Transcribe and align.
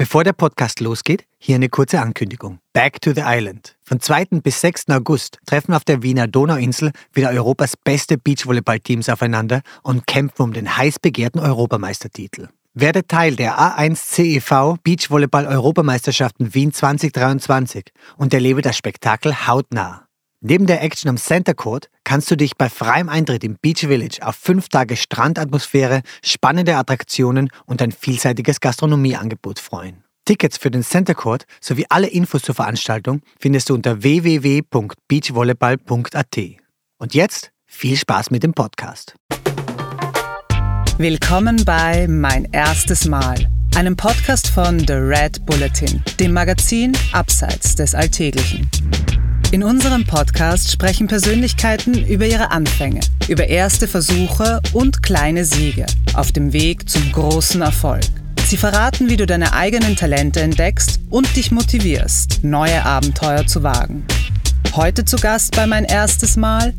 Bevor 0.00 0.22
der 0.22 0.32
Podcast 0.32 0.78
losgeht, 0.78 1.24
hier 1.38 1.56
eine 1.56 1.68
kurze 1.68 2.00
Ankündigung. 2.00 2.60
Back 2.72 3.00
to 3.00 3.12
the 3.12 3.24
Island. 3.24 3.76
Von 3.82 3.98
2. 3.98 4.26
bis 4.44 4.60
6. 4.60 4.90
August 4.90 5.40
treffen 5.44 5.74
auf 5.74 5.84
der 5.84 6.04
Wiener 6.04 6.28
Donauinsel 6.28 6.92
wieder 7.12 7.30
Europas 7.30 7.76
beste 7.76 8.16
Beachvolleyballteams 8.16 9.08
aufeinander 9.08 9.62
und 9.82 10.06
kämpfen 10.06 10.42
um 10.42 10.52
den 10.52 10.76
heiß 10.76 11.00
begehrten 11.00 11.40
Europameistertitel. 11.40 12.46
Werde 12.74 13.08
Teil 13.08 13.34
der 13.34 13.58
A1 13.58 13.96
CEV 13.96 14.78
Beachvolleyball 14.84 15.48
Europameisterschaften 15.48 16.54
Wien 16.54 16.72
2023 16.72 17.86
und 18.16 18.32
erlebe 18.32 18.62
das 18.62 18.76
Spektakel 18.76 19.48
hautnah. 19.48 20.07
Neben 20.40 20.66
der 20.66 20.82
Action 20.82 21.08
am 21.08 21.16
Center 21.16 21.54
Court 21.54 21.88
kannst 22.04 22.30
du 22.30 22.36
dich 22.36 22.56
bei 22.56 22.68
freiem 22.68 23.08
Eintritt 23.08 23.42
im 23.42 23.56
Beach 23.60 23.80
Village 23.80 24.20
auf 24.22 24.36
fünf 24.36 24.68
Tage 24.68 24.94
Strandatmosphäre, 24.96 26.02
spannende 26.22 26.76
Attraktionen 26.76 27.50
und 27.66 27.82
ein 27.82 27.90
vielseitiges 27.90 28.60
Gastronomieangebot 28.60 29.58
freuen. 29.58 30.04
Tickets 30.24 30.56
für 30.56 30.70
den 30.70 30.84
Center 30.84 31.16
Court 31.16 31.44
sowie 31.60 31.86
alle 31.88 32.06
Infos 32.06 32.42
zur 32.42 32.54
Veranstaltung 32.54 33.22
findest 33.40 33.70
du 33.70 33.74
unter 33.74 34.04
www.beachvolleyball.at. 34.04 36.38
Und 36.98 37.14
jetzt 37.14 37.50
viel 37.66 37.96
Spaß 37.96 38.30
mit 38.30 38.44
dem 38.44 38.52
Podcast. 38.52 39.16
Willkommen 40.98 41.64
bei 41.64 42.06
Mein 42.06 42.44
erstes 42.52 43.06
Mal, 43.06 43.50
einem 43.74 43.96
Podcast 43.96 44.46
von 44.48 44.78
The 44.78 44.92
Red 44.92 45.44
Bulletin, 45.46 46.04
dem 46.20 46.32
Magazin 46.32 46.96
Abseits 47.12 47.74
des 47.74 47.96
Alltäglichen. 47.96 48.70
In 49.50 49.62
unserem 49.62 50.04
Podcast 50.04 50.70
sprechen 50.70 51.06
Persönlichkeiten 51.06 52.06
über 52.06 52.26
ihre 52.26 52.50
Anfänge, 52.50 53.00
über 53.28 53.46
erste 53.46 53.88
Versuche 53.88 54.60
und 54.74 55.02
kleine 55.02 55.46
Siege 55.46 55.86
auf 56.12 56.32
dem 56.32 56.52
Weg 56.52 56.86
zum 56.86 57.10
großen 57.12 57.62
Erfolg. 57.62 58.04
Sie 58.44 58.58
verraten, 58.58 59.08
wie 59.08 59.16
du 59.16 59.24
deine 59.24 59.54
eigenen 59.54 59.96
Talente 59.96 60.42
entdeckst 60.42 61.00
und 61.08 61.34
dich 61.34 61.50
motivierst, 61.50 62.40
neue 62.44 62.84
Abenteuer 62.84 63.46
zu 63.46 63.62
wagen. 63.62 64.04
Heute 64.76 65.06
zu 65.06 65.16
Gast 65.16 65.56
bei 65.56 65.66
mein 65.66 65.84
erstes 65.84 66.36
Mal 66.36 66.74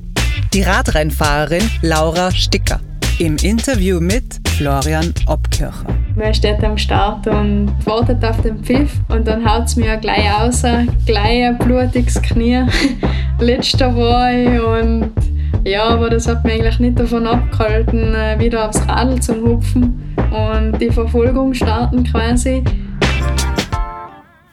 die 0.53 0.61
Radrennfahrerin 0.61 1.67
Laura 1.81 2.31
Sticker 2.31 2.81
im 3.19 3.35
Interview 3.43 3.99
mit 3.99 4.39
Florian 4.55 5.13
Obkircher. 5.27 5.85
Man 6.15 6.33
steht 6.33 6.63
am 6.63 6.77
Start 6.77 7.27
und 7.27 7.69
wartet 7.85 8.23
auf 8.23 8.41
den 8.41 8.63
Pfiff 8.63 8.93
und 9.09 9.27
dann 9.27 9.43
haut 9.45 9.65
es 9.65 9.75
mir 9.75 9.97
gleich 9.97 10.31
aus, 10.31 10.61
gleich 11.05 11.45
ein 11.45 11.57
blutiges 11.57 12.21
Knie. 12.21 12.63
Letzter 13.39 13.93
war 13.93 14.31
ich 14.31 14.61
und 14.61 15.11
ja, 15.65 15.83
aber 15.83 16.09
das 16.09 16.27
hat 16.27 16.45
mich 16.45 16.53
eigentlich 16.53 16.79
nicht 16.79 16.97
davon 16.97 17.27
abgehalten, 17.27 18.15
äh, 18.15 18.39
wieder 18.39 18.69
aufs 18.69 18.87
Radl 18.87 19.21
zu 19.21 19.35
hupfen 19.35 20.15
und 20.31 20.79
die 20.79 20.89
Verfolgung 20.89 21.53
starten 21.53 22.05
quasi. 22.05 22.63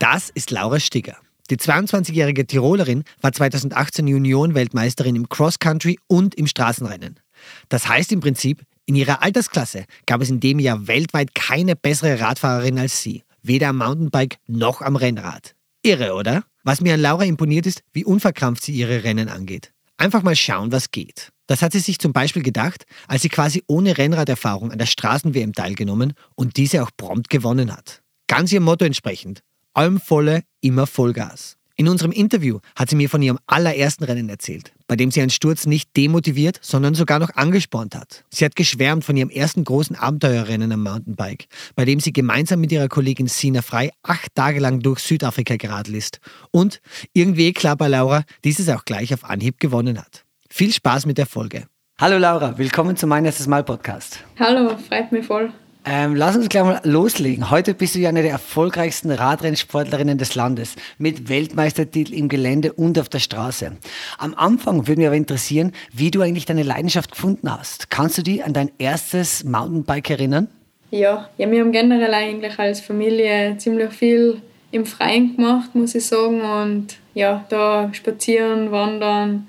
Das 0.00 0.30
ist 0.30 0.50
Laura 0.50 0.80
Stigger. 0.80 1.16
Die 1.50 1.56
22-jährige 1.56 2.44
Tirolerin 2.44 3.04
war 3.20 3.32
2018 3.32 4.08
Junioren-Weltmeisterin 4.08 5.14
im 5.14 5.28
Cross-Country 5.28 6.00
und 6.08 6.34
im 6.34 6.48
Straßenrennen. 6.48 7.20
Das 7.68 7.88
heißt 7.88 8.12
im 8.12 8.20
Prinzip, 8.20 8.62
in 8.86 8.94
ihrer 8.94 9.22
Altersklasse 9.22 9.84
gab 10.06 10.20
es 10.22 10.30
in 10.30 10.40
dem 10.40 10.58
Jahr 10.58 10.86
weltweit 10.86 11.34
keine 11.34 11.76
bessere 11.76 12.20
Radfahrerin 12.20 12.78
als 12.78 13.02
sie. 13.02 13.22
Weder 13.42 13.68
am 13.68 13.78
Mountainbike 13.78 14.38
noch 14.46 14.80
am 14.80 14.96
Rennrad. 14.96 15.54
Irre, 15.82 16.14
oder? 16.14 16.44
Was 16.64 16.80
mir 16.80 16.94
an 16.94 17.00
Laura 17.00 17.24
imponiert 17.24 17.66
ist, 17.66 17.82
wie 17.92 18.04
unverkrampft 18.04 18.64
sie 18.64 18.72
ihre 18.72 19.04
Rennen 19.04 19.28
angeht. 19.28 19.72
Einfach 19.98 20.22
mal 20.22 20.36
schauen, 20.36 20.72
was 20.72 20.90
geht. 20.90 21.30
Das 21.46 21.62
hat 21.62 21.72
sie 21.72 21.78
sich 21.78 21.98
zum 21.98 22.12
Beispiel 22.12 22.42
gedacht, 22.42 22.84
als 23.06 23.22
sie 23.22 23.28
quasi 23.28 23.62
ohne 23.68 23.96
Rennraderfahrung 23.96 24.72
an 24.72 24.78
der 24.78 24.86
Straßen-WM 24.86 25.52
teilgenommen 25.52 26.14
und 26.34 26.56
diese 26.56 26.82
auch 26.82 26.90
prompt 26.96 27.30
gewonnen 27.30 27.72
hat. 27.72 28.02
Ganz 28.26 28.52
ihrem 28.52 28.64
Motto 28.64 28.84
entsprechend. 28.84 29.42
Allem 29.72 30.00
volle, 30.00 30.42
immer 30.60 30.86
Vollgas. 30.86 31.56
In 31.78 31.88
unserem 31.88 32.10
Interview 32.10 32.60
hat 32.74 32.88
sie 32.88 32.96
mir 32.96 33.10
von 33.10 33.20
ihrem 33.20 33.38
allerersten 33.46 34.04
Rennen 34.04 34.30
erzählt, 34.30 34.72
bei 34.86 34.96
dem 34.96 35.10
sie 35.10 35.20
einen 35.20 35.28
Sturz 35.28 35.66
nicht 35.66 35.94
demotiviert, 35.94 36.58
sondern 36.62 36.94
sogar 36.94 37.18
noch 37.18 37.34
angespornt 37.34 37.94
hat. 37.94 38.24
Sie 38.30 38.46
hat 38.46 38.56
geschwärmt 38.56 39.04
von 39.04 39.14
ihrem 39.14 39.28
ersten 39.28 39.62
großen 39.62 39.94
Abenteuerrennen 39.94 40.72
am 40.72 40.82
Mountainbike, 40.82 41.48
bei 41.74 41.84
dem 41.84 42.00
sie 42.00 42.14
gemeinsam 42.14 42.62
mit 42.62 42.72
ihrer 42.72 42.88
Kollegin 42.88 43.26
Sina 43.26 43.60
Frei 43.60 43.90
acht 44.02 44.34
Tage 44.34 44.58
lang 44.58 44.80
durch 44.80 45.00
Südafrika 45.00 45.56
geradelt 45.56 45.98
ist 45.98 46.20
und 46.50 46.80
irgendwie 47.12 47.52
klar 47.52 47.76
bei 47.76 47.88
Laura 47.88 48.24
dieses 48.42 48.70
auch 48.70 48.86
gleich 48.86 49.12
auf 49.12 49.24
Anhieb 49.24 49.60
gewonnen 49.60 49.98
hat. 49.98 50.24
Viel 50.48 50.72
Spaß 50.72 51.04
mit 51.04 51.18
der 51.18 51.26
Folge. 51.26 51.66
Hallo 52.00 52.16
Laura, 52.16 52.56
willkommen 52.56 52.96
zu 52.96 53.06
meinem 53.06 53.26
erstes 53.26 53.48
Mal 53.48 53.64
Podcast. 53.64 54.24
Hallo, 54.38 54.78
freut 54.78 55.12
mich 55.12 55.26
voll. 55.26 55.52
Ähm, 55.88 56.16
lass 56.16 56.34
uns 56.34 56.48
gleich 56.48 56.64
mal 56.64 56.80
loslegen. 56.82 57.48
Heute 57.48 57.72
bist 57.72 57.94
du 57.94 58.00
ja 58.00 58.08
eine 58.08 58.22
der 58.22 58.32
erfolgreichsten 58.32 59.12
Radrennsportlerinnen 59.12 60.18
des 60.18 60.34
Landes 60.34 60.74
mit 60.98 61.28
Weltmeistertitel 61.28 62.12
im 62.12 62.28
Gelände 62.28 62.72
und 62.72 62.98
auf 62.98 63.08
der 63.08 63.20
Straße. 63.20 63.70
Am 64.18 64.34
Anfang 64.34 64.88
würde 64.88 65.00
mich 65.00 65.06
aber 65.06 65.16
interessieren, 65.16 65.70
wie 65.92 66.10
du 66.10 66.22
eigentlich 66.22 66.44
deine 66.44 66.64
Leidenschaft 66.64 67.12
gefunden 67.12 67.48
hast. 67.48 67.88
Kannst 67.88 68.18
du 68.18 68.22
dich 68.22 68.44
an 68.44 68.52
dein 68.52 68.72
erstes 68.78 69.44
Mountainbike 69.44 70.10
erinnern? 70.10 70.48
Ja, 70.90 71.28
ja 71.38 71.48
wir 71.48 71.60
haben 71.60 71.70
generell 71.70 72.12
eigentlich 72.12 72.58
als 72.58 72.80
Familie 72.80 73.56
ziemlich 73.58 73.92
viel 73.92 74.42
im 74.72 74.86
Freien 74.86 75.36
gemacht, 75.36 75.72
muss 75.74 75.94
ich 75.94 76.04
sagen. 76.04 76.40
Und 76.40 76.96
ja, 77.14 77.44
da 77.48 77.90
spazieren, 77.92 78.72
wandern, 78.72 79.46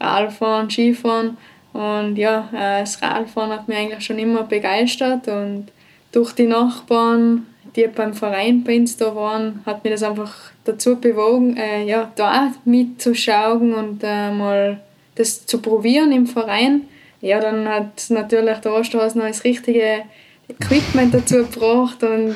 Radfahren, 0.00 0.70
Skifahren. 0.70 1.36
Und 1.72 2.16
ja, 2.16 2.48
äh, 2.52 2.80
das 2.80 3.00
Radfahren 3.00 3.50
hat 3.50 3.68
mich 3.68 3.78
eigentlich 3.78 4.04
schon 4.04 4.18
immer 4.18 4.42
begeistert 4.42 5.28
und 5.28 5.68
durch 6.12 6.32
die 6.32 6.46
Nachbarn, 6.46 7.46
die 7.74 7.86
beim 7.86 8.12
Verein 8.12 8.62
bei 8.64 8.76
uns 8.76 8.98
da 8.98 9.14
waren, 9.16 9.62
hat 9.64 9.82
mich 9.82 9.94
das 9.94 10.02
einfach 10.02 10.34
dazu 10.64 10.96
bewogen, 10.96 11.56
äh, 11.56 11.84
ja, 11.84 12.12
da 12.14 12.46
auch 12.46 12.66
mitzuschauen 12.66 13.72
und 13.72 14.00
äh, 14.02 14.30
mal 14.30 14.80
das 15.14 15.46
zu 15.46 15.60
probieren 15.60 16.12
im 16.12 16.26
Verein. 16.26 16.82
Ja, 17.22 17.40
dann 17.40 17.68
hat 17.68 18.04
natürlich 18.10 18.58
der 18.58 18.74
Osterhaus 18.74 19.14
noch 19.14 19.26
das 19.26 19.44
richtige 19.44 20.02
Equipment 20.48 21.14
dazu 21.14 21.36
gebracht 21.36 22.02
und 22.02 22.34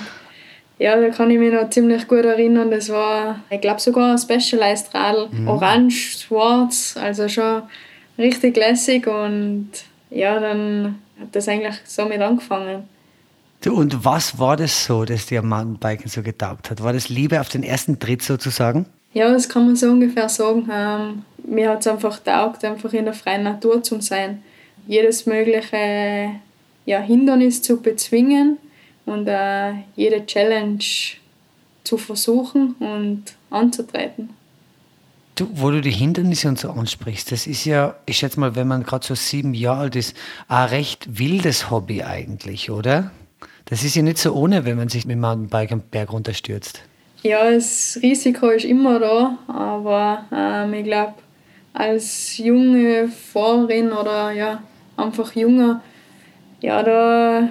ja, 0.79 0.95
da 0.97 1.09
kann 1.09 1.31
ich 1.31 1.39
mich 1.39 1.53
noch 1.53 1.71
ziemlich 1.71 2.07
gut 2.07 2.25
erinnern. 2.25 2.71
Das 2.71 2.91
war, 2.91 3.41
ich 3.51 3.61
glaube, 3.61 3.81
sogar 3.81 4.13
ein 4.13 4.19
Specialized 4.19 4.95
Radl. 4.95 5.29
Mhm. 5.31 5.49
Orange, 5.49 6.19
schwarz, 6.19 6.97
also 7.01 7.29
schon 7.29 7.63
richtig 8.19 8.57
lässig 8.57 9.07
und 9.07 9.71
ja, 10.11 10.39
dann 10.39 10.99
hat 11.21 11.35
das 11.35 11.49
eigentlich 11.49 11.75
somit 11.85 12.21
angefangen. 12.21 12.85
Du, 13.61 13.75
und 13.75 14.05
was 14.05 14.39
war 14.39 14.57
das 14.57 14.85
so, 14.85 15.05
das 15.05 15.27
dir 15.27 15.41
am 15.41 15.49
Mountainbiken 15.49 16.09
so 16.09 16.23
getaugt 16.23 16.71
hat? 16.71 16.83
War 16.83 16.93
das 16.93 17.09
Liebe 17.09 17.41
auf 17.41 17.49
den 17.49 17.63
ersten 17.63 17.99
Tritt 17.99 18.23
sozusagen? 18.23 18.87
Ja, 19.13 19.31
das 19.33 19.49
kann 19.49 19.65
man 19.65 19.77
so 19.77 19.91
ungefähr 19.91 20.29
sagen. 20.29 20.69
Ähm, 20.71 21.23
mir 21.43 21.71
hat 21.71 21.81
es 21.81 21.87
einfach 21.87 22.19
taugt, 22.19 22.65
einfach 22.65 22.93
in 22.93 23.07
der 23.07 23.15
freien 23.15 23.45
Natur 23.45 23.83
zu 23.83 24.01
sein. 24.01 24.43
Jedes 24.87 25.27
mögliche 25.27 26.33
ja, 26.85 27.01
Hindernis 27.01 27.63
zu 27.63 27.81
bezwingen 27.81 28.59
und 29.07 29.27
äh, 29.27 29.73
jede 29.97 30.25
Challenge 30.27 30.85
zu 31.83 31.97
versuchen 31.97 32.75
und 32.79 33.25
anzutreten. 33.51 34.31
Du, 35.37 35.47
wo 35.53 35.71
du 35.71 35.83
die 35.83 35.91
Hindernisse 35.91 36.49
und 36.49 36.59
so 36.59 36.71
ansprichst, 36.71 37.31
das 37.31 37.47
ist 37.47 37.67
ja, 37.67 37.97
ich 38.07 38.17
schätze 38.17 38.41
mal, 38.41 38.57
wenn 38.57 38.67
man 38.67 38.85
gerade 38.85 39.07
so 39.07 39.15
sieben 39.15 39.53
Jahre 39.53 39.81
alt 39.81 39.97
ist, 39.97 40.17
ein 40.49 40.69
recht 40.71 41.19
wildes 41.19 41.71
Hobby 41.71 42.03
eigentlich, 42.03 42.71
oder? 42.71 43.11
Das 43.67 43.85
ist 43.85 43.95
ja 43.95 44.03
nicht 44.03 44.17
so 44.17 44.33
ohne, 44.33 44.65
wenn 44.65 44.79
man 44.79 44.89
sich 44.89 45.05
mit 45.05 45.17
dem 45.17 45.21
Mountainbike 45.21 45.73
am 45.73 45.83
Berg 45.83 46.11
runterstürzt. 46.11 46.81
Ja, 47.23 47.51
das 47.51 47.99
Risiko 48.03 48.49
ist 48.49 48.65
immer 48.65 48.99
da, 48.99 49.37
aber 49.47 50.25
ähm, 50.33 50.73
ich 50.73 50.85
glaube, 50.85 51.15
als 51.75 52.39
junge 52.39 53.09
Fahrerin 53.09 53.93
oder 53.93 54.31
ja, 54.31 54.63
einfach 54.97 55.35
junger, 55.35 55.83
ja, 56.63 56.83
da 56.83 57.49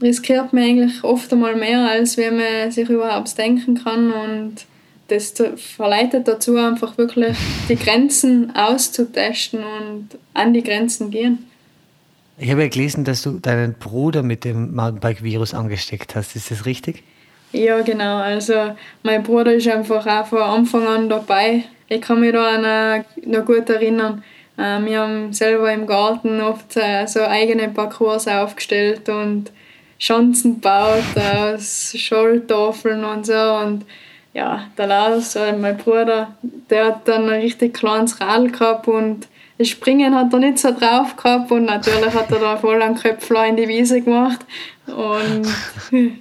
riskiert 0.00 0.52
man 0.52 0.62
eigentlich 0.62 1.02
oft 1.02 1.32
einmal 1.32 1.56
mehr, 1.56 1.88
als 1.88 2.16
wenn 2.16 2.36
man 2.36 2.70
sich 2.70 2.88
überhaupt 2.88 3.36
denken 3.36 3.82
kann 3.82 4.12
und 4.12 4.66
das 5.08 5.34
verleitet 5.56 6.26
dazu, 6.28 6.56
einfach 6.56 6.98
wirklich 6.98 7.36
die 7.68 7.76
Grenzen 7.76 8.54
auszutesten 8.54 9.60
und 9.60 10.08
an 10.34 10.52
die 10.52 10.62
Grenzen 10.62 11.10
gehen. 11.10 11.46
Ich 12.38 12.50
habe 12.50 12.62
ja 12.62 12.68
gelesen, 12.68 13.04
dass 13.04 13.22
du 13.22 13.38
deinen 13.38 13.74
Bruder 13.74 14.22
mit 14.22 14.44
dem 14.44 14.74
Mountainbike-Virus 14.74 15.54
angesteckt 15.54 16.14
hast. 16.14 16.36
Ist 16.36 16.50
das 16.50 16.66
richtig? 16.66 17.02
Ja, 17.52 17.80
genau. 17.80 18.18
Also 18.18 18.74
mein 19.02 19.22
Bruder 19.22 19.54
ist 19.54 19.68
einfach 19.68 20.06
auch 20.06 20.26
von 20.26 20.42
Anfang 20.42 20.86
an 20.86 21.08
dabei. 21.08 21.64
Ich 21.88 22.02
kann 22.02 22.20
mich 22.20 22.32
da 22.32 23.04
noch 23.24 23.44
gut 23.46 23.70
erinnern. 23.70 24.22
Äh, 24.58 24.80
wir 24.84 25.00
haben 25.00 25.32
selber 25.32 25.72
im 25.72 25.86
Garten 25.86 26.40
oft 26.40 26.76
äh, 26.76 27.06
so 27.06 27.20
eigene 27.20 27.68
Parcours 27.68 28.26
aufgestellt 28.26 29.08
und 29.08 29.52
Schanzen 29.98 30.54
gebaut 30.54 31.04
aus 31.16 31.94
Scholltafeln 31.96 33.04
und 33.04 33.24
so. 33.24 33.32
Und 33.32 33.86
ja, 34.36 34.66
der 34.76 34.86
Lars, 34.86 35.34
mein 35.58 35.78
Bruder, 35.78 36.36
der 36.68 36.86
hat 36.86 37.08
dann 37.08 37.24
ein 37.24 37.40
richtig 37.40 37.72
kleines 37.72 38.20
Rad 38.20 38.52
gehabt 38.52 38.86
und 38.86 39.28
das 39.56 39.68
Springen 39.68 40.14
hat 40.14 40.30
er 40.34 40.40
nicht 40.40 40.58
so 40.58 40.70
drauf 40.72 41.16
gehabt 41.16 41.50
und 41.50 41.64
natürlich 41.64 42.12
hat 42.12 42.30
er 42.30 42.38
da 42.38 42.56
voll 42.58 42.82
einen 42.82 42.96
Köpfler 42.96 43.46
in 43.46 43.56
die 43.56 43.66
Wiese 43.66 44.02
gemacht. 44.02 44.40
Und 44.86 45.48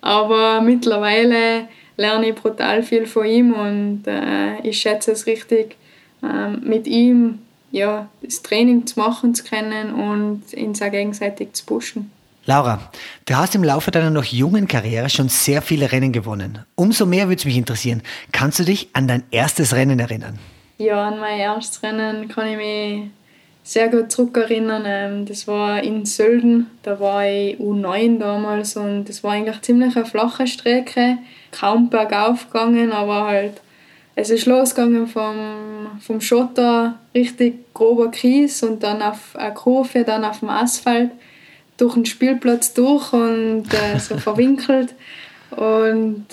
Aber 0.00 0.60
mittlerweile 0.60 1.66
lerne 1.96 2.28
ich 2.28 2.36
brutal 2.36 2.84
viel 2.84 3.06
von 3.06 3.26
ihm 3.26 3.52
und 3.52 4.04
äh, 4.06 4.60
ich 4.62 4.78
schätze 4.78 5.10
es 5.10 5.26
richtig, 5.26 5.76
äh, 6.22 6.50
mit 6.50 6.86
ihm 6.86 7.40
ja, 7.72 8.08
das 8.22 8.40
Training 8.42 8.86
zu 8.86 9.00
machen 9.00 9.34
zu 9.34 9.42
können 9.42 9.92
und 9.92 10.52
ihn 10.52 10.74
auch 10.80 10.90
gegenseitig 10.92 11.54
zu 11.54 11.66
pushen. 11.66 12.12
Laura, 12.48 12.78
du 13.24 13.34
hast 13.34 13.56
im 13.56 13.64
Laufe 13.64 13.90
deiner 13.90 14.10
noch 14.10 14.22
jungen 14.22 14.68
Karriere 14.68 15.10
schon 15.10 15.28
sehr 15.28 15.62
viele 15.62 15.90
Rennen 15.90 16.12
gewonnen. 16.12 16.60
Umso 16.76 17.04
mehr 17.04 17.26
würde 17.26 17.40
es 17.40 17.44
mich 17.44 17.56
interessieren. 17.56 18.02
Kannst 18.30 18.60
du 18.60 18.62
dich 18.62 18.88
an 18.92 19.08
dein 19.08 19.24
erstes 19.32 19.74
Rennen 19.74 19.98
erinnern? 19.98 20.38
Ja, 20.78 21.08
an 21.08 21.18
mein 21.18 21.40
erstes 21.40 21.82
Rennen 21.82 22.28
kann 22.28 22.46
ich 22.46 22.56
mich 22.56 23.10
sehr 23.64 23.88
gut 23.88 24.12
zurückerinnern. 24.12 24.84
Ähm, 24.86 25.26
das 25.26 25.48
war 25.48 25.82
in 25.82 26.06
Sölden, 26.06 26.70
da 26.84 27.00
war 27.00 27.26
ich 27.26 27.58
U9 27.58 28.20
damals 28.20 28.76
und 28.76 29.06
das 29.06 29.24
war 29.24 29.32
eigentlich 29.32 29.60
ziemlich 29.62 29.96
eine 29.96 30.06
flache 30.06 30.46
Strecke, 30.46 31.18
kaum 31.50 31.90
bergauf 31.90 32.46
gegangen, 32.46 32.92
aber 32.92 33.26
halt 33.26 33.60
es 34.14 34.30
ist 34.30 34.46
losgegangen 34.46 35.08
vom, 35.08 35.98
vom 36.00 36.20
Schotter, 36.20 36.94
richtig 37.12 37.74
grober 37.74 38.12
Kies 38.12 38.62
und 38.62 38.84
dann 38.84 39.02
auf 39.02 39.34
eine 39.34 39.52
Kurve, 39.52 40.04
dann 40.04 40.24
auf 40.24 40.38
dem 40.38 40.48
Asphalt 40.48 41.10
durch 41.76 41.94
den 41.94 42.06
Spielplatz 42.06 42.74
durch 42.74 43.12
und 43.12 43.64
äh, 43.72 43.98
so 43.98 44.16
verwinkelt. 44.18 44.94
Und 45.50 46.26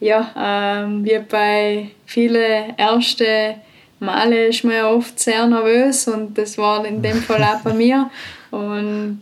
ja, 0.00 0.32
ähm, 0.36 1.04
wie 1.04 1.18
bei 1.18 1.90
vielen 2.06 2.78
ersten 2.78 3.56
Male 4.00 4.46
ist 4.46 4.64
man 4.64 4.74
ja 4.74 4.88
oft 4.88 5.18
sehr 5.20 5.46
nervös 5.46 6.08
und 6.08 6.38
das 6.38 6.56
war 6.56 6.84
in 6.86 7.02
dem 7.02 7.18
Fall 7.22 7.42
auch 7.42 7.60
bei 7.60 7.74
mir. 7.74 8.10
Und 8.50 9.20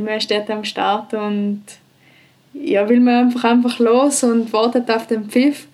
man 0.00 0.20
steht 0.20 0.50
am 0.50 0.64
Start 0.64 1.12
und 1.14 1.62
ja, 2.54 2.88
will 2.88 3.00
man 3.00 3.26
einfach, 3.26 3.44
einfach 3.44 3.78
los 3.78 4.24
und 4.24 4.52
wartet 4.52 4.90
auf 4.90 5.06
den 5.06 5.28
Pfiff. 5.28 5.66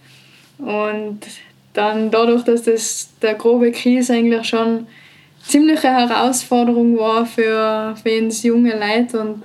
Und 0.58 1.20
dann 1.72 2.11
dadurch, 2.11 2.43
dass 2.43 2.62
das 2.62 3.11
der 3.22 3.34
grobe 3.34 3.70
Kies 3.70 4.11
eigentlich 4.11 4.46
schon 4.49 4.87
ziemliche 5.50 5.88
Herausforderung 5.88 6.97
war 6.99 7.26
für, 7.26 7.94
für 8.02 8.23
uns 8.23 8.43
junge 8.43 8.73
Leute 8.79 9.20
und 9.20 9.43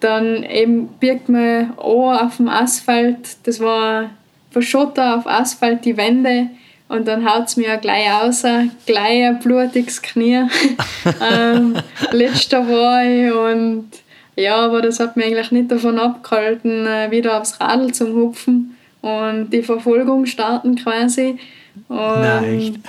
dann 0.00 0.42
eben 0.42 0.88
birgt 1.00 1.28
man 1.28 1.72
auch 1.78 2.20
auf 2.20 2.36
dem 2.38 2.48
Asphalt, 2.48 3.36
das 3.44 3.60
war 3.60 4.10
verschotter 4.50 5.16
auf 5.16 5.26
Asphalt 5.26 5.84
die 5.84 5.96
Wände 5.96 6.48
und 6.88 7.08
dann 7.08 7.28
haut 7.28 7.46
es 7.46 7.56
mir 7.56 7.76
gleich 7.76 8.10
aus, 8.12 8.42
gleich 8.86 9.24
ein 9.24 9.38
blutiges 9.40 10.02
Knie. 10.02 10.42
ähm, 11.32 11.76
letzter 12.12 12.68
war 12.68 13.04
ich 13.04 13.32
und 13.32 13.88
ja, 14.36 14.56
aber 14.56 14.82
das 14.82 15.00
hat 15.00 15.16
mich 15.16 15.26
eigentlich 15.26 15.52
nicht 15.52 15.70
davon 15.70 15.98
abgehalten, 15.98 16.86
äh, 16.86 17.10
wieder 17.10 17.40
aufs 17.40 17.60
Radl 17.60 17.92
zu 17.92 18.14
hupfen 18.14 18.76
und 19.00 19.50
die 19.50 19.62
Verfolgung 19.62 20.26
starten 20.26 20.76
quasi. 20.76 21.38
Und 21.88 21.98
Nein. 21.98 22.82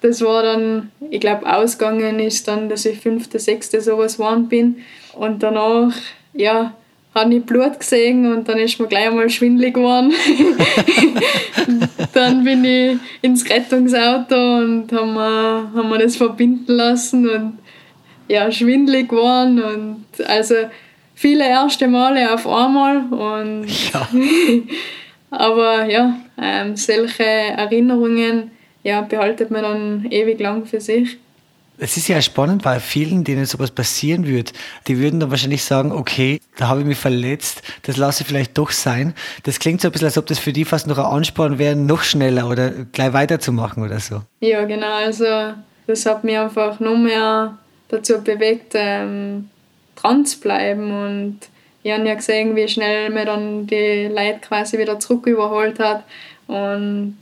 das 0.00 0.22
war 0.22 0.42
dann, 0.42 0.90
ich 1.10 1.20
glaube, 1.20 1.52
ausgegangen 1.52 2.18
ist 2.20 2.46
dann, 2.48 2.68
dass 2.68 2.84
ich 2.84 3.00
fünfte, 3.00 3.38
sechste 3.38 3.80
sowas 3.80 4.16
geworden 4.16 4.48
bin. 4.48 4.76
Und 5.14 5.42
danach, 5.42 5.92
ja, 6.32 6.74
habe 7.14 7.34
ich 7.34 7.44
Blut 7.44 7.80
gesehen 7.80 8.32
und 8.32 8.48
dann 8.48 8.58
ist 8.58 8.78
mir 8.78 8.86
gleich 8.86 9.08
einmal 9.08 9.28
schwindelig 9.30 9.74
geworden. 9.74 10.12
dann 12.12 12.44
bin 12.44 12.64
ich 12.64 12.98
ins 13.22 13.48
Rettungsauto 13.48 14.58
und 14.58 14.92
haben 14.92 15.14
wir, 15.14 15.70
haben 15.74 15.88
wir 15.88 15.98
das 15.98 16.16
verbinden 16.16 16.72
lassen 16.72 17.28
und 17.28 17.58
ja, 18.28 18.50
schwindelig 18.52 19.08
geworden 19.08 19.60
und 19.60 20.28
also 20.28 20.54
viele 21.14 21.48
erste 21.48 21.88
Male 21.88 22.32
auf 22.32 22.46
einmal 22.46 22.98
und 23.12 23.66
ja. 23.92 24.08
Aber 25.30 25.84
ja, 25.84 26.16
ähm, 26.40 26.76
solche 26.76 27.24
Erinnerungen 27.24 28.50
ja, 28.82 29.02
behaltet 29.02 29.50
man 29.50 29.62
dann 29.62 30.06
ewig 30.10 30.40
lang 30.40 30.64
für 30.64 30.80
sich. 30.80 31.18
Es 31.82 31.96
ist 31.96 32.08
ja 32.08 32.20
spannend, 32.20 32.66
weil 32.66 32.78
vielen, 32.78 33.24
denen 33.24 33.46
sowas 33.46 33.70
passieren 33.70 34.26
wird, 34.26 34.52
die 34.86 34.98
würden 34.98 35.18
dann 35.18 35.30
wahrscheinlich 35.30 35.64
sagen, 35.64 35.92
okay, 35.92 36.38
da 36.58 36.68
habe 36.68 36.80
ich 36.80 36.86
mich 36.86 36.98
verletzt, 36.98 37.62
das 37.82 37.96
lasse 37.96 38.22
ich 38.22 38.28
vielleicht 38.28 38.58
doch 38.58 38.70
sein. 38.70 39.14
Das 39.44 39.58
klingt 39.58 39.80
so 39.80 39.88
ein 39.88 39.92
bisschen, 39.92 40.08
als 40.08 40.18
ob 40.18 40.26
das 40.26 40.38
für 40.38 40.52
die 40.52 40.66
fast 40.66 40.86
noch 40.86 40.98
ein 40.98 41.06
Ansporn 41.06 41.58
wäre, 41.58 41.76
noch 41.76 42.02
schneller 42.02 42.50
oder 42.50 42.70
gleich 42.92 43.14
weiterzumachen 43.14 43.82
oder 43.82 43.98
so. 43.98 44.20
Ja, 44.40 44.66
genau. 44.66 44.92
Also 44.92 45.54
das 45.86 46.04
hat 46.04 46.22
mich 46.22 46.36
einfach 46.36 46.80
noch 46.80 46.98
mehr 46.98 47.56
dazu 47.88 48.22
bewegt, 48.22 48.72
ähm, 48.74 49.48
dran 49.96 50.26
zu 50.26 50.38
bleiben 50.38 50.90
und 50.90 51.38
ich 51.82 51.92
habe 51.92 52.06
ja 52.06 52.14
gesehen, 52.14 52.56
wie 52.56 52.68
schnell 52.68 53.08
man 53.08 53.24
dann 53.24 53.66
die 53.66 54.06
Leute 54.06 54.40
quasi 54.40 54.78
wieder 54.78 54.98
zurück 55.00 55.26
überholt 55.26 55.78
hat. 55.78 56.04
Und 56.50 57.16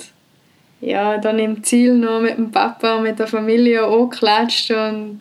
ja, 0.81 1.19
dann 1.19 1.39
im 1.39 1.63
Ziel 1.63 1.95
noch 1.95 2.21
mit 2.21 2.39
dem 2.39 2.51
Papa 2.51 2.97
und 2.97 3.03
mit 3.03 3.19
der 3.19 3.27
Familie 3.27 3.85
angeklatscht 3.85 4.71
und 4.71 5.21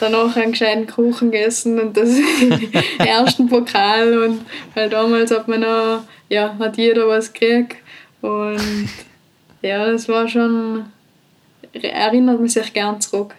danach 0.00 0.36
einen 0.36 0.50
gescheiten 0.50 0.88
Kuchen 0.88 1.30
gegessen 1.30 1.78
und 1.78 1.96
das 1.96 2.10
ersten 2.98 3.48
Pokal. 3.48 4.18
Und 4.18 4.40
weil 4.74 4.88
damals 4.88 5.30
hat 5.30 5.46
man 5.46 5.60
noch, 5.60 6.02
ja, 6.28 6.56
hat 6.58 6.76
jeder 6.76 7.06
was 7.06 7.32
gekriegt. 7.32 7.76
Und 8.20 8.88
ja, 9.62 9.86
das 9.86 10.08
war 10.08 10.26
schon, 10.26 10.86
erinnert 11.72 12.40
man 12.40 12.48
sich 12.48 12.72
gern 12.72 13.00
zurück. 13.00 13.36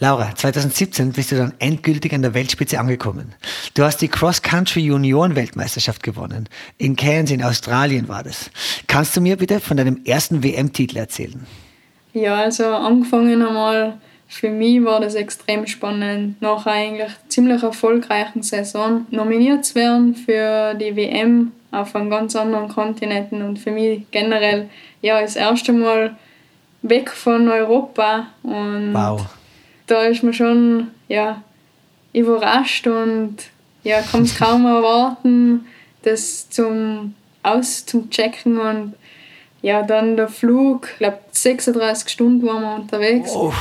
Laura, 0.00 0.32
2017 0.32 1.10
bist 1.10 1.32
du 1.32 1.36
dann 1.36 1.54
endgültig 1.58 2.14
an 2.14 2.22
der 2.22 2.32
Weltspitze 2.32 2.78
angekommen. 2.78 3.34
Du 3.74 3.82
hast 3.82 4.00
die 4.00 4.06
Cross-Country 4.06 4.80
Junioren-Weltmeisterschaft 4.80 6.04
gewonnen. 6.04 6.48
In 6.76 6.94
Cairns 6.94 7.32
in 7.32 7.42
Australien 7.42 8.06
war 8.06 8.22
das. 8.22 8.48
Kannst 8.86 9.16
du 9.16 9.20
mir 9.20 9.36
bitte 9.36 9.58
von 9.58 9.76
deinem 9.76 10.00
ersten 10.04 10.44
WM-Titel 10.44 10.98
erzählen? 10.98 11.44
Ja, 12.12 12.36
also 12.36 12.66
angefangen 12.66 13.42
einmal, 13.42 13.98
für 14.28 14.50
mich 14.50 14.84
war 14.84 15.00
das 15.00 15.16
extrem 15.16 15.66
spannend, 15.66 16.40
nach 16.40 16.64
eigentlich 16.66 17.10
ziemlich 17.26 17.64
erfolgreichen 17.64 18.44
Saison 18.44 19.04
nominiert 19.10 19.64
zu 19.64 19.74
werden 19.74 20.14
für 20.14 20.74
die 20.74 20.94
WM 20.94 21.50
auf 21.72 21.96
einem 21.96 22.08
ganz 22.08 22.36
anderen 22.36 22.68
Kontinenten 22.68 23.42
und 23.42 23.58
für 23.58 23.72
mich 23.72 24.02
generell 24.12 24.70
ja 25.02 25.20
das 25.20 25.34
erste 25.34 25.72
Mal 25.72 26.16
weg 26.82 27.10
von 27.10 27.48
Europa 27.48 28.28
und 28.44 28.94
wow 28.94 29.26
da 29.88 30.04
ist 30.04 30.22
man 30.22 30.32
schon 30.32 30.88
ja, 31.08 31.42
überrascht 32.12 32.86
und 32.86 33.36
ja, 33.82 34.00
kann 34.02 34.22
es 34.22 34.38
kaum 34.38 34.66
erwarten, 34.66 35.66
das 36.02 36.48
zum 36.48 37.14
aus 37.42 37.86
zum 37.86 38.10
Checken 38.10 38.58
und 38.58 38.94
ja, 39.62 39.82
dann 39.82 40.16
der 40.16 40.28
Flug, 40.28 40.88
ich 40.92 40.98
glaube 40.98 41.18
36 41.32 42.08
Stunden 42.08 42.46
waren 42.46 42.62
wir 42.62 42.74
unterwegs. 42.76 43.32
Oh. 43.34 43.52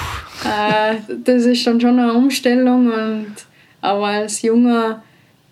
Äh, 0.44 0.98
das 1.24 1.46
ist 1.46 1.66
dann 1.66 1.82
schon 1.82 2.00
eine 2.00 2.14
Umstellung 2.14 2.92
und 2.92 3.34
aber 3.82 4.08
als 4.08 4.42
Junger 4.42 5.02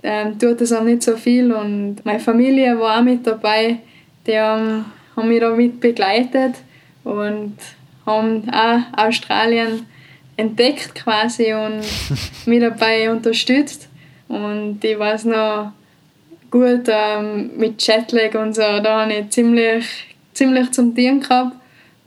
ähm, 0.03 0.37
tut 0.37 0.61
das 0.61 0.71
auch 0.71 0.83
nicht 0.83 1.03
so 1.03 1.17
viel 1.17 1.51
und 1.51 2.05
meine 2.05 2.19
Familie 2.19 2.79
war 2.79 2.99
auch 2.99 3.03
mit 3.03 3.25
dabei, 3.25 3.79
die 4.27 4.37
haben, 4.37 4.85
haben 5.15 5.29
mich 5.29 5.39
da 5.39 5.49
mit 5.51 5.79
begleitet 5.79 6.55
und 7.03 7.55
haben 8.05 8.49
auch 8.51 8.81
Australien 8.97 9.87
entdeckt 10.37 10.95
quasi 10.95 11.53
und 11.53 11.81
mich 12.45 12.59
dabei 12.59 13.09
unterstützt. 13.11 13.89
Und 14.27 14.83
ich 14.83 14.97
weiß 14.97 15.25
noch 15.25 15.71
gut, 16.51 16.87
ähm, 16.87 17.51
mit 17.57 17.85
Jetlag 17.85 18.33
und 18.35 18.53
so, 18.53 18.61
da 18.61 19.01
habe 19.01 19.13
ich 19.13 19.29
ziemlich, 19.29 19.85
ziemlich 20.33 20.71
zum 20.71 20.95
Tieren 20.95 21.19
gehabt. 21.19 21.55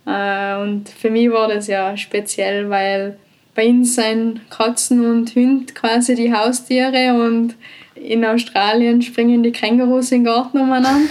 Äh, 0.06 0.56
und 0.62 0.88
für 0.88 1.10
mich 1.10 1.30
war 1.30 1.48
das 1.48 1.66
ja 1.66 1.96
speziell, 1.96 2.68
weil 2.70 3.18
bei 3.54 3.68
uns 3.68 3.96
sind 3.96 4.40
Katzen 4.50 5.04
und 5.04 5.34
Hunde 5.34 5.72
quasi 5.74 6.14
die 6.14 6.32
Haustiere 6.32 7.12
und 7.14 7.56
in 8.02 8.24
Australien 8.24 9.02
springen 9.02 9.42
die 9.42 9.52
Kängurus 9.52 10.12
im 10.12 10.24
Garten 10.24 10.58
umeinander. 10.58 11.08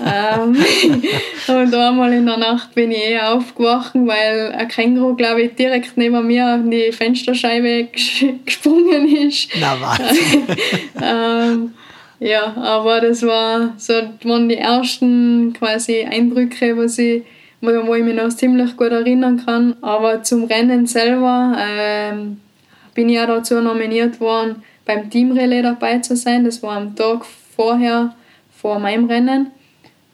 ähm, 0.00 0.56
und 1.48 1.74
einmal 1.74 2.12
in 2.12 2.26
der 2.26 2.36
Nacht 2.36 2.74
bin 2.74 2.90
ich 2.90 3.10
eh 3.10 3.20
aufgewacht, 3.20 3.92
weil 3.94 4.52
ein 4.52 4.68
Känguru, 4.68 5.14
glaube 5.14 5.42
ich, 5.42 5.54
direkt 5.54 5.96
neben 5.96 6.26
mir 6.26 6.56
auf 6.56 6.70
die 6.70 6.92
Fensterscheibe 6.92 7.88
gesprungen 8.44 9.08
ist. 9.08 9.50
Na 9.60 9.76
was? 9.80 10.00
ähm, 11.02 11.74
ja, 12.18 12.54
aber 12.56 13.00
das 13.00 13.22
war 13.22 13.74
so, 13.76 13.94
waren 14.24 14.48
die 14.48 14.56
ersten 14.56 15.52
quasi 15.52 16.02
Eindrücke, 16.02 16.76
was 16.76 16.98
ich, 16.98 17.22
wo 17.60 17.94
ich 17.94 18.04
mich 18.04 18.14
noch 18.14 18.30
ziemlich 18.30 18.76
gut 18.76 18.90
erinnern 18.90 19.42
kann. 19.44 19.76
Aber 19.82 20.22
zum 20.22 20.44
Rennen 20.44 20.86
selber 20.86 21.56
ähm, 21.58 22.40
bin 22.94 23.08
ich 23.10 23.20
auch 23.20 23.26
dazu 23.26 23.60
nominiert 23.60 24.18
worden, 24.20 24.62
beim 24.86 25.10
Teamrelais 25.10 25.62
dabei 25.62 25.98
zu 25.98 26.16
sein. 26.16 26.44
Das 26.44 26.62
war 26.62 26.76
am 26.76 26.96
Tag 26.96 27.26
vorher, 27.54 28.14
vor 28.56 28.78
meinem 28.78 29.04
Rennen. 29.06 29.50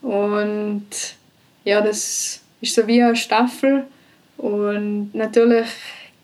Und 0.01 0.85
ja, 1.63 1.79
das 1.79 2.41
ist 2.59 2.75
so 2.75 2.85
wie 2.87 3.01
eine 3.01 3.15
Staffel. 3.15 3.85
Und 4.37 5.11
natürlich 5.13 5.67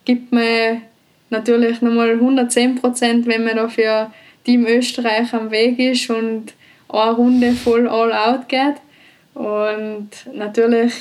gibt 0.04 0.34
man 0.34 0.82
natürlich 1.30 1.82
nochmal 1.82 2.12
110 2.12 2.76
Prozent, 2.76 3.28
wenn 3.28 3.46
man 3.46 3.56
da 3.56 3.70
für 3.70 4.12
Team 4.44 4.66
Österreich 4.66 5.34
am 5.34 5.52
Weg 5.52 5.80
ist 5.80 6.10
und 6.10 6.54
eine 6.90 7.12
Runde 7.12 7.52
voll 7.54 7.88
all 7.88 8.12
out 8.12 8.50
geht. 8.50 8.76
Und 9.36 10.10
natürlich 10.34 10.94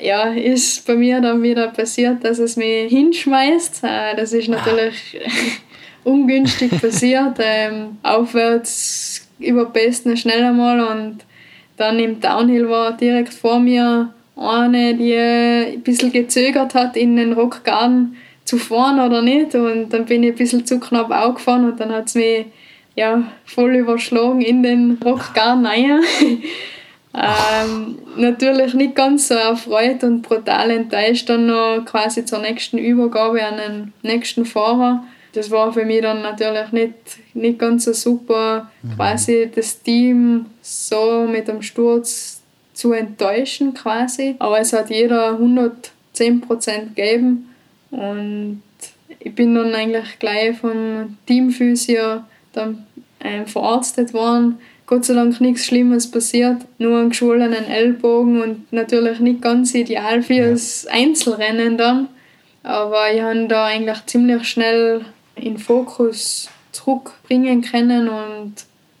ja, 0.00 0.32
ist 0.32 0.84
bei 0.86 0.96
mir 0.96 1.20
dann 1.20 1.42
wieder 1.42 1.68
passiert, 1.68 2.24
dass 2.24 2.38
es 2.38 2.56
mich 2.56 2.90
hinschmeißt. 2.90 3.84
Äh, 3.84 4.16
das 4.16 4.32
ist 4.32 4.48
natürlich 4.48 5.20
ungünstig 6.04 6.70
passiert. 6.80 7.36
Ähm, 7.38 7.98
aufwärts 8.02 9.28
überbesten 9.38 10.16
schnell 10.16 10.44
einmal 10.44 10.80
und 10.80 11.18
dann 11.76 11.98
im 11.98 12.20
Downhill 12.20 12.68
war 12.68 12.96
direkt 12.96 13.34
vor 13.34 13.58
mir 13.58 14.12
eine, 14.36 14.94
die 14.94 15.14
ein 15.14 15.82
bisschen 15.82 16.12
gezögert 16.12 16.74
hat, 16.74 16.96
in 16.96 17.16
den 17.16 17.32
Rockgarten 17.32 18.16
zu 18.44 18.58
fahren 18.58 19.00
oder 19.00 19.22
nicht. 19.22 19.54
Und 19.54 19.90
dann 19.90 20.04
bin 20.04 20.22
ich 20.22 20.30
ein 20.30 20.36
bisschen 20.36 20.66
zu 20.66 20.78
knapp 20.80 21.10
aufgefahren 21.10 21.70
und 21.70 21.80
dann 21.80 21.92
hat 21.92 22.08
es 22.08 22.14
mich 22.14 22.46
ja, 22.94 23.22
voll 23.44 23.76
überschlagen 23.76 24.42
in 24.42 24.62
den 24.62 24.98
Rockgarten 25.04 25.66
rein. 25.66 26.00
ähm, 27.14 27.98
natürlich 28.16 28.74
nicht 28.74 28.94
ganz 28.94 29.28
so 29.28 29.34
erfreut 29.34 30.04
und 30.04 30.22
brutal 30.22 30.70
enttäuscht 30.70 31.28
dann 31.28 31.46
noch 31.46 31.84
quasi 31.84 32.24
zur 32.24 32.40
nächsten 32.40 32.78
Übergabe 32.78 33.44
an 33.44 33.56
den 33.56 33.92
nächsten 34.02 34.44
Fahrer. 34.44 35.04
Das 35.32 35.50
war 35.50 35.72
für 35.72 35.84
mich 35.84 36.02
dann 36.02 36.22
natürlich 36.22 36.72
nicht, 36.72 36.94
nicht 37.34 37.58
ganz 37.58 37.84
so 37.84 37.92
super, 37.92 38.70
mhm. 38.82 38.96
quasi 38.96 39.50
das 39.54 39.82
Team 39.82 40.46
so 40.60 41.26
mit 41.26 41.48
dem 41.48 41.62
Sturz 41.62 42.42
zu 42.74 42.92
enttäuschen 42.92 43.74
quasi. 43.74 44.36
Aber 44.38 44.60
es 44.60 44.72
hat 44.72 44.90
jeder 44.90 45.38
110% 45.38 46.94
gegeben 46.94 47.48
und 47.90 48.62
ich 49.18 49.34
bin 49.34 49.54
dann 49.54 49.74
eigentlich 49.74 50.18
gleich 50.18 50.58
vom 50.58 51.16
Teamphysio 51.26 52.22
dann 52.52 52.86
ähm, 53.20 53.46
verarztet 53.46 54.12
worden. 54.12 54.58
Gott 54.86 55.04
sei 55.04 55.14
Dank 55.14 55.40
nichts 55.40 55.64
Schlimmes 55.66 56.10
passiert, 56.10 56.62
nur 56.78 56.98
einen 56.98 57.10
geschwollenen 57.10 57.64
Ellbogen 57.64 58.42
und 58.42 58.72
natürlich 58.72 59.20
nicht 59.20 59.40
ganz 59.40 59.74
ideal 59.74 60.22
für 60.22 60.50
das 60.50 60.86
Einzelrennen 60.86 61.78
dann. 61.78 62.08
Aber 62.62 63.12
ich 63.12 63.22
habe 63.22 63.46
da 63.46 63.66
eigentlich 63.66 64.04
ziemlich 64.06 64.44
schnell 64.44 65.04
in 65.34 65.58
Fokus 65.58 66.48
zurückbringen 66.72 67.62
können 67.62 68.08
und 68.08 68.54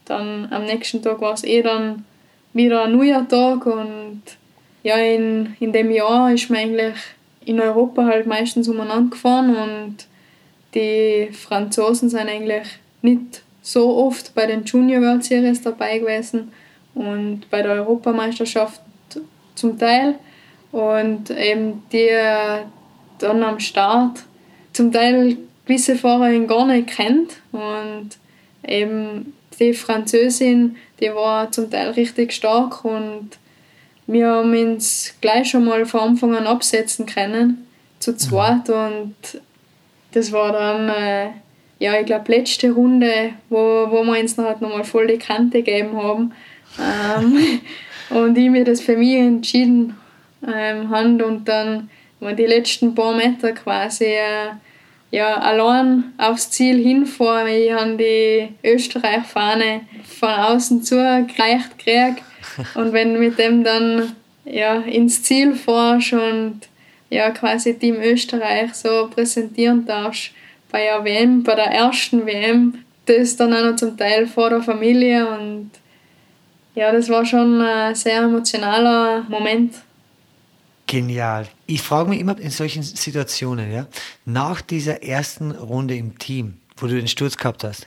dann 0.04 0.48
am 0.50 0.64
nächsten 0.64 1.02
Tag 1.02 1.20
war 1.20 1.34
es 1.34 1.44
eh 1.44 1.62
dann 1.62 2.04
wieder 2.52 2.84
ein 2.84 2.92
neuer 2.96 3.26
Tag 3.26 3.66
und 3.66 4.22
ja, 4.82 4.96
in, 4.96 5.56
in 5.60 5.72
dem 5.72 5.90
Jahr 5.90 6.32
ist 6.32 6.50
man 6.50 6.60
eigentlich 6.60 6.96
in 7.44 7.60
Europa 7.60 8.04
halt 8.04 8.26
meistens 8.26 8.68
umeinander 8.68 9.10
gefahren 9.10 9.56
und 9.56 9.96
die 10.74 11.28
Franzosen 11.32 12.08
sind 12.08 12.28
eigentlich 12.28 12.66
nicht 13.00 13.42
so 13.62 13.96
oft 13.96 14.34
bei 14.34 14.46
den 14.46 14.64
Junior 14.64 15.02
World 15.02 15.24
Series 15.24 15.62
dabei 15.62 15.98
gewesen 15.98 16.52
und 16.94 17.48
bei 17.50 17.62
der 17.62 17.72
Europameisterschaft 17.72 18.80
zum 19.54 19.78
Teil 19.78 20.18
und 20.72 21.30
eben 21.30 21.82
die 21.92 22.10
dann 23.18 23.42
am 23.42 23.60
Start. 23.60 24.24
Zum 24.72 24.90
Teil 24.90 25.36
gewisse 25.72 25.96
Fahrer 25.96 26.38
gar 26.40 26.66
nicht 26.66 26.88
kennt 26.88 27.38
und 27.50 28.10
eben 28.66 29.32
die 29.58 29.72
Französin, 29.72 30.76
die 31.00 31.08
war 31.14 31.50
zum 31.50 31.70
Teil 31.70 31.90
richtig 31.90 32.32
stark 32.32 32.84
und 32.84 33.30
wir 34.06 34.28
haben 34.28 34.54
uns 34.54 35.14
gleich 35.22 35.48
schon 35.48 35.64
mal 35.64 35.86
von 35.86 36.00
Anfang 36.00 36.36
an 36.36 36.46
absetzen 36.46 37.06
können, 37.06 37.66
zu 38.00 38.14
zweit 38.16 38.68
mhm. 38.68 38.74
und 38.74 39.14
das 40.12 40.30
war 40.30 40.52
dann 40.52 40.88
äh, 40.90 41.30
ja, 41.78 41.98
ich 41.98 42.06
glaube, 42.06 42.30
letzte 42.30 42.70
Runde, 42.70 43.30
wo, 43.48 43.56
wo 43.56 44.04
wir 44.04 44.20
uns 44.20 44.36
noch 44.36 44.44
halt 44.44 44.60
nochmal 44.60 44.84
voll 44.84 45.06
die 45.06 45.18
Kante 45.18 45.62
gegeben 45.62 45.96
haben. 45.96 46.32
Ähm, 46.78 47.60
und 48.10 48.36
ich 48.36 48.50
mir 48.50 48.64
das 48.64 48.82
für 48.82 48.96
mich 48.96 49.14
entschieden 49.14 49.96
ähm, 50.46 50.90
habe 50.90 51.24
und 51.24 51.48
dann 51.48 51.88
die 52.20 52.46
letzten 52.46 52.94
paar 52.94 53.16
Meter 53.16 53.52
quasi 53.52 54.04
äh, 54.04 54.50
ja, 55.12 55.36
allein 55.36 56.12
aufs 56.18 56.50
Ziel 56.50 56.82
hinfahren. 56.82 57.46
Ich 57.46 57.70
habe 57.70 57.96
die 57.96 58.48
Österreich-Fahne 58.64 59.82
von 60.18 60.30
außen 60.30 60.82
zugereicht 60.82 61.78
gekriegt. 61.78 62.22
Und 62.74 62.92
wenn 62.92 63.14
du 63.14 63.20
mit 63.20 63.38
dem 63.38 63.62
dann 63.62 64.16
ja, 64.44 64.80
ins 64.80 65.22
Ziel 65.22 65.54
fährst 65.54 66.12
und 66.12 66.60
ja, 67.08 67.30
quasi 67.30 67.78
Team 67.78 67.96
Österreich 68.02 68.74
so 68.74 69.08
präsentieren 69.08 69.86
darfst, 69.86 70.32
bei 70.70 70.84
der 70.84 71.04
WM, 71.04 71.42
bei 71.42 71.54
der 71.54 71.66
ersten 71.66 72.26
WM, 72.26 72.84
das 73.06 73.36
dann 73.36 73.52
auch 73.54 73.62
noch 73.62 73.76
zum 73.76 73.96
Teil 73.96 74.26
vor 74.26 74.50
der 74.50 74.62
Familie 74.62 75.28
und 75.28 75.70
ja, 76.74 76.90
das 76.90 77.08
war 77.08 77.24
schon 77.24 77.60
ein 77.60 77.94
sehr 77.94 78.22
emotionaler 78.22 79.24
Moment. 79.28 79.74
Genial. 80.92 81.46
Ich 81.66 81.80
frage 81.80 82.10
mich 82.10 82.20
immer 82.20 82.38
in 82.38 82.50
solchen 82.50 82.82
Situationen, 82.82 83.72
ja, 83.72 83.86
nach 84.26 84.60
dieser 84.60 85.02
ersten 85.02 85.52
Runde 85.52 85.96
im 85.96 86.18
Team, 86.18 86.58
wo 86.76 86.86
du 86.86 86.94
den 86.94 87.08
Sturz 87.08 87.38
gehabt 87.38 87.64
hast, 87.64 87.86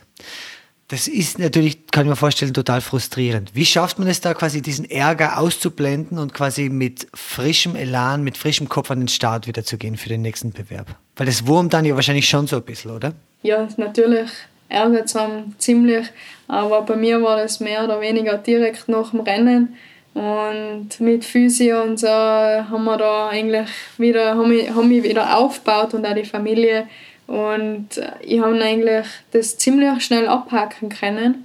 das 0.88 1.06
ist 1.06 1.38
natürlich, 1.38 1.86
kann 1.92 2.06
ich 2.06 2.10
mir 2.10 2.16
vorstellen, 2.16 2.52
total 2.52 2.80
frustrierend. 2.80 3.54
Wie 3.54 3.64
schafft 3.64 4.00
man 4.00 4.08
es 4.08 4.20
da 4.20 4.34
quasi, 4.34 4.60
diesen 4.60 4.90
Ärger 4.90 5.38
auszublenden 5.38 6.18
und 6.18 6.34
quasi 6.34 6.68
mit 6.68 7.06
frischem 7.14 7.76
Elan, 7.76 8.24
mit 8.24 8.36
frischem 8.36 8.68
Kopf 8.68 8.90
an 8.90 8.98
den 8.98 9.08
Start 9.08 9.46
wieder 9.46 9.62
zu 9.62 9.78
gehen 9.78 9.96
für 9.96 10.08
den 10.08 10.22
nächsten 10.22 10.50
Bewerb? 10.50 10.96
Weil 11.14 11.26
das 11.26 11.46
wurmt 11.46 11.74
dann 11.74 11.84
ja 11.84 11.94
wahrscheinlich 11.94 12.28
schon 12.28 12.48
so 12.48 12.56
ein 12.56 12.64
bisschen, 12.64 12.90
oder? 12.90 13.12
Ja, 13.42 13.68
natürlich 13.76 14.30
ärgert 14.68 15.14
es 15.14 15.16
ziemlich, 15.58 16.08
aber 16.48 16.82
bei 16.82 16.96
mir 16.96 17.22
war 17.22 17.36
das 17.36 17.60
mehr 17.60 17.84
oder 17.84 18.00
weniger 18.00 18.36
direkt 18.36 18.88
nach 18.88 19.12
dem 19.12 19.20
Rennen. 19.20 19.76
Und 20.16 20.98
mit 20.98 21.26
Physio 21.26 21.82
und 21.82 22.00
so 22.00 22.08
haben 22.08 22.84
wir 22.84 22.96
da 22.96 23.28
eigentlich 23.28 23.68
wieder, 23.98 24.34
haben 24.34 24.48
mich, 24.48 24.70
haben 24.70 24.88
mich 24.88 25.02
wieder 25.02 25.36
aufgebaut 25.36 25.92
und 25.92 26.06
auch 26.06 26.14
die 26.14 26.24
Familie 26.24 26.88
und 27.26 27.88
ich 28.22 28.40
habe 28.40 28.58
eigentlich 28.58 29.04
das 29.32 29.58
ziemlich 29.58 30.02
schnell 30.02 30.26
abhaken 30.26 30.88
können 30.88 31.44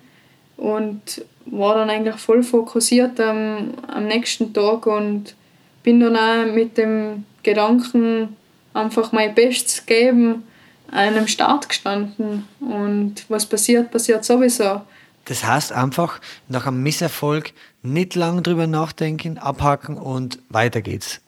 und 0.55 1.25
war 1.47 1.75
dann 1.75 1.89
eigentlich 1.89 2.15
voll 2.15 2.43
fokussiert 2.43 3.19
am, 3.19 3.73
am 3.87 4.07
nächsten 4.07 4.53
Tag 4.53 4.85
und 4.85 5.35
bin 5.83 5.99
dann 5.99 6.15
auch 6.15 6.53
mit 6.53 6.77
dem 6.77 7.25
Gedanken, 7.43 8.37
einfach 8.73 9.11
mein 9.11 9.35
Bestes 9.35 9.85
geben, 9.85 10.43
einem 10.89 11.27
Start 11.27 11.67
gestanden. 11.67 12.47
Und 12.61 13.25
was 13.27 13.45
passiert, 13.45 13.91
passiert 13.91 14.23
sowieso. 14.23 14.81
Das 15.25 15.43
heißt 15.43 15.71
einfach, 15.71 16.19
nach 16.47 16.67
einem 16.67 16.83
Misserfolg 16.83 17.53
nicht 17.83 18.15
lange 18.15 18.41
drüber 18.41 18.67
nachdenken, 18.67 19.37
abhaken 19.37 19.97
und 19.97 20.39
weiter 20.49 20.81
geht's. 20.81 21.21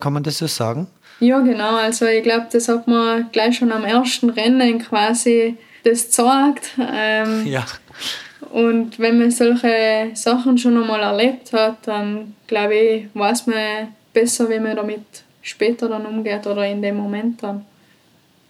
Kann 0.00 0.12
man 0.12 0.22
das 0.22 0.38
so 0.38 0.46
sagen? 0.46 0.88
Ja, 1.20 1.40
genau. 1.40 1.76
Also 1.76 2.06
ich 2.06 2.22
glaube, 2.22 2.46
das 2.52 2.68
hat 2.68 2.86
man 2.86 3.30
gleich 3.32 3.56
schon 3.56 3.72
am 3.72 3.84
ersten 3.84 4.30
Rennen 4.30 4.78
quasi 4.80 5.56
das 5.84 6.06
gezeigt. 6.06 6.72
Ähm, 6.78 7.46
ja. 7.46 7.64
Und 8.52 8.98
wenn 8.98 9.18
man 9.18 9.30
solche 9.30 10.10
Sachen 10.14 10.58
schon 10.58 10.80
einmal 10.80 11.00
erlebt 11.00 11.52
hat, 11.52 11.86
dann 11.86 12.34
glaube 12.46 12.74
ich, 12.74 13.06
weiß 13.14 13.46
man 13.46 13.88
besser, 14.12 14.48
wie 14.50 14.60
man 14.60 14.76
damit 14.76 15.04
später 15.42 15.88
dann 15.88 16.06
umgeht 16.06 16.46
oder 16.46 16.66
in 16.66 16.82
dem 16.82 16.96
Moment 16.96 17.42
dann. 17.42 17.64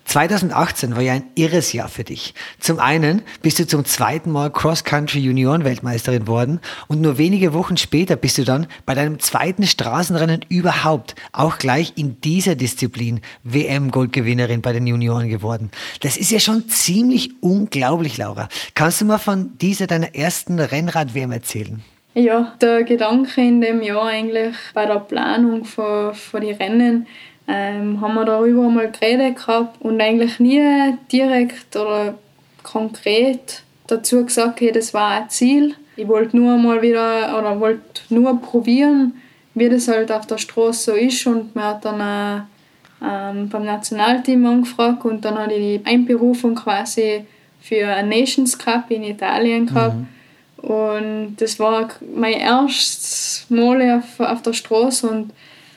2018 0.06 0.94
war 0.94 1.02
ja 1.02 1.12
ein 1.12 1.24
irres 1.34 1.72
Jahr 1.72 1.88
für 1.88 2.04
dich. 2.04 2.32
Zum 2.58 2.78
einen 2.78 3.22
bist 3.42 3.58
du 3.58 3.66
zum 3.66 3.84
zweiten 3.84 4.30
Mal 4.30 4.50
Cross-Country 4.50 5.18
Junioren-Weltmeisterin 5.18 6.26
worden 6.26 6.60
und 6.88 7.00
nur 7.00 7.18
wenige 7.18 7.52
Wochen 7.52 7.76
später 7.76 8.16
bist 8.16 8.38
du 8.38 8.44
dann 8.44 8.66
bei 8.86 8.94
deinem 8.94 9.18
zweiten 9.18 9.66
Straßenrennen 9.66 10.44
überhaupt 10.48 11.14
auch 11.32 11.58
gleich 11.58 11.92
in 11.96 12.20
dieser 12.20 12.54
Disziplin 12.54 13.20
WM-Goldgewinnerin 13.42 14.62
bei 14.62 14.72
den 14.72 14.86
Junioren 14.86 15.28
geworden. 15.28 15.70
Das 16.00 16.16
ist 16.16 16.30
ja 16.30 16.40
schon 16.40 16.68
ziemlich 16.68 17.42
unglaublich, 17.42 18.16
Laura. 18.16 18.48
Kannst 18.74 19.00
du 19.00 19.04
mal 19.04 19.18
von 19.18 19.58
dieser 19.58 19.86
deiner 19.86 20.14
ersten 20.14 20.58
Rennrad-WM 20.58 21.32
erzählen? 21.32 21.82
Ja, 22.14 22.54
der 22.62 22.84
Gedanke 22.84 23.42
in 23.42 23.60
dem 23.60 23.82
Jahr 23.82 24.06
eigentlich 24.06 24.56
bei 24.72 24.86
der 24.86 25.00
Planung 25.00 25.66
von, 25.66 26.14
von 26.14 26.40
den 26.40 26.56
Rennen 26.56 27.06
ähm, 27.48 28.00
haben 28.00 28.14
wir 28.14 28.24
darüber 28.24 28.68
mal 28.68 28.90
geredet 28.90 29.36
gehabt 29.36 29.80
und 29.80 30.00
eigentlich 30.00 30.40
nie 30.40 30.62
direkt 31.12 31.76
oder 31.76 32.14
konkret 32.62 33.62
dazu 33.86 34.24
gesagt, 34.24 34.60
hey, 34.60 34.72
das 34.72 34.92
war 34.92 35.10
ein 35.10 35.30
Ziel. 35.30 35.74
Ich 35.96 36.08
wollte 36.08 36.36
nur 36.36 36.56
mal 36.58 36.82
wieder 36.82 37.38
oder 37.38 37.58
wollte 37.60 38.02
nur 38.10 38.40
probieren, 38.40 39.14
wie 39.54 39.68
das 39.68 39.88
halt 39.88 40.10
auf 40.12 40.26
der 40.26 40.38
Straße 40.38 40.92
so 40.92 40.96
ist 40.96 41.26
und 41.26 41.54
mir 41.54 41.64
hat 41.64 41.84
dann 41.84 42.00
auch, 42.00 42.42
ähm, 43.02 43.48
beim 43.48 43.64
Nationalteam 43.64 44.44
angefragt 44.46 45.04
und 45.04 45.24
dann 45.24 45.38
habe 45.38 45.54
ich 45.54 45.82
die 45.82 45.86
Einberufung 45.86 46.54
quasi 46.54 47.24
für 47.60 47.86
ein 47.86 48.08
Nations 48.08 48.58
Cup 48.58 48.90
in 48.90 49.02
Italien 49.02 49.66
gehabt. 49.66 49.96
Mhm. 49.96 50.08
Und 50.68 51.36
das 51.36 51.58
war 51.58 51.88
mein 52.14 52.34
erstes 52.34 53.46
Mal 53.48 53.98
auf, 53.98 54.20
auf 54.20 54.42
der 54.42 54.52
Straße 54.52 55.08
und 55.08 55.32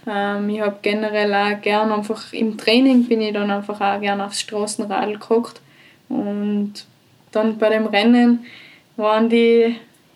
ähm, 0.08 0.50
ich 0.50 0.62
habe 0.62 0.78
generell 0.82 1.34
auch 1.34 1.62
gerne 1.62 1.94
einfach 1.94 2.34
im 2.34 2.58
Training 2.58 3.06
bin 3.06 3.22
ich 3.22 3.34
dann 3.34 3.52
einfach 3.52 3.80
auch 3.80 4.00
gerne 4.02 4.26
aufs 4.26 4.42
Straßenrad 4.42 5.12
geguckt. 5.14 5.62
Und 6.08 6.74
dann 7.32 7.58
bei 7.58 7.70
dem 7.70 7.86
Rennen 7.86 8.46
waren 8.98 9.30
die 9.30 9.76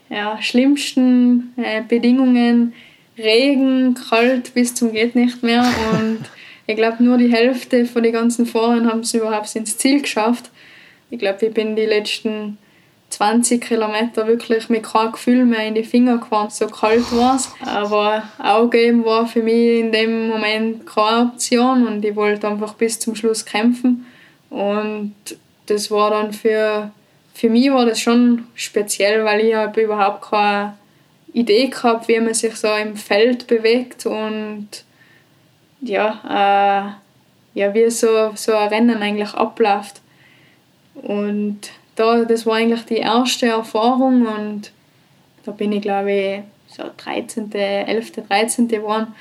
ja, 0.09 0.41
schlimmsten 0.41 1.53
äh, 1.57 1.81
Bedingungen, 1.81 2.73
Regen, 3.17 3.95
kalt 4.09 4.53
bis 4.53 4.73
zum 4.73 4.91
geht 4.91 5.15
nicht 5.15 5.43
mehr 5.43 5.63
und 5.91 6.19
ich 6.67 6.75
glaube 6.75 7.03
nur 7.03 7.17
die 7.17 7.31
Hälfte 7.31 7.85
von 7.85 8.01
den 8.01 8.13
ganzen 8.13 8.45
Fahrern 8.45 8.89
haben 8.89 9.01
es 9.01 9.13
überhaupt 9.13 9.55
ins 9.55 9.77
Ziel 9.77 10.01
geschafft. 10.01 10.49
Ich 11.11 11.19
glaube, 11.19 11.45
ich 11.45 11.53
bin 11.53 11.75
die 11.75 11.85
letzten 11.85 12.57
20 13.13 13.61
Kilometer 13.61 14.25
wirklich 14.25 14.69
mit 14.69 14.83
keinem 14.83 15.11
Gefühl 15.11 15.45
mehr 15.45 15.67
in 15.67 15.75
die 15.75 15.83
Finger 15.83 16.17
gefahren, 16.17 16.49
so 16.49 16.67
kalt 16.67 17.11
war 17.15 17.35
es. 17.35 17.51
Aber 17.63 18.23
Aufgeben 18.39 19.05
war 19.05 19.27
für 19.27 19.43
mich 19.43 19.79
in 19.79 19.91
dem 19.91 20.29
Moment 20.29 20.87
keine 20.87 21.29
Option 21.29 21.85
und 21.85 22.03
ich 22.03 22.15
wollte 22.15 22.47
einfach 22.47 22.73
bis 22.73 22.99
zum 22.99 23.15
Schluss 23.15 23.45
kämpfen. 23.45 24.07
Und 24.49 25.13
das 25.67 25.91
war 25.91 26.09
dann 26.09 26.33
für, 26.33 26.91
für 27.35 27.49
mich 27.49 27.69
war 27.71 27.85
das 27.85 27.99
schon 27.99 28.47
speziell, 28.55 29.23
weil 29.23 29.41
ich 29.41 29.53
habe 29.53 29.81
überhaupt 29.81 30.31
keine 30.31 30.73
Idee 31.33 31.67
gehabt, 31.67 32.07
wie 32.07 32.19
man 32.19 32.33
sich 32.33 32.55
so 32.55 32.73
im 32.73 32.95
Feld 32.95 33.45
bewegt 33.45 34.07
und 34.07 34.69
ja, 35.81 36.97
äh, 37.55 37.59
ja 37.59 37.73
wie 37.75 37.89
so, 37.91 38.31
so 38.33 38.55
ein 38.55 38.69
Rennen 38.69 39.03
eigentlich 39.03 39.33
abläuft. 39.35 40.01
Und 40.95 41.69
da, 41.95 42.25
das 42.25 42.45
war 42.45 42.55
eigentlich 42.55 42.85
die 42.85 42.97
erste 42.97 43.47
Erfahrung 43.47 44.25
und 44.25 44.71
da 45.45 45.51
bin 45.51 45.71
ich 45.71 45.81
glaube 45.81 46.11
ich 46.11 46.41
so 46.67 46.83
13., 46.97 47.51
11., 47.51 48.11
13. 48.27 48.67
geworden. 48.67 49.13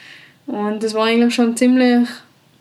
Und 0.47 0.83
das 0.83 0.95
war 0.95 1.07
eigentlich 1.07 1.35
schon 1.35 1.57
ziemlich, 1.57 2.09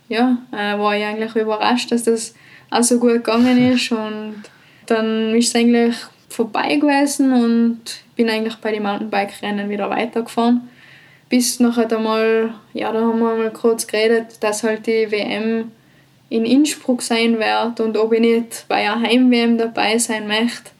ja, 0.10 0.38
äh, 0.52 0.78
war 0.78 0.96
ich 0.96 1.04
eigentlich 1.04 1.36
überrascht, 1.36 1.92
dass 1.92 2.04
das 2.04 2.36
auch 2.70 2.84
so 2.84 3.00
gut 3.00 3.14
gegangen 3.14 3.58
ist 3.74 3.92
und 3.92 4.44
dann 4.86 5.36
ist 5.36 5.50
es 5.50 5.56
eigentlich 5.56 5.96
vorbei 6.30 6.76
gewesen 6.76 7.32
und 7.34 7.82
bin 8.16 8.30
eigentlich 8.30 8.56
bei 8.56 8.72
den 8.72 8.84
Mountainbike-Rennen 8.84 9.70
wieder 9.70 9.90
weitergefahren. 9.90 10.70
Bis 11.30 11.60
nachher 11.60 11.92
einmal, 11.96 12.54
ja, 12.74 12.92
da 12.92 13.00
haben 13.00 13.20
wir 13.20 13.36
mal 13.36 13.52
kurz 13.52 13.88
geredet, 13.88 14.38
dass 14.42 14.64
halt 14.64 14.86
die 14.86 15.10
WM 15.12 15.72
in 16.32 16.46
Innsbruck 16.46 17.02
sein 17.02 17.40
werde 17.40 17.84
und 17.84 17.98
ob 17.98 18.14
ich 18.14 18.22
nicht 18.22 18.66
bei 18.70 18.90
einer 18.90 19.02
Heim-WM 19.02 19.58
dabei 19.58 19.98
sein 19.98 20.30
möchte. 20.30 20.72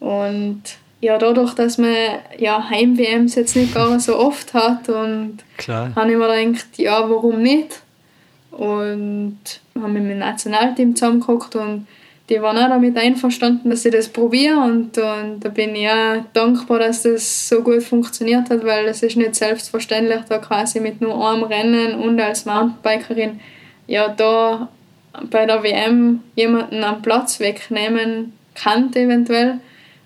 Und 0.00 0.62
ja, 1.00 1.16
dadurch, 1.18 1.54
dass 1.54 1.78
man 1.78 1.94
ja, 2.36 2.68
Heim-WMs 2.68 3.36
jetzt 3.36 3.54
nicht 3.54 3.72
gar 3.72 4.00
so 4.00 4.18
oft 4.18 4.52
hat 4.54 4.88
und 4.88 5.38
habe 5.94 6.10
ich 6.10 6.16
mir 6.16 6.42
gedacht, 6.42 6.66
ja, 6.78 7.08
warum 7.08 7.42
nicht? 7.42 7.80
Und 8.50 9.38
haben 9.80 9.92
mit 9.92 10.02
dem 10.02 10.18
Nationalteam 10.18 10.96
zusammengeguckt 10.96 11.54
und 11.54 11.86
die 12.28 12.42
waren 12.42 12.58
auch 12.58 12.68
damit 12.68 12.96
einverstanden, 12.96 13.70
dass 13.70 13.84
ich 13.84 13.92
das 13.92 14.08
probiere 14.08 14.58
und, 14.58 14.98
und 14.98 15.40
da 15.40 15.48
bin 15.48 15.76
ich 15.76 15.88
auch 15.88 16.24
dankbar, 16.32 16.80
dass 16.80 17.04
das 17.04 17.48
so 17.48 17.62
gut 17.62 17.84
funktioniert 17.84 18.50
hat, 18.50 18.64
weil 18.64 18.86
es 18.86 19.04
ist 19.04 19.16
nicht 19.16 19.36
selbstverständlich, 19.36 20.22
da 20.28 20.38
quasi 20.38 20.80
mit 20.80 21.00
nur 21.00 21.30
einem 21.30 21.44
Rennen 21.44 21.94
und 21.94 22.20
als 22.20 22.44
Mountainbikerin 22.44 23.38
ja 23.86 24.08
da 24.08 24.68
bei 25.30 25.46
der 25.46 25.62
WM 25.62 26.20
jemanden 26.34 26.82
am 26.84 27.02
Platz 27.02 27.40
wegnehmen 27.40 28.32
kann 28.54 28.92
eventuell. 28.94 29.60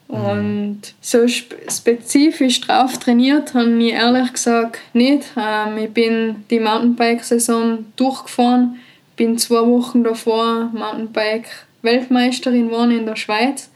Mhm. 0.09 0.17
Und 0.17 0.81
so 1.01 1.27
spezifisch 1.27 2.61
drauf 2.61 2.99
trainiert 2.99 3.55
habe 3.55 3.71
ich 3.83 3.93
ehrlich 3.93 4.33
gesagt 4.33 4.79
nicht. 4.93 5.33
Ähm, 5.37 5.79
ich 5.79 5.91
bin 5.91 6.45
die 6.51 6.61
Mountainbike-Saison 6.61 7.87
durchgefahren, 7.97 8.77
bin 9.17 9.39
zwei 9.39 9.67
Wochen 9.67 10.05
davor 10.05 10.71
Mountainbike-Weltmeisterin 10.73 12.69
geworden 12.69 12.91
in 12.91 13.07
der 13.07 13.17
Schweiz. 13.17 13.71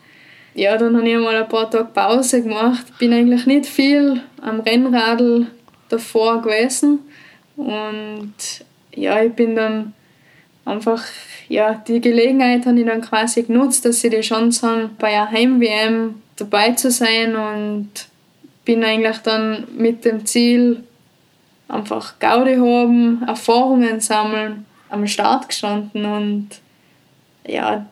Ja, 0.55 0.76
dann 0.78 0.97
habe 0.97 1.09
ich 1.09 1.19
mal 1.19 1.37
ein 1.37 1.49
paar 1.49 1.71
Tage 1.71 1.88
Pause 1.93 2.43
gemacht. 2.43 2.87
Bin 2.99 3.12
eigentlich 3.12 3.45
nicht 3.47 3.66
viel 3.66 4.23
am 4.40 4.61
Rennradl 4.61 5.49
davor 5.90 6.40
gewesen. 6.40 7.01
Und 7.57 8.35
ja, 8.94 9.22
ich 9.22 9.33
bin 9.33 9.55
dann 9.55 9.92
einfach 10.66 11.02
ja, 11.48 11.74
die 11.74 12.00
Gelegenheit 12.00 12.66
habe 12.66 12.81
ich 12.81 12.87
dann 12.87 13.00
quasi 13.00 13.44
genutzt, 13.44 13.85
dass 13.85 14.00
sie 14.00 14.11
die 14.11 14.20
Chance 14.20 14.66
haben, 14.66 14.96
bei 14.98 15.14
einer 15.14 15.31
Heim-WM 15.31 16.22
dabei 16.37 16.72
zu 16.72 16.90
sein 16.90 17.37
und 17.37 17.90
bin 18.64 18.83
eigentlich 18.85 19.18
dann 19.18 19.66
mit 19.76 20.05
dem 20.05 20.26
Ziel, 20.26 20.83
einfach 21.68 22.18
Gaudi 22.18 22.57
haben, 22.57 23.22
Erfahrungen 23.26 24.00
sammeln, 24.00 24.66
am 24.88 25.07
Start 25.07 25.48
gestanden 25.48 26.05
und 26.05 26.48
ja, 27.46 27.87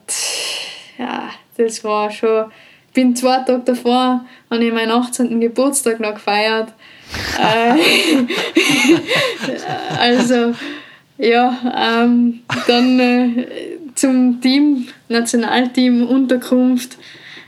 ja 0.98 1.30
das 1.56 1.84
war 1.84 2.10
schon. 2.10 2.46
Ich 2.88 2.94
bin 2.94 3.16
zwei 3.16 3.38
Tage 3.38 3.62
davor, 3.64 4.24
habe 4.50 4.64
ich 4.64 4.72
meinen 4.72 4.92
18. 4.92 5.40
Geburtstag 5.40 5.98
noch 5.98 6.14
gefeiert. 6.14 6.72
Äh, 7.40 7.74
also 9.98 10.54
ja, 11.18 12.02
ähm, 12.04 12.40
dann 12.66 13.00
äh, 13.00 13.46
zum 13.94 14.40
Team, 14.40 14.88
Nationalteam, 15.08 16.06
Unterkunft. 16.06 16.98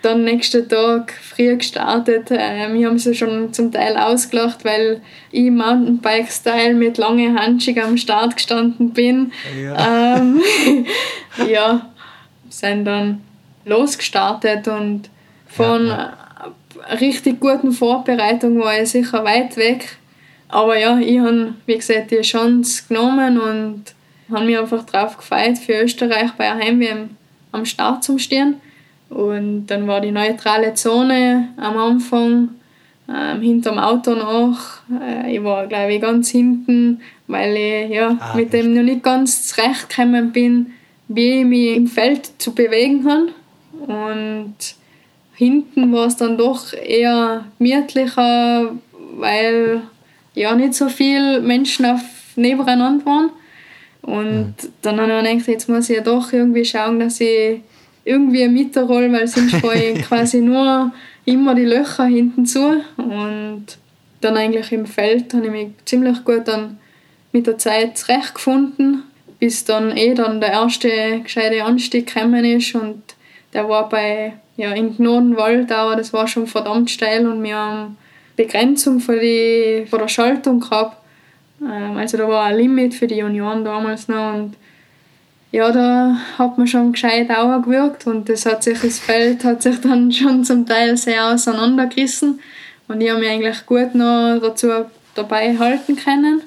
Dann 0.03 0.23
nächsten 0.23 0.69
Tag 0.69 1.13
früh 1.13 1.57
gestartet. 1.57 2.31
Äh, 2.31 2.73
wir 2.73 2.87
haben 2.87 2.99
sie 2.99 3.15
schon 3.15 3.53
zum 3.53 3.73
Teil 3.73 3.97
ausgelacht, 3.97 4.65
weil 4.65 5.01
ich 5.33 5.51
Mountainbike-Style 5.51 6.75
mit 6.75 6.99
langen 6.99 7.39
Handschuhen 7.39 7.81
am 7.81 7.97
Start 7.97 8.37
gestanden 8.37 8.93
bin. 8.93 9.33
Ja, 9.61 10.17
ähm, 10.19 10.41
ja 11.49 11.91
sind 12.49 12.85
dann 12.85 13.21
losgestartet 13.65 14.69
und 14.69 15.11
von 15.49 15.89
ja, 15.89 16.13
ja. 16.89 16.95
richtig 16.95 17.41
guten 17.41 17.73
Vorbereitung 17.73 18.61
war 18.61 18.81
ich 18.81 18.91
sicher 18.91 19.25
weit 19.25 19.57
weg 19.57 19.99
aber 20.49 20.79
ja, 20.79 20.99
ich 20.99 21.19
habe, 21.19 21.55
wie 21.67 21.77
gesagt, 21.77 22.11
die 22.11 22.21
Chance 22.21 22.85
genommen 22.89 23.39
und 23.39 23.83
habe 24.33 24.45
mich 24.45 24.59
einfach 24.59 24.85
darauf 24.85 25.17
gefreut, 25.17 25.59
für 25.59 25.83
Österreich 25.83 26.33
bei 26.33 26.51
einer 26.51 26.65
Heim 26.65 27.11
am 27.53 27.65
Start 27.65 28.05
zu 28.05 28.19
stehen. 28.19 28.61
Und 29.09 29.67
dann 29.67 29.87
war 29.87 30.01
die 30.01 30.11
neutrale 30.11 30.75
Zone 30.75 31.49
am 31.57 31.77
Anfang 31.77 32.49
ähm, 33.09 33.41
hinterm 33.41 33.79
Auto 33.79 34.15
noch. 34.15 34.59
Äh, 35.01 35.37
ich 35.37 35.45
war, 35.45 35.67
glaube 35.67 35.95
ich, 35.95 36.01
ganz 36.01 36.31
hinten, 36.31 37.01
weil 37.29 37.57
ich 37.57 37.91
ja, 37.91 38.17
ah, 38.19 38.37
mit 38.37 38.53
dem 38.53 38.75
noch 38.75 38.83
nicht 38.83 39.03
ganz 39.03 39.47
zurechtgekommen 39.49 40.33
bin, 40.33 40.73
wie 41.09 41.41
ich 41.41 41.45
mich 41.45 41.77
im 41.77 41.87
Feld 41.87 42.31
zu 42.39 42.53
bewegen 42.53 43.05
kann. 43.05 43.29
Und 43.87 44.57
hinten 45.35 45.93
war 45.93 46.07
es 46.07 46.17
dann 46.17 46.37
doch 46.37 46.73
eher 46.73 47.45
gemütlicher, 47.59 48.73
weil 49.19 49.83
ja 50.37 50.55
nicht 50.55 50.75
so 50.75 50.89
viele 50.89 51.41
Menschen 51.41 51.87
auf 51.87 52.01
nebeneinander 52.37 53.05
waren. 53.05 53.31
Und 54.03 54.55
mhm. 54.63 54.73
dann 54.83 55.01
habe 55.01 55.11
ich 55.11 55.23
mir 55.23 55.33
gedacht, 55.33 55.49
jetzt 55.49 55.69
muss 55.69 55.91
ich 55.91 55.97
ja 55.97 56.03
doch 56.03 56.33
irgendwie 56.33 56.65
schauen, 56.65 57.01
dass 57.01 57.21
ich 57.21 57.61
irgendwie 58.05 58.47
mitrolle, 58.47 59.11
weil 59.11 59.27
sonst 59.27 59.57
fahre 59.61 59.83
ich 59.83 60.03
quasi 60.03 60.41
nur 60.41 60.93
immer 61.25 61.55
die 61.55 61.65
Löcher 61.65 62.05
hinten 62.05 62.47
zu. 62.47 62.83
Und 62.97 63.67
dann 64.21 64.37
eigentlich 64.37 64.71
im 64.71 64.87
Feld 64.87 65.35
habe 65.35 65.47
ich 65.47 65.53
mich 65.53 65.69
ziemlich 65.85 66.23
gut 66.25 66.47
dann 66.47 66.79
mit 67.33 67.47
der 67.47 67.59
Zeit 67.59 67.99
zurechtgefunden, 67.99 69.03
bis 69.41 69.65
dann 69.65 69.97
eh 69.97 70.15
dann 70.15 70.41
der 70.41 70.53
erste 70.53 71.21
gescheite 71.23 71.65
Anstieg 71.65 72.13
gekommen 72.13 72.45
ist 72.45 72.75
und 72.75 73.03
der 73.53 73.69
war 73.69 73.89
bei 73.89 74.35
ja, 74.57 74.73
in 74.73 74.97
Gnodenwald, 74.97 75.71
aber 75.71 75.97
das 75.97 76.13
war 76.13 76.27
schon 76.29 76.47
verdammt 76.47 76.91
steil 76.91 77.27
und 77.27 77.43
wir 77.43 77.57
haben 77.57 77.99
Begrenzung 78.37 79.01
von, 79.01 79.19
die, 79.19 79.87
von 79.89 79.99
der 79.99 80.09
Schaltung 80.09 80.61
gehabt. 80.61 80.99
Ähm, 81.63 81.97
also 81.97 82.19
da 82.19 82.29
war 82.29 82.45
ein 82.45 82.57
Limit 82.57 82.95
für 82.95 83.07
die 83.07 83.23
Union 83.23 83.65
damals 83.65 84.09
noch 84.09 84.35
und 84.35 84.55
ja, 85.53 85.71
da 85.73 86.17
hat 86.39 86.59
man 86.59 86.67
schon 86.67 86.93
gescheit 86.93 87.29
gewirkt 87.29 88.07
und 88.07 88.29
das 88.29 88.45
hat 88.45 88.63
sich, 88.63 88.81
das 88.81 88.99
Feld 88.99 89.45
hat 89.45 89.63
sich 89.63 89.81
dann 89.81 90.13
schon 90.13 90.45
zum 90.45 90.67
Teil 90.67 90.97
sehr 90.97 91.33
auseinandergerissen 91.33 92.41
und 92.89 93.01
ich 93.01 93.11
habe 93.11 93.21
mich 93.21 93.31
eigentlich 93.31 93.65
gut 93.65 93.95
noch 93.95 94.39
dazu 94.41 94.69
dabei 95.15 95.57
halten 95.59 95.97
können. 95.97 96.43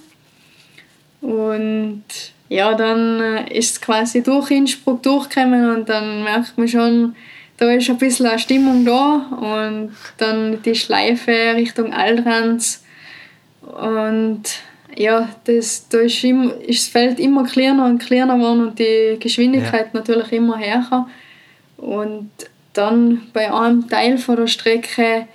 Und 1.22 2.04
ja, 2.50 2.74
dann 2.76 3.20
äh, 3.20 3.58
ist 3.58 3.72
es 3.72 3.82
quasi 3.82 4.24
durch 4.24 4.52
Innsbruck 4.52 5.04
durchgekommen 5.04 5.76
und 5.76 5.90
dann 5.90 6.24
merkt 6.24 6.58
man 6.58 6.68
schon, 6.68 7.16
da 7.60 7.72
ist 7.72 7.90
ein 7.90 7.98
bisschen 7.98 8.26
eine 8.26 8.40
Stimmung 8.40 8.86
da 8.86 9.28
und 9.42 9.92
dann 10.18 10.62
die 10.64 10.76
Schleife 10.76 11.32
Richtung 11.56 11.94
Altrans. 11.94 12.84
Und 13.62 14.44
ja, 14.96 15.30
das, 15.44 15.88
da 15.90 16.00
ist, 16.00 16.24
immer, 16.24 16.54
ist 16.62 16.86
das 16.86 16.88
Feld 16.88 17.20
immer 17.20 17.44
kleiner 17.44 17.86
und 17.86 18.00
kleiner 18.00 18.38
geworden 18.38 18.68
und 18.68 18.80
die 18.80 19.18
Geschwindigkeit 19.20 19.88
ja. 19.94 20.00
natürlich 20.00 20.32
immer 20.32 20.58
höher. 20.58 21.08
Und 21.78 22.32
dann 22.74 23.24
bei 23.34 23.54
einem 23.54 23.88
Teil 23.88 24.18
von 24.18 24.38
der 24.38 24.48
Strecke 24.48 25.28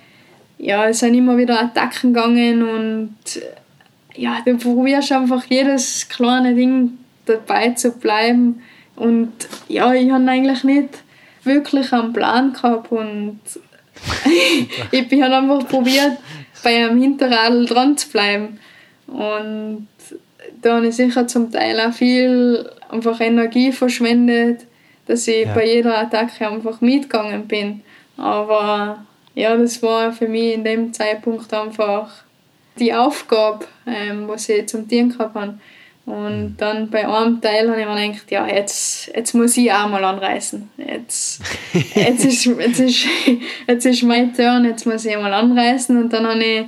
ja, 0.58 0.88
es 0.88 1.00
sind 1.00 1.14
immer 1.14 1.36
wieder 1.36 1.60
Attacken 1.60 2.14
gegangen 2.14 2.62
und 2.62 3.16
ja, 4.14 4.38
du 4.44 4.56
probierst 4.56 5.12
einfach 5.12 5.44
jedes 5.48 6.08
kleine 6.08 6.54
Ding 6.54 6.98
dabei 7.26 7.70
zu 7.70 7.90
bleiben. 7.90 8.62
Und 8.96 9.32
ja, 9.68 9.92
ich 9.92 10.10
habe 10.10 10.26
eigentlich 10.30 10.62
nicht 10.64 10.88
wirklich 11.46 11.92
einen 11.92 12.12
Plan 12.12 12.52
gehabt 12.52 12.90
und 12.92 13.40
ich 14.90 15.08
bin 15.08 15.22
halt 15.22 15.32
einfach 15.32 15.68
probiert, 15.68 16.18
bei 16.62 16.76
einem 16.76 17.00
Hinterradl 17.00 17.66
dran 17.66 17.96
zu 17.96 18.08
bleiben. 18.10 18.58
Und 19.06 19.86
da 20.62 20.76
habe 20.76 20.88
ich 20.88 20.96
sicher 20.96 21.26
zum 21.26 21.52
Teil 21.52 21.78
auch 21.80 21.92
viel 21.92 22.68
einfach 22.88 23.20
Energie 23.20 23.72
verschwendet, 23.72 24.66
dass 25.06 25.28
ich 25.28 25.46
ja. 25.46 25.54
bei 25.54 25.66
jeder 25.66 25.98
Attacke 25.98 26.48
einfach 26.48 26.80
mitgegangen 26.80 27.46
bin. 27.46 27.82
Aber 28.16 29.04
ja, 29.34 29.56
das 29.56 29.82
war 29.82 30.12
für 30.12 30.28
mich 30.28 30.54
in 30.54 30.64
dem 30.64 30.92
Zeitpunkt 30.92 31.52
einfach 31.52 32.10
die 32.78 32.94
Aufgabe, 32.94 33.66
ähm, 33.86 34.26
was 34.26 34.48
ich 34.48 34.66
zum 34.66 34.88
Tieren 34.88 35.10
gehabt 35.10 35.34
habe. 35.34 35.58
Und 36.06 36.56
dann 36.58 36.90
bei 36.90 37.08
einem 37.08 37.40
Teil 37.40 37.70
habe 37.70 37.80
ich 37.80 37.86
mir 37.86 38.08
gedacht, 38.08 38.30
ja, 38.30 38.46
jetzt, 38.46 39.10
jetzt 39.14 39.34
muss 39.34 39.56
ich 39.56 39.72
auch 39.72 39.88
mal 39.88 40.04
anreißen. 40.04 40.68
Jetzt, 40.76 41.40
jetzt, 41.94 42.24
ist, 42.24 42.44
jetzt, 42.44 42.80
ist, 42.80 43.06
jetzt 43.66 43.86
ist 43.86 44.02
mein 44.02 44.34
Turn, 44.34 44.66
jetzt 44.66 44.86
muss 44.86 45.06
ich 45.06 45.16
mal 45.16 45.32
anreißen. 45.32 45.96
Und 45.96 46.12
dann 46.12 46.26
habe 46.26 46.44
ich 46.44 46.66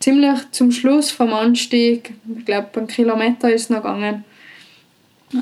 ziemlich 0.00 0.50
zum 0.50 0.72
Schluss 0.72 1.12
vom 1.12 1.32
Anstieg, 1.32 2.14
ich 2.36 2.44
glaube, 2.44 2.68
ein 2.80 2.88
Kilometer 2.88 3.52
ist 3.52 3.70
noch 3.70 3.82
gegangen, 3.82 4.24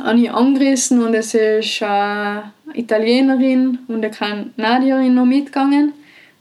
habe 0.05 0.21
ich 0.21 0.31
angerissen 0.31 1.03
und 1.03 1.15
es 1.15 1.35
ist 1.35 1.83
eine 1.83 2.53
Italienerin 2.75 3.79
und 3.89 4.05
eine 4.05 4.11
Kanadierin 4.11 5.15
noch 5.15 5.25
mitgegangen. 5.25 5.95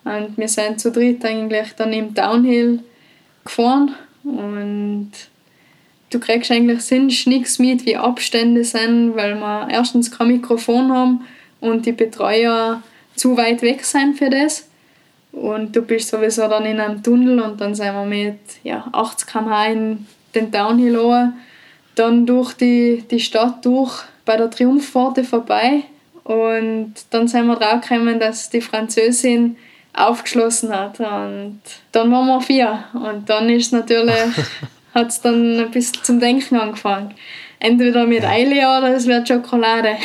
Und 0.03 0.37
wir 0.37 0.47
sind 0.47 0.79
zu 0.79 0.91
dritt 0.91 1.23
eigentlich 1.23 1.73
dann 1.77 1.93
im 1.93 2.13
Downhill 2.13 2.83
gefahren 3.43 3.95
und 4.23 5.11
du 6.09 6.19
kriegst 6.19 6.51
eigentlich 6.51 6.81
sonst 6.81 7.27
nichts 7.27 7.59
mit, 7.59 7.85
wie 7.85 7.95
Abstände 7.95 8.63
sind, 8.63 9.15
weil 9.15 9.35
wir 9.35 9.67
erstens 9.71 10.11
kein 10.11 10.27
Mikrofon 10.27 10.91
haben 10.91 11.25
und 11.59 11.85
die 11.85 11.91
Betreuer 11.91 12.81
zu 13.15 13.37
weit 13.37 13.61
weg 13.61 13.83
sind 13.83 14.17
für 14.17 14.29
das. 14.29 14.67
Und 15.31 15.75
du 15.75 15.81
bist 15.81 16.09
sowieso 16.09 16.47
dann 16.47 16.65
in 16.65 16.79
einem 16.79 17.03
Tunnel 17.03 17.39
und 17.39 17.61
dann 17.61 17.75
sind 17.75 17.93
wir 17.93 18.05
mit 18.05 18.39
ja, 18.63 18.87
80 18.91 19.27
km/h 19.27 19.65
in 19.67 20.07
den 20.33 20.51
Downhill 20.51 20.97
runter, 20.97 21.33
dann 21.95 22.25
durch 22.25 22.53
die, 22.53 23.03
die 23.09 23.19
Stadt 23.19 23.63
durch 23.65 24.03
bei 24.25 24.37
der 24.37 24.49
Triumphpforte 24.49 25.23
vorbei. 25.23 25.83
Und 26.23 26.93
dann 27.09 27.27
sind 27.27 27.47
wir 27.47 27.55
draufgekommen, 27.55 28.19
dass 28.19 28.49
die 28.49 28.61
Französin 28.61 29.57
aufgeschlossen 29.93 30.75
hat. 30.75 30.99
Und 30.99 31.61
dann 31.91 32.11
waren 32.11 32.27
wir 32.27 32.41
vier. 32.41 32.83
Und 32.93 33.29
dann 33.29 33.49
ist 33.49 33.73
natürlich 33.73 34.33
hat 34.93 35.09
es 35.09 35.21
dann 35.21 35.59
ein 35.59 35.71
bisschen 35.71 36.03
zum 36.03 36.19
Denken 36.19 36.55
angefangen. 36.55 37.13
Entweder 37.59 38.05
mit 38.05 38.23
Eile 38.23 38.55
oder 38.55 38.95
es 38.95 39.05
wird 39.05 39.27
Schokolade. 39.27 39.97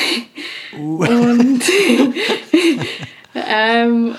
Uh. 0.76 1.04
Und 1.04 1.62
ähm, 3.34 4.14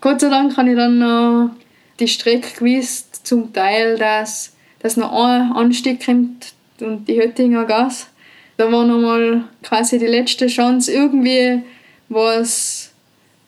Gott 0.00 0.20
sei 0.20 0.30
Dank 0.30 0.56
habe 0.56 0.70
ich 0.70 0.76
dann 0.76 0.98
noch 0.98 1.50
die 1.98 2.08
Strecke 2.08 2.48
gewusst, 2.58 3.26
zum 3.26 3.52
Teil, 3.52 3.98
dass, 3.98 4.54
dass 4.80 4.96
noch 4.96 5.12
ein 5.12 5.52
Anstieg 5.52 6.04
kommt 6.04 6.54
und 6.80 7.06
die 7.06 7.20
Höttinger 7.20 7.66
Gas. 7.66 8.08
Da 8.56 8.70
war 8.72 8.84
nochmal 8.84 9.44
quasi 9.62 9.98
die 9.98 10.06
letzte 10.06 10.46
Chance, 10.46 10.92
irgendwie 10.92 11.62
was 12.08 12.90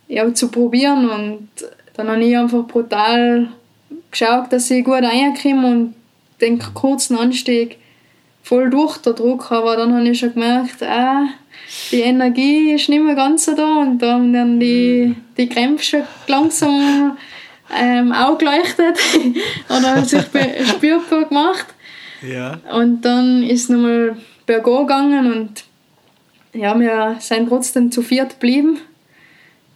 ja, 0.08 0.32
zu 0.32 0.48
probieren. 0.48 1.08
Und 1.08 1.48
dann 1.94 2.08
habe 2.08 2.22
ich 2.22 2.36
einfach 2.36 2.66
brutal 2.66 3.48
geschaut, 4.10 4.52
dass 4.52 4.70
ich 4.70 4.84
gut 4.84 5.02
reinkomme 5.02 5.66
und 5.66 5.94
den 6.42 6.58
kurzen 6.74 7.16
Anstieg 7.16 7.78
voll 8.42 8.68
durch 8.70 8.98
der 8.98 9.14
Druck, 9.14 9.50
aber 9.50 9.76
dann 9.76 9.94
habe 9.94 10.08
ich 10.08 10.18
schon 10.18 10.34
gemerkt, 10.34 10.82
ah, 10.82 11.28
die 11.90 12.00
Energie 12.00 12.72
ist 12.72 12.88
nicht 12.88 13.02
mehr 13.02 13.14
ganz 13.14 13.44
so 13.44 13.54
da 13.54 13.76
und 13.78 13.98
dann 13.98 14.36
haben 14.36 14.60
die, 14.60 15.14
die 15.36 15.48
Krämpfe 15.48 15.84
schon 15.84 16.02
langsam 16.26 17.16
ähm, 17.74 18.12
auch 18.12 18.36
geleuchtet 18.36 18.98
oder 19.68 20.04
sich 20.04 20.22
spürbar 20.68 21.24
gemacht. 21.24 21.66
Ja. 22.22 22.60
Und 22.72 23.02
dann 23.02 23.42
ist 23.42 23.64
es 23.64 23.68
nochmal 23.68 24.16
bergauf 24.44 24.86
gegangen 24.86 25.32
und 25.32 25.64
ja, 26.52 26.78
wir 26.78 27.16
sind 27.20 27.48
trotzdem 27.48 27.90
zu 27.90 28.02
viert 28.02 28.32
geblieben 28.32 28.78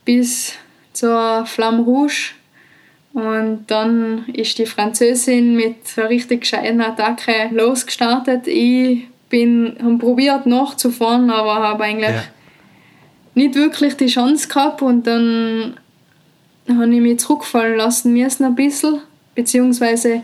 bis 0.05 0.53
zur 0.93 1.47
Flamme 1.47 1.83
Rouge 1.83 2.36
und 3.17 3.65
dann 3.69 4.27
ist 4.27 4.59
die 4.59 4.67
Französin 4.67 5.57
mit 5.57 5.77
einer 5.97 6.11
richtig 6.11 6.43
gescheiten 6.43 6.83
Attacke 6.83 7.49
losgestartet. 7.51 8.47
Ich 8.47 9.09
bin, 9.31 9.75
habe 9.83 9.97
probiert 9.97 10.45
nachzufahren, 10.45 11.31
aber 11.31 11.55
habe 11.55 11.85
eigentlich 11.85 12.11
ja. 12.11 12.25
nicht 13.35 13.55
wirklich 13.55 13.97
die 13.97 14.09
Chance 14.09 14.49
gehabt. 14.49 14.83
Und 14.83 15.07
dann 15.07 15.79
habe 16.69 16.95
ich 16.95 17.01
mich 17.01 17.19
zurückfallen 17.21 17.79
lassen 17.79 18.13
müssen 18.13 18.45
ein 18.45 18.55
bisschen, 18.55 19.01
beziehungsweise 19.35 20.21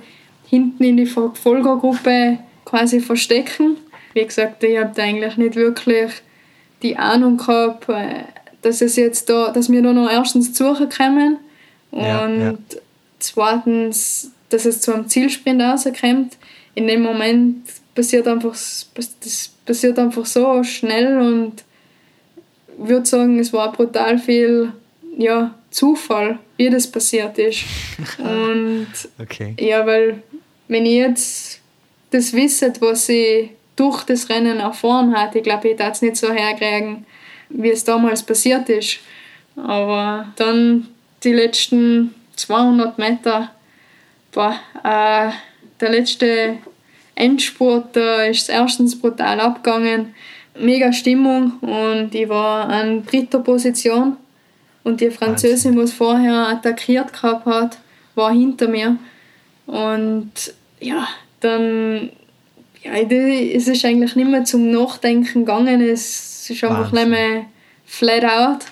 hinten 0.50 0.84
in 0.84 0.98
die 0.98 1.06
Verfolgergruppe 1.06 2.40
quasi 2.66 3.00
verstecken. 3.00 3.78
Wie 4.12 4.26
gesagt, 4.26 4.62
ich 4.64 4.78
habe 4.78 5.00
eigentlich 5.00 5.38
nicht 5.38 5.56
wirklich 5.56 6.12
die 6.82 6.98
Ahnung 6.98 7.38
gehabt, 7.38 7.88
äh, 7.88 8.24
dass, 8.60 8.82
es 8.82 8.96
jetzt 8.96 9.30
da, 9.30 9.50
dass 9.50 9.72
wir 9.72 9.80
da 9.80 9.94
noch 9.94 10.10
erstens 10.10 10.52
zu 10.52 10.74
suchen 10.74 10.90
kommen 10.90 11.38
und 11.92 12.02
ja, 12.02 12.26
ja. 12.26 12.54
Zweitens, 13.22 14.30
dass 14.48 14.66
es 14.66 14.80
zu 14.80 14.92
einem 14.92 15.08
Zielsprint 15.08 15.62
rauskommt. 15.62 16.36
In 16.74 16.86
dem 16.86 17.02
Moment 17.02 17.66
passiert 17.94 18.26
einfach, 18.26 18.52
das 18.52 19.50
passiert 19.64 19.98
einfach 19.98 20.26
so 20.26 20.62
schnell 20.62 21.18
und 21.18 21.64
ich 22.82 22.88
würde 22.88 23.06
sagen, 23.06 23.38
es 23.38 23.52
war 23.52 23.72
brutal 23.72 24.18
viel 24.18 24.72
ja, 25.16 25.54
Zufall, 25.70 26.38
wie 26.56 26.70
das 26.70 26.90
passiert 26.90 27.38
ist. 27.38 27.64
und 28.18 28.88
okay. 29.20 29.54
ja, 29.58 29.86
weil 29.86 30.22
wenn 30.68 30.86
ich 30.86 30.94
jetzt 30.94 31.60
das 32.10 32.32
wisset, 32.32 32.80
was 32.80 33.08
ich 33.08 33.50
durch 33.76 34.04
das 34.04 34.28
Rennen 34.28 34.58
erfahren 34.58 35.16
hatte, 35.16 35.38
ich 35.38 35.44
glaube, 35.44 35.68
ich 35.68 35.78
hätte 35.78 35.92
es 35.92 36.02
nicht 36.02 36.16
so 36.16 36.32
herkriegen, 36.32 37.06
wie 37.48 37.70
es 37.70 37.84
damals 37.84 38.22
passiert 38.22 38.68
ist. 38.68 38.98
Aber 39.56 40.32
dann 40.36 40.88
die 41.24 41.32
letzten 41.32 42.14
200 42.36 42.98
Meter, 42.98 43.50
boah, 44.32 44.54
äh, 44.82 45.30
der 45.80 45.90
letzte 45.90 46.58
Endspurt, 47.14 47.96
da 47.96 48.22
ist 48.24 48.48
erstens 48.48 48.98
brutal 48.98 49.40
abgegangen. 49.40 50.14
Mega 50.58 50.92
Stimmung 50.92 51.58
und 51.60 52.14
ich 52.14 52.28
war 52.28 52.68
an 52.68 53.06
dritter 53.06 53.40
Position. 53.40 54.16
Und 54.84 55.00
die 55.00 55.10
Französin, 55.10 55.76
die 55.76 55.82
es 55.82 55.92
vorher 55.92 56.48
attackiert 56.48 57.12
gehabt 57.12 57.46
hat, 57.46 57.78
war 58.14 58.32
hinter 58.32 58.68
mir. 58.68 58.96
Und 59.66 60.32
ja, 60.80 61.08
dann 61.40 62.10
ja, 62.82 62.94
es 62.94 63.68
ist 63.68 63.84
eigentlich 63.84 64.16
nicht 64.16 64.28
mehr 64.28 64.44
zum 64.44 64.70
Nachdenken 64.70 65.44
gegangen. 65.44 65.80
Es 65.80 66.50
ist 66.50 66.64
einfach 66.64 66.92
Wahnsinn. 66.92 67.10
nicht 67.10 67.20
mehr 67.20 67.44
flat 67.86 68.24
out. 68.24 68.64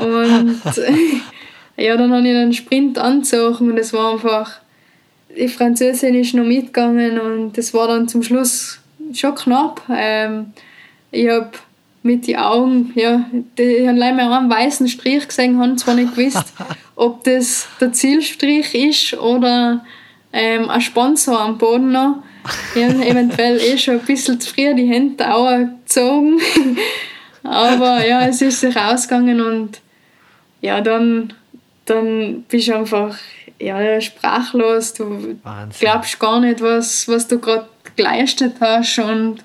Und 0.00 0.60
ja, 1.76 1.96
dann 1.96 2.12
habe 2.12 2.26
ich 2.26 2.34
einen 2.34 2.52
Sprint 2.52 2.98
angezogen 2.98 3.70
und 3.70 3.78
es 3.78 3.92
war 3.92 4.12
einfach, 4.12 4.60
die 5.36 5.48
Französin 5.48 6.14
ist 6.14 6.34
noch 6.34 6.44
mitgegangen 6.44 7.18
und 7.18 7.58
es 7.58 7.74
war 7.74 7.88
dann 7.88 8.08
zum 8.08 8.22
Schluss 8.22 8.80
schon 9.12 9.34
knapp. 9.34 9.82
Ähm, 9.90 10.52
ich 11.10 11.28
habe 11.28 11.50
mit 12.02 12.26
den 12.26 12.36
Augen, 12.36 12.92
ja, 12.94 13.26
die 13.58 13.86
haben 13.86 13.96
leider 13.96 14.30
einen 14.30 14.50
weißen 14.50 14.88
Strich 14.88 15.26
gesehen, 15.26 15.58
haben 15.58 15.76
zwar 15.76 15.94
nicht 15.94 16.14
gewusst, 16.14 16.54
ob 16.96 17.24
das 17.24 17.66
der 17.80 17.92
Zielstrich 17.92 18.74
ist 18.74 19.14
oder 19.14 19.84
ähm, 20.32 20.70
ein 20.70 20.80
Sponsor 20.80 21.40
am 21.40 21.58
Boden 21.58 21.92
noch. 21.92 22.22
Ich 22.74 22.84
habe 22.84 23.04
eventuell 23.04 23.58
eh 23.58 23.76
schon 23.76 23.94
ein 23.94 24.06
bisschen 24.06 24.40
zu 24.40 24.54
früh 24.54 24.74
die 24.74 24.86
Hände 24.86 25.34
auch 25.34 25.58
gezogen. 25.58 26.38
Aber 27.42 28.06
ja, 28.06 28.26
es 28.26 28.40
ist 28.40 28.60
sich 28.60 28.76
ausgegangen 28.76 29.40
und 29.40 29.80
ja, 30.60 30.80
dann 30.80 31.32
dann 31.86 32.44
bist 32.48 32.68
du 32.68 32.76
einfach 32.76 33.16
ja, 33.58 34.00
sprachlos. 34.00 34.92
Du 34.94 35.38
Wahnsinn. 35.42 35.80
glaubst 35.80 36.18
gar 36.18 36.40
nicht, 36.40 36.60
was, 36.60 37.08
was 37.08 37.26
du 37.26 37.38
gerade 37.38 37.66
geleistet 37.96 38.54
hast. 38.60 38.98
Und 38.98 39.44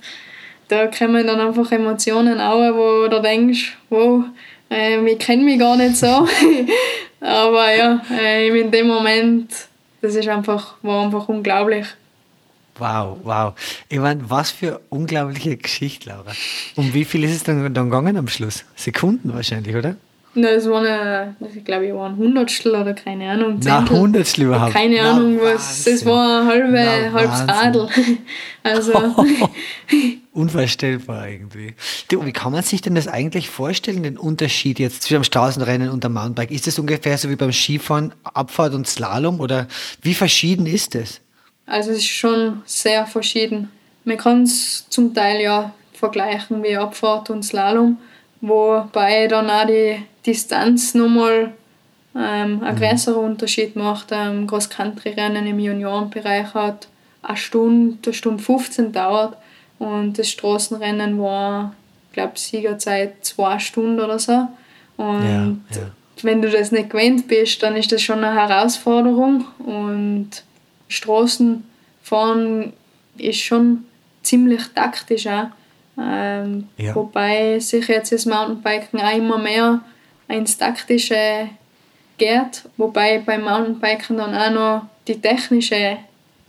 da 0.67 0.87
kommen 0.87 1.25
dann 1.25 1.39
einfach 1.39 1.71
Emotionen 1.71 2.39
auf, 2.39 2.75
wo 2.75 3.07
du 3.07 3.21
denkst, 3.21 3.77
wow, 3.89 4.25
äh, 4.69 4.99
ich 5.05 5.19
kenne 5.19 5.43
mich 5.43 5.59
gar 5.59 5.77
nicht 5.77 5.97
so. 5.97 6.07
Aber 7.21 7.75
ja, 7.75 8.01
äh, 8.11 8.59
in 8.59 8.71
dem 8.71 8.87
Moment, 8.87 9.51
das 10.01 10.15
ist 10.15 10.27
einfach, 10.27 10.75
war 10.81 11.05
einfach 11.05 11.29
unglaublich. 11.29 11.85
Wow, 12.77 13.17
wow. 13.23 13.53
Ich 13.89 13.99
meine, 13.99 14.27
was 14.29 14.49
für 14.49 14.67
eine 14.67 14.79
unglaubliche 14.89 15.55
Geschichte, 15.57 16.09
Laura. 16.09 16.31
Um 16.75 16.93
wie 16.93 17.05
viel 17.05 17.23
ist 17.23 17.35
es 17.35 17.43
dann, 17.43 17.73
dann 17.73 17.89
gegangen 17.91 18.17
am 18.17 18.27
Schluss? 18.27 18.65
Sekunden 18.75 19.33
wahrscheinlich, 19.33 19.75
oder? 19.75 19.97
Nein, 20.33 20.55
es 20.55 20.69
waren, 20.69 21.35
ich 21.53 21.65
glaube, 21.65 21.87
ich 21.87 21.93
war 21.93 22.09
ein 22.09 22.15
Hundertstel 22.15 22.73
oder 22.73 22.93
keine 22.93 23.29
Ahnung. 23.29 23.59
Na, 23.63 23.87
Hundertstel 23.89 24.45
überhaupt. 24.45 24.71
Keine 24.71 24.95
Na, 25.01 25.11
Ahnung, 25.11 25.39
was. 25.41 25.85
Es 25.85 26.05
war 26.05 26.41
ein 26.41 26.47
halbe, 26.47 27.11
halbes 27.13 27.47
Radl. 27.47 27.87
Also. 28.63 28.93
Unvorstellbar 30.33 31.27
irgendwie. 31.27 31.73
Du, 32.09 32.23
wie 32.23 32.31
kann 32.31 32.51
man 32.51 32.61
sich 32.61 32.81
denn 32.81 32.93
das 32.93 33.07
eigentlich 33.07 33.49
vorstellen, 33.49 34.03
den 34.03 34.19
Unterschied 34.19 34.77
jetzt 34.77 35.01
zwischen 35.01 35.21
dem 35.21 35.23
Straßenrennen 35.23 35.89
und 35.89 36.03
dem 36.03 36.13
Mountainbike? 36.13 36.51
Ist 36.51 36.67
das 36.67 36.77
ungefähr 36.77 37.17
so 37.17 37.29
wie 37.31 37.35
beim 37.35 37.51
Skifahren, 37.51 38.13
Abfahrt 38.23 38.75
und 38.75 38.87
Slalom 38.87 39.39
oder 39.39 39.67
wie 40.03 40.13
verschieden 40.13 40.67
ist 40.67 40.93
es? 40.93 41.21
Also 41.65 41.89
es 41.89 41.97
ist 41.97 42.07
schon 42.07 42.61
sehr 42.65 43.07
verschieden. 43.07 43.71
Man 44.05 44.17
kann 44.17 44.43
es 44.43 44.87
zum 44.89 45.13
Teil 45.13 45.41
ja 45.41 45.73
vergleichen 45.93 46.61
wie 46.61 46.77
Abfahrt 46.77 47.31
und 47.31 47.43
Slalom, 47.43 47.97
wobei 48.41 49.27
dann 49.27 49.49
auch 49.49 49.65
die 49.65 50.03
Distanz 50.25 50.93
nochmal 50.93 51.53
ähm, 52.15 52.61
einen 52.63 52.75
mhm. 52.75 52.79
größeren 52.79 53.23
Unterschied 53.23 53.75
macht. 53.75 54.11
Ein 54.11 54.47
Cross-Country-Rennen 54.47 55.47
im 55.47 55.59
Juniorenbereich 55.59 56.53
hat 56.53 56.87
eine 57.21 57.37
Stunde, 57.37 57.97
eine 58.03 58.13
Stunde 58.13 58.43
15 58.43 58.91
dauert 58.91 59.37
und 59.79 60.17
das 60.19 60.29
Straßenrennen 60.29 61.19
war, 61.19 61.73
ich 62.09 62.13
glaube, 62.13 62.33
Siegerzeit 62.35 63.25
zwei 63.25 63.57
Stunden 63.59 63.99
oder 63.99 64.19
so. 64.19 64.47
Und 64.97 65.63
ja, 65.71 65.79
ja. 65.79 65.91
wenn 66.21 66.41
du 66.41 66.49
das 66.49 66.71
nicht 66.71 66.89
gewöhnt 66.89 67.27
bist, 67.27 67.63
dann 67.63 67.75
ist 67.75 67.91
das 67.91 68.01
schon 68.01 68.23
eine 68.23 68.35
Herausforderung. 68.35 69.45
Und 69.59 70.43
Straßenfahren 70.87 72.73
ist 73.17 73.39
schon 73.39 73.85
ziemlich 74.21 74.61
taktisch 74.75 75.27
auch. 75.27 75.47
Ähm, 75.99 76.67
ja. 76.77 76.93
Wobei 76.95 77.59
sich 77.59 77.87
jetzt 77.87 78.11
das 78.11 78.25
Mountainbiken 78.25 78.99
auch 78.99 79.15
immer 79.15 79.37
mehr 79.37 79.81
ins 80.31 80.57
Taktische 80.57 81.49
geht, 82.17 82.63
wobei 82.77 83.19
beim 83.19 83.43
Mountainbiken 83.43 84.17
dann 84.17 84.35
auch 84.35 84.51
noch 84.51 84.81
die 85.07 85.19
technische 85.19 85.97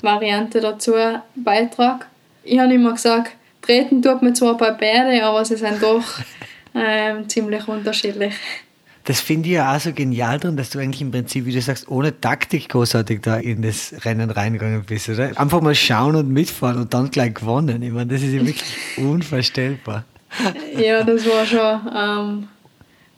Variante 0.01 0.61
dazu 0.61 0.93
beitragt. 1.35 2.07
Ich 2.45 2.59
habe 2.59 2.75
immer 2.75 2.93
gesagt, 2.93 3.33
treten 3.63 4.03
tut 4.03 4.23
man 4.23 4.35
zwar 4.35 4.57
bei 4.57 4.73
beiden, 4.73 5.21
aber 5.23 5.45
sie 5.45 5.57
sind 5.57 5.83
doch 5.83 6.05
ähm, 6.75 7.29
ziemlich 7.29 7.67
unterschiedlich. 7.69 8.35
Das 9.05 9.21
finde 9.21 9.49
ich 9.49 9.55
ja 9.57 9.75
auch 9.75 9.81
so 9.81 9.93
genial 9.93 10.39
drin, 10.39 10.57
dass 10.57 10.71
du 10.71 10.79
eigentlich 10.79 11.03
im 11.03 11.11
Prinzip, 11.11 11.45
wie 11.45 11.53
du 11.53 11.61
sagst, 11.61 11.89
ohne 11.89 12.21
Taktik 12.21 12.69
großartig 12.69 13.21
da 13.21 13.37
in 13.37 13.63
das 13.63 13.93
Rennen 14.05 14.31
reingegangen 14.31 14.85
bist, 14.85 15.09
oder? 15.09 15.37
Einfach 15.41 15.61
mal 15.61 15.75
schauen 15.75 16.15
und 16.15 16.29
mitfahren 16.29 16.83
und 16.83 16.95
dann 16.95 17.11
gleich 17.11 17.35
gewonnen. 17.35 17.83
Ich 17.83 17.91
meine, 17.91 18.13
das 18.13 18.23
ist 18.23 18.33
ja 18.33 18.47
wirklich 18.47 18.77
unvorstellbar. 18.99 20.05
Ja, 20.77 21.03
das 21.03 21.27
war 21.27 21.45
schon 21.45 21.91
ähm, 21.95 22.49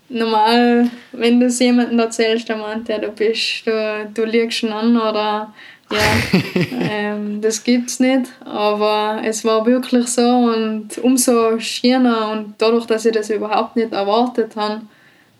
normal, 0.09 0.91
wenn 1.13 1.41
du 1.41 1.47
es 1.47 1.59
jemandem 1.59 1.99
erzählst, 1.99 2.49
der 2.49 2.57
meint, 2.57 2.89
ja, 2.89 2.99
du 2.99 3.09
bist, 3.09 3.67
du, 3.67 4.11
du 4.13 4.25
liegst 4.25 4.59
schon 4.59 4.73
an 4.73 4.97
oder 4.97 5.53
ja, 5.91 5.99
ähm, 6.91 7.41
das 7.41 7.63
es 7.67 8.01
nicht. 8.01 8.33
Aber 8.45 9.21
es 9.25 9.45
war 9.45 9.65
wirklich 9.67 10.07
so 10.09 10.27
und 10.27 10.99
umso 10.99 11.59
schöner 11.59 12.33
und 12.33 12.55
dadurch, 12.59 12.87
dass 12.87 13.07
ich 13.07 13.13
das 13.13 13.31
überhaupt 13.31 13.77
nicht 13.77 13.93
erwartet 13.93 14.57
habe, 14.57 14.83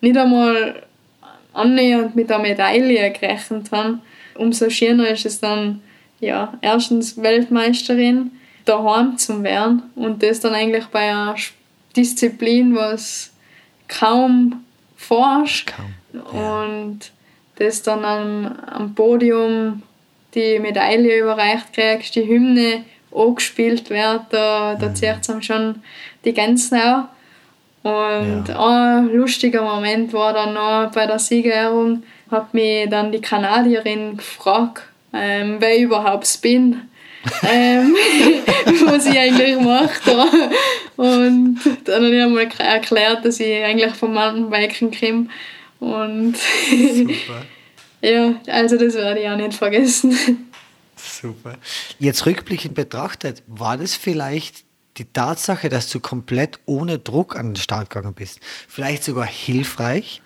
nicht 0.01 0.17
einmal 0.17 0.83
annähernd 1.53 2.15
mit 2.17 2.31
der 2.31 2.39
Medaille 2.39 3.11
gerechnet 3.13 3.71
habe, 3.73 3.99
umso 4.37 4.69
schöner 4.71 5.09
ist 5.09 5.27
es 5.27 5.41
dann, 5.41 5.81
ja, 6.21 6.55
erstens 6.61 7.21
Weltmeisterin 7.21 8.33
daheim 8.65 9.17
zu 9.19 9.43
werden 9.43 9.83
und 9.95 10.23
das 10.23 10.41
dann 10.41 10.55
eigentlich 10.55 10.87
bei 10.87 11.11
einer 11.11 11.37
Disziplin, 11.97 12.75
was 12.75 13.34
kaum 13.89 14.65
forscht 14.97 15.73
ja. 16.13 16.21
und 16.21 17.13
das 17.57 17.83
dann 17.83 18.05
am, 18.05 18.59
am 18.67 18.95
Podium 18.95 19.83
die 20.35 20.59
Medaille 20.59 21.21
überreicht 21.21 21.73
kriegst, 21.73 22.17
die 22.17 22.27
Hymne 22.27 22.85
angespielt 23.15 23.91
wird, 23.91 24.23
da, 24.31 24.75
da 24.75 24.89
mhm. 24.89 24.95
zieht 24.97 25.29
es 25.29 25.47
schon 25.47 25.83
die 26.25 26.33
Gänse 26.33 26.77
auf. 26.77 27.05
Und 27.85 28.49
ja. 28.49 28.97
ein 28.99 29.15
lustiger 29.15 29.63
Moment 29.63 30.13
war 30.15 30.33
dann 30.33 30.55
noch 30.55 30.91
bei 30.93 31.07
der 31.07 31.19
Siegerehrung, 31.19 32.03
hat 32.31 32.55
mich 32.55 32.89
dann 32.89 33.13
die 33.13 33.21
Kanadierin 33.21 34.17
gefragt, 34.17 34.85
ähm, 35.13 35.57
wer 35.61 35.77
ich 35.77 35.83
überhaupt 35.83 36.41
bin. 36.41 36.89
Ähm, 37.43 37.95
was 38.87 39.07
ich 39.07 39.19
eigentlich 39.19 39.59
mache. 39.61 40.51
Und 40.97 41.59
dann 41.85 42.05
habe 42.05 42.15
ich 42.15 42.23
einmal 42.23 42.49
erklärt, 42.59 43.25
dass 43.25 43.41
ich 43.41 43.65
eigentlich 43.65 43.95
vom 43.95 44.15
Mountainbiken 44.15 44.91
komme. 44.91 45.29
Und 45.81 46.37
Super. 46.37 47.43
Ja, 48.05 48.35
also 48.49 48.77
das 48.77 48.93
werde 48.93 49.21
ich 49.21 49.29
auch 49.31 49.37
nicht 49.37 49.55
vergessen. 49.55 50.51
Super. 50.95 51.57
Jetzt 51.99 52.27
rückblickend 52.27 52.75
betrachtet, 52.75 53.43
war 53.47 53.79
das 53.79 53.95
vielleicht 53.95 54.65
die 54.99 55.07
Tatsache, 55.07 55.71
dass 55.71 55.91
du 55.91 56.01
komplett 56.01 56.59
ohne 56.67 56.99
Druck 56.99 57.35
an 57.35 57.51
den 57.51 57.57
Start 57.57 57.89
gegangen 57.89 58.13
bist, 58.15 58.41
vielleicht 58.69 59.05
sogar 59.05 59.25
hilfreich? 59.25 60.21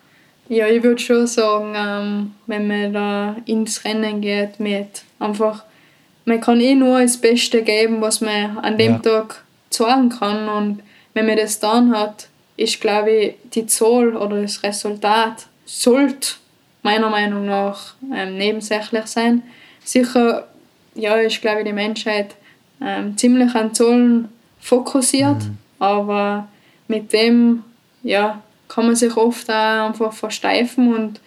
Ja, 0.48 0.66
ich 0.66 0.82
würde 0.82 1.00
schon 1.00 1.26
sagen, 1.26 1.74
ähm, 1.76 2.34
wenn 2.46 2.66
man 2.66 2.92
da 2.92 3.36
ins 3.44 3.84
Rennen 3.84 4.20
geht 4.22 4.58
mit 4.58 5.02
einfach, 5.18 5.64
man 6.28 6.40
kann 6.40 6.60
eh 6.60 6.74
nur 6.74 7.00
das 7.00 7.16
Beste 7.16 7.62
geben, 7.62 8.00
was 8.00 8.20
man 8.20 8.58
an 8.58 8.78
dem 8.78 8.92
ja. 8.92 8.98
Tag 8.98 9.42
zeigen 9.70 10.10
kann 10.10 10.48
und 10.48 10.82
wenn 11.14 11.26
man 11.26 11.36
das 11.36 11.58
dann 11.58 11.96
hat, 11.96 12.28
ist 12.56 12.80
glaube 12.80 13.10
ich 13.10 13.34
die 13.54 13.66
Zahl 13.66 14.16
oder 14.16 14.40
das 14.42 14.62
Resultat 14.62 15.46
sollte 15.64 16.34
meiner 16.82 17.10
Meinung 17.10 17.46
nach 17.46 17.94
ähm, 18.14 18.38
nebensächlich 18.38 19.06
sein. 19.06 19.42
Sicher 19.84 20.46
ja, 20.94 21.14
ist, 21.16 21.40
glaube 21.40 21.60
ich, 21.60 21.66
die 21.66 21.72
Menschheit 21.72 22.34
ähm, 22.80 23.16
ziemlich 23.16 23.54
an 23.54 23.74
Zahlen 23.74 24.28
fokussiert, 24.60 25.42
mhm. 25.42 25.58
aber 25.78 26.48
mit 26.88 27.12
dem 27.12 27.64
ja, 28.02 28.42
kann 28.68 28.86
man 28.86 28.96
sich 28.96 29.16
oft 29.16 29.50
auch 29.50 29.86
einfach 29.86 30.12
versteifen 30.12 30.94
und 30.94 31.20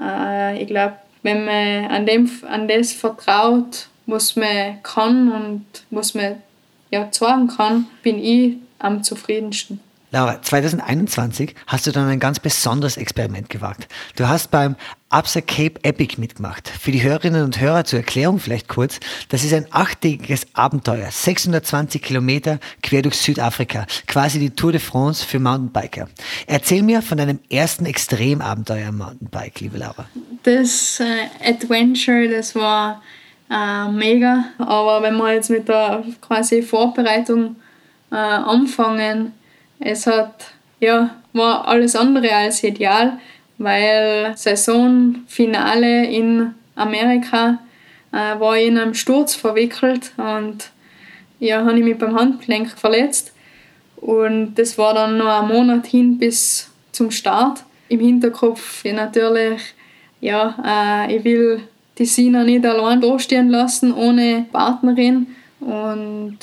äh, 0.00 0.62
ich 0.62 0.68
glaube, 0.68 0.94
wenn 1.22 1.44
man 1.44 1.86
an, 1.86 2.06
dem, 2.06 2.30
an 2.48 2.68
das 2.68 2.92
vertraut, 2.92 3.88
was 4.06 4.36
man 4.36 4.82
kann 4.82 5.32
und 5.32 5.66
was 5.90 6.14
man 6.14 6.42
ja, 6.90 7.10
zeigen 7.10 7.48
kann, 7.48 7.86
bin 8.02 8.18
ich 8.18 8.56
am 8.78 9.02
zufriedensten. 9.02 9.80
Laura, 10.12 10.40
2021 10.40 11.54
hast 11.66 11.86
du 11.86 11.90
dann 11.90 12.08
ein 12.08 12.20
ganz 12.20 12.38
besonderes 12.38 12.96
Experiment 12.96 13.50
gewagt. 13.50 13.88
Du 14.14 14.28
hast 14.28 14.52
beim 14.52 14.76
Absa 15.08 15.40
Cape 15.40 15.82
Epic 15.82 16.14
mitgemacht. 16.18 16.68
Für 16.68 16.92
die 16.92 17.02
Hörerinnen 17.02 17.42
und 17.42 17.60
Hörer 17.60 17.84
zur 17.84 17.98
Erklärung 17.98 18.38
vielleicht 18.38 18.68
kurz. 18.68 19.00
Das 19.28 19.42
ist 19.42 19.52
ein 19.52 19.66
achttägiges 19.70 20.46
Abenteuer. 20.54 21.10
620 21.10 22.00
Kilometer 22.00 22.60
quer 22.82 23.02
durch 23.02 23.16
Südafrika. 23.16 23.86
Quasi 24.06 24.38
die 24.38 24.50
Tour 24.50 24.72
de 24.72 24.80
France 24.80 25.26
für 25.26 25.40
Mountainbiker. 25.40 26.08
Erzähl 26.46 26.82
mir 26.82 27.02
von 27.02 27.18
deinem 27.18 27.40
ersten 27.50 27.84
Extremabenteuer 27.84 28.88
am 28.88 28.98
Mountainbike, 28.98 29.60
liebe 29.60 29.78
Laura. 29.78 30.06
Das 30.44 31.00
äh, 31.00 31.50
Adventure, 31.50 32.28
das 32.28 32.54
war 32.54 33.02
äh, 33.50 33.88
mega. 33.88 34.44
Aber 34.58 35.02
wenn 35.02 35.16
wir 35.16 35.34
jetzt 35.34 35.50
mit 35.50 35.68
der 35.68 36.04
quasi 36.20 36.62
Vorbereitung 36.62 37.56
äh, 38.10 38.16
anfangen, 38.16 39.32
es 39.78 40.06
hat, 40.06 40.52
ja, 40.80 41.16
war 41.32 41.68
alles 41.68 41.96
andere 41.96 42.32
als 42.32 42.62
ideal, 42.64 43.18
weil 43.58 44.32
Saisonfinale 44.36 46.06
in 46.06 46.54
Amerika 46.74 47.58
äh, 48.12 48.38
war 48.38 48.56
in 48.56 48.78
einem 48.78 48.94
Sturz 48.94 49.34
verwickelt 49.34 50.12
und 50.16 50.70
ja, 51.38 51.64
habe 51.64 51.78
ich 51.78 51.84
mich 51.84 51.98
beim 51.98 52.18
Handgelenk 52.18 52.70
verletzt. 52.70 53.32
Und 53.96 54.54
das 54.54 54.78
war 54.78 54.94
dann 54.94 55.18
noch 55.18 55.42
ein 55.42 55.48
Monat 55.48 55.86
hin 55.86 56.18
bis 56.18 56.70
zum 56.92 57.10
Start. 57.10 57.64
Im 57.88 58.00
Hinterkopf 58.00 58.84
natürlich, 58.84 59.74
ja, 60.20 61.06
äh, 61.06 61.16
ich 61.16 61.24
will 61.24 61.62
die 61.98 62.04
Sina 62.04 62.44
nicht 62.44 62.64
allein 62.66 63.00
dastehen 63.00 63.48
lassen 63.48 63.92
ohne 63.92 64.46
Partnerin. 64.52 65.28
Und 65.60 66.38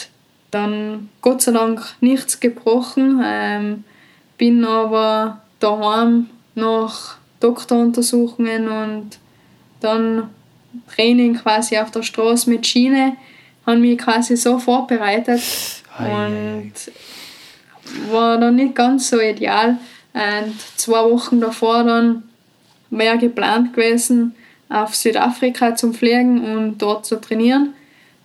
dann 0.52 1.10
Gott 1.22 1.42
sei 1.42 1.52
Dank 1.52 1.82
nichts 2.02 2.39
gebrochen, 2.39 3.22
ähm, 3.24 3.84
bin 4.38 4.66
aber 4.66 5.42
daheim 5.60 6.30
nach 6.56 7.18
Doktoruntersuchungen 7.39 8.68
und 8.68 9.20
dann 9.80 10.30
Training 10.94 11.36
quasi 11.36 11.78
auf 11.78 11.92
der 11.92 12.04
Straße 12.04 12.50
mit 12.50 12.66
Schiene, 12.66 13.18
haben 13.66 13.82
mich 13.82 13.98
quasi 13.98 14.36
so 14.36 14.60
vorbereitet 14.60 15.42
und 16.00 16.74
war 18.12 18.38
dann 18.38 18.56
nicht 18.56 18.76
ganz 18.76 19.10
so 19.10 19.20
ideal. 19.20 19.78
Und 20.13 20.56
zwei 20.76 21.04
Wochen 21.10 21.39
davor 21.39 21.84
dann 21.84 22.24
wäre 22.89 23.18
geplant 23.18 23.74
gewesen, 23.74 24.36
auf 24.74 24.96
Südafrika 24.96 25.76
zu 25.76 25.94
fliegen 25.94 26.44
und 26.44 26.78
dort 26.80 27.06
zu 27.06 27.22
trainieren 27.22 27.74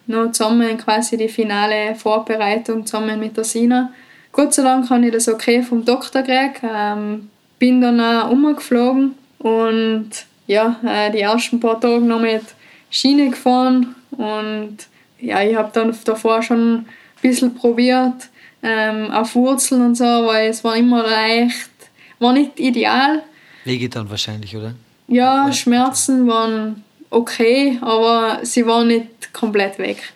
noch 0.08 0.32
zusammen 0.32 0.76
quasi 0.78 1.16
die 1.16 1.28
finale 1.28 1.94
Vorbereitung 1.94 2.84
zusammen 2.84 3.20
mit 3.20 3.36
der 3.36 3.44
Sina. 3.44 3.92
Gott 4.32 4.54
sei 4.54 4.62
Dank 4.62 4.88
habe 4.90 5.06
ich 5.06 5.12
das 5.12 5.28
okay 5.28 5.62
vom 5.62 5.84
Doktor 5.84 6.22
gekriegt. 6.22 6.62
Ähm, 6.62 7.30
bin 7.58 7.80
dann 7.80 8.00
auch 8.00 8.30
umgeflogen 8.30 9.14
und 9.38 10.10
ja, 10.46 10.76
äh, 10.84 11.10
die 11.10 11.20
ersten 11.20 11.60
paar 11.60 11.80
Tage 11.80 12.00
noch 12.00 12.20
mit 12.20 12.42
Schiene 12.90 13.30
gefahren 13.30 13.94
und 14.12 14.78
ja, 15.20 15.42
ich 15.42 15.56
habe 15.56 15.70
dann 15.74 15.94
davor 16.04 16.42
schon 16.42 16.74
ein 16.74 16.86
bisschen 17.20 17.54
probiert 17.54 18.28
ähm, 18.62 19.10
auf 19.10 19.34
Wurzeln 19.34 19.82
und 19.84 19.96
so, 19.96 20.04
weil 20.04 20.48
es 20.48 20.62
war 20.64 20.76
immer 20.76 21.02
leicht, 21.02 21.70
war 22.18 22.32
nicht 22.32 22.58
ideal. 22.58 23.24
Wege 23.64 23.88
dann 23.88 24.08
wahrscheinlich, 24.08 24.56
oder? 24.56 24.74
Ja, 25.08 25.50
Schmerzen 25.52 26.26
waren 26.28 26.84
okay, 27.08 27.78
aber 27.80 28.40
sie 28.42 28.66
waren 28.66 28.88
nicht 28.88 29.32
komplett 29.32 29.78
weg. 29.78 30.12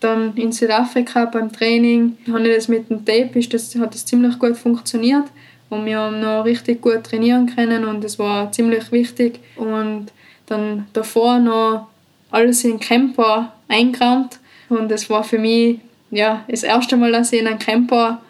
Dann 0.00 0.34
in 0.36 0.50
Südafrika 0.50 1.26
beim 1.26 1.52
Training 1.52 2.16
habe 2.28 2.48
ich 2.48 2.56
das 2.56 2.68
mit 2.68 2.88
dem 2.88 3.04
Tape, 3.04 3.38
ist 3.38 3.52
das, 3.52 3.74
hat 3.76 3.94
das 3.94 4.06
ziemlich 4.06 4.38
gut 4.38 4.56
funktioniert 4.56 5.24
und 5.68 5.84
wir 5.84 5.98
haben 5.98 6.20
noch 6.20 6.44
richtig 6.44 6.80
gut 6.80 7.04
trainieren 7.04 7.54
können 7.54 7.84
und 7.84 8.02
das 8.02 8.18
war 8.18 8.50
ziemlich 8.50 8.90
wichtig. 8.92 9.40
Und 9.56 10.06
dann 10.46 10.86
davor 10.94 11.38
noch 11.38 11.88
alles 12.30 12.64
in 12.64 12.72
den 12.72 12.80
Camper 12.80 13.52
eingerammt 13.68 14.38
und 14.70 14.90
das 14.90 15.08
war 15.10 15.22
für 15.22 15.38
mich 15.38 15.80
ja, 16.10 16.44
das 16.48 16.62
erste 16.62 16.96
Mal, 16.96 17.12
dass 17.12 17.32
ich 17.32 17.40
in 17.40 17.46
einem 17.46 17.58
Camper 17.58 18.20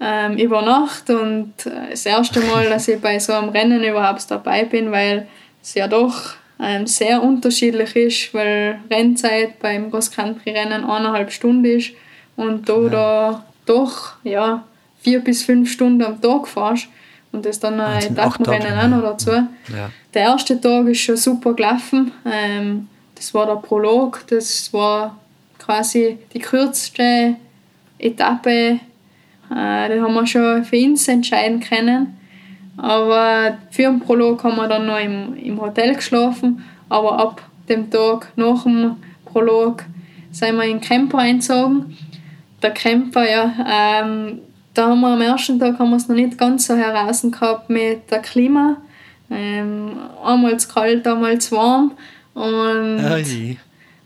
ähm, 0.00 0.36
übernachte 0.36 1.18
und 1.18 1.52
das 1.90 2.06
erste 2.06 2.40
Mal, 2.40 2.68
dass 2.68 2.88
ich 2.88 3.00
bei 3.00 3.18
so 3.18 3.32
einem 3.32 3.48
Rennen 3.48 3.82
überhaupt 3.82 4.30
dabei 4.30 4.64
bin, 4.64 4.92
weil 4.92 5.26
es 5.62 5.74
ja 5.74 5.88
doch 5.88 6.34
ähm, 6.60 6.86
sehr 6.86 7.22
unterschiedlich 7.22 7.96
ist, 7.96 8.34
weil 8.34 8.80
Rennzeit 8.90 9.58
beim 9.58 9.90
Cross-Country-Rennen 9.90 10.84
eineinhalb 10.84 11.30
Stunden 11.32 11.64
ist 11.64 11.92
und 12.36 12.68
du 12.68 12.84
ja. 12.84 12.88
da 12.90 13.44
doch 13.66 14.14
ja, 14.24 14.64
vier 15.00 15.20
bis 15.20 15.42
fünf 15.42 15.70
Stunden 15.70 16.02
am 16.02 16.20
Tag 16.20 16.48
fährst 16.48 16.88
und 17.32 17.44
das 17.44 17.60
dann 17.60 17.80
ein 17.80 18.02
Etappenrennen 18.02 18.78
auch 18.78 18.88
noch 18.88 19.02
dazu. 19.02 19.30
Ja. 19.30 19.90
Der 20.14 20.22
erste 20.22 20.60
Tag 20.60 20.86
ist 20.86 21.00
schon 21.00 21.16
super 21.16 21.54
gelaufen. 21.54 22.12
Ähm, 22.24 22.88
das 23.14 23.34
war 23.34 23.46
der 23.46 23.56
Prolog, 23.56 24.24
das 24.28 24.72
war 24.72 25.18
quasi 25.58 26.18
die 26.32 26.38
kürzeste 26.38 27.36
Etappe. 27.98 28.80
Äh, 29.50 29.88
da 29.88 30.02
haben 30.02 30.14
wir 30.14 30.26
schon 30.26 30.64
für 30.64 30.76
uns 30.76 31.08
entscheiden 31.08 31.60
können. 31.60 32.18
Aber 32.76 33.58
für 33.70 33.82
den 33.82 34.00
Prolog 34.00 34.44
haben 34.44 34.56
wir 34.56 34.68
dann 34.68 34.86
noch 34.86 35.00
im, 35.00 35.36
im 35.36 35.60
Hotel 35.60 35.94
geschlafen. 35.94 36.64
Aber 36.88 37.18
ab 37.18 37.42
dem 37.68 37.90
Tag 37.90 38.32
nach 38.36 38.62
dem 38.62 38.96
Prolog 39.24 39.84
sind 40.30 40.56
wir 40.56 40.64
in 40.64 40.78
den 40.78 40.80
Camper 40.80 41.18
eingezogen. 41.18 41.96
Der 42.62 42.70
Camper, 42.70 43.28
ja, 43.28 43.52
ähm, 43.66 44.40
da 44.74 44.88
haben 44.88 45.00
wir 45.00 45.08
am 45.08 45.20
ersten 45.20 45.58
Tag 45.58 45.78
haben 45.78 45.90
wir 45.90 45.96
es 45.96 46.08
noch 46.08 46.14
nicht 46.14 46.38
ganz 46.38 46.66
so 46.66 46.76
heraus 46.76 47.22
gehabt 47.22 47.68
mit 47.68 48.10
der 48.10 48.20
Klima. 48.20 48.76
Ähm, 49.30 49.92
einmal 50.24 50.58
zu 50.58 50.68
kalt, 50.68 51.06
einmal 51.06 51.38
zu 51.38 51.56
warm. 51.56 51.92
Und 52.34 53.04
Ai. 53.04 53.56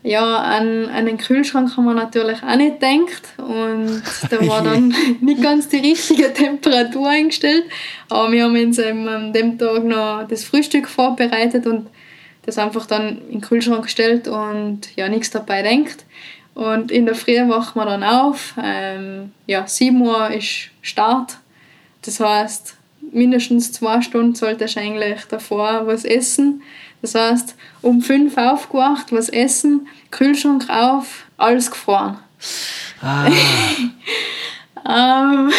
Ja, 0.04 0.38
an, 0.38 0.88
an 0.88 1.06
den 1.06 1.16
Kühlschrank 1.16 1.76
haben 1.76 1.84
wir 1.84 1.94
natürlich 1.94 2.42
auch 2.42 2.56
nicht 2.56 2.80
gedacht. 2.80 3.22
Und 3.38 4.02
da 4.30 4.46
war 4.46 4.62
dann 4.64 4.94
nicht 5.20 5.42
ganz 5.42 5.68
die 5.68 5.78
richtige 5.78 6.32
Temperatur 6.32 7.08
eingestellt. 7.08 7.64
Aber 8.08 8.32
wir 8.32 8.44
haben 8.44 8.56
uns 8.56 8.78
an 8.78 9.32
dem 9.32 9.58
Tag 9.58 9.84
noch 9.84 10.26
das 10.28 10.44
Frühstück 10.44 10.88
vorbereitet 10.88 11.66
und 11.66 11.86
das 12.44 12.58
einfach 12.58 12.86
dann 12.86 13.18
in 13.28 13.30
den 13.30 13.40
Kühlschrank 13.40 13.84
gestellt 13.84 14.26
und 14.26 14.96
ja, 14.96 15.08
nichts 15.08 15.30
dabei 15.30 15.62
denkt. 15.62 16.04
Und 16.54 16.90
in 16.90 17.06
der 17.06 17.14
Früh 17.14 17.48
wachen 17.48 17.78
wir 17.78 17.86
dann 17.86 18.02
auf. 18.02 18.54
Ähm, 18.62 19.32
ja, 19.46 19.66
7 19.66 20.00
Uhr 20.00 20.30
ist 20.30 20.70
Start. 20.82 21.38
Das 22.02 22.18
heißt, 22.18 22.76
mindestens 23.12 23.72
zwei 23.72 24.02
Stunden 24.02 24.34
sollte 24.34 24.64
ich 24.64 24.78
eigentlich 24.78 25.24
davor 25.26 25.86
was 25.86 26.04
essen. 26.04 26.62
Das 27.02 27.14
heißt, 27.14 27.56
um 27.82 28.00
5 28.00 28.36
Uhr 28.36 28.52
aufgewacht, 28.52 29.12
was 29.12 29.28
essen, 29.28 29.88
Kühlschrank 30.10 30.70
auf, 30.70 31.24
alles 31.36 31.70
gefroren. 31.70 32.18
Ah. 33.02 33.26
ähm, 34.88 35.52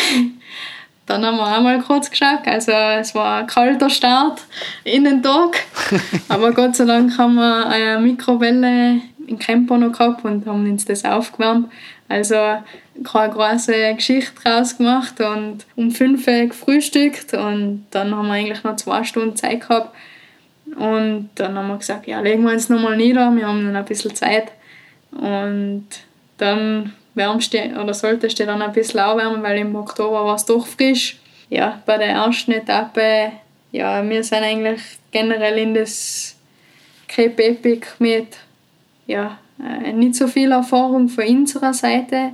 dann 1.05 1.25
haben 1.25 1.37
wir 1.37 1.45
einmal 1.45 1.81
kurz 1.81 2.09
geschaut. 2.09 2.45
Also 2.45 2.71
es 2.71 3.13
war 3.13 3.41
ein 3.41 3.47
kalter 3.47 3.89
Start 3.89 4.41
in 4.85 5.03
den 5.03 5.21
Tag. 5.21 5.63
Aber 6.29 6.53
Gott 6.53 6.75
sei 6.75 6.85
Dank 6.85 7.17
haben 7.17 7.35
wir 7.35 7.67
eine 7.67 7.99
Mikrowelle 7.99 9.01
im 9.27 9.39
Camper 9.39 9.77
noch 9.77 9.91
gehabt 9.91 10.23
und 10.23 10.45
haben 10.45 10.69
uns 10.69 10.85
das 10.85 11.03
aufgewärmt. 11.03 11.69
Also 12.07 12.35
keine 13.03 13.33
große 13.33 13.95
Geschichte 13.95 14.31
draus 14.41 14.77
gemacht 14.77 15.19
und 15.19 15.65
um 15.75 15.91
5 15.91 16.27
Uhr 16.27 16.45
gefrühstückt 16.47 17.33
und 17.33 17.87
dann 17.91 18.15
haben 18.15 18.27
wir 18.27 18.33
eigentlich 18.33 18.63
noch 18.63 18.75
zwei 18.75 19.03
Stunden 19.03 19.35
Zeit 19.35 19.61
gehabt. 19.61 19.95
Und 20.77 21.29
dann 21.35 21.57
haben 21.57 21.67
wir 21.67 21.77
gesagt, 21.77 22.07
ja, 22.07 22.19
legen 22.19 22.43
wir 22.43 22.51
uns 22.51 22.69
nochmal 22.69 22.97
nieder, 22.97 23.31
wir 23.35 23.47
haben 23.47 23.71
noch 23.71 23.79
ein 23.79 23.85
bisschen 23.85 24.15
Zeit. 24.15 24.51
Und 25.11 25.87
dann 26.37 26.93
wärmst 27.13 27.53
du, 27.53 27.57
oder 27.81 27.93
solltest 27.93 28.39
du 28.39 28.45
dann 28.45 28.61
ein 28.61 28.73
bisschen 28.73 28.99
aufwärmen, 28.99 29.43
weil 29.43 29.59
im 29.59 29.75
Oktober 29.75 30.25
war 30.25 30.35
es 30.35 30.45
doch 30.45 30.65
frisch. 30.65 31.19
Ja, 31.49 31.81
bei 31.85 31.97
der 31.97 32.09
ersten 32.09 32.51
Etappe, 32.51 33.31
ja, 33.71 34.07
wir 34.07 34.23
sind 34.23 34.43
eigentlich 34.43 34.81
generell 35.11 35.57
in 35.59 35.75
das 35.75 36.35
Cape 37.07 37.43
Epic 37.43 37.87
mit 37.99 38.37
ja, 39.05 39.37
äh, 39.59 39.91
nicht 39.91 40.15
so 40.15 40.27
viel 40.27 40.51
Erfahrung 40.51 41.09
von 41.09 41.25
unserer 41.25 41.73
Seite 41.73 42.33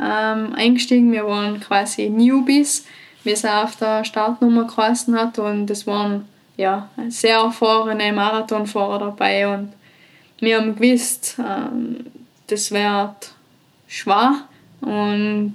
ähm, 0.00 0.52
eingestiegen. 0.54 1.12
Wir 1.12 1.26
waren 1.26 1.60
quasi 1.60 2.08
Newbies, 2.08 2.86
wie 3.24 3.32
es 3.32 3.44
auf 3.44 3.76
der 3.76 4.04
Startnummer 4.04 4.64
geheißen 4.64 5.16
hat 5.18 5.38
und 5.38 5.70
es 5.70 5.86
waren 5.86 6.26
ja, 6.58 6.88
sehr 7.08 7.38
erfahrene 7.38 8.12
Marathonfahrer 8.12 8.98
dabei 8.98 9.54
und 9.54 9.72
wir 10.40 10.58
haben 10.58 10.76
gewusst, 10.76 11.36
ähm, 11.38 12.06
das 12.48 12.72
wird 12.72 13.32
schwer 13.86 14.42
und 14.80 15.54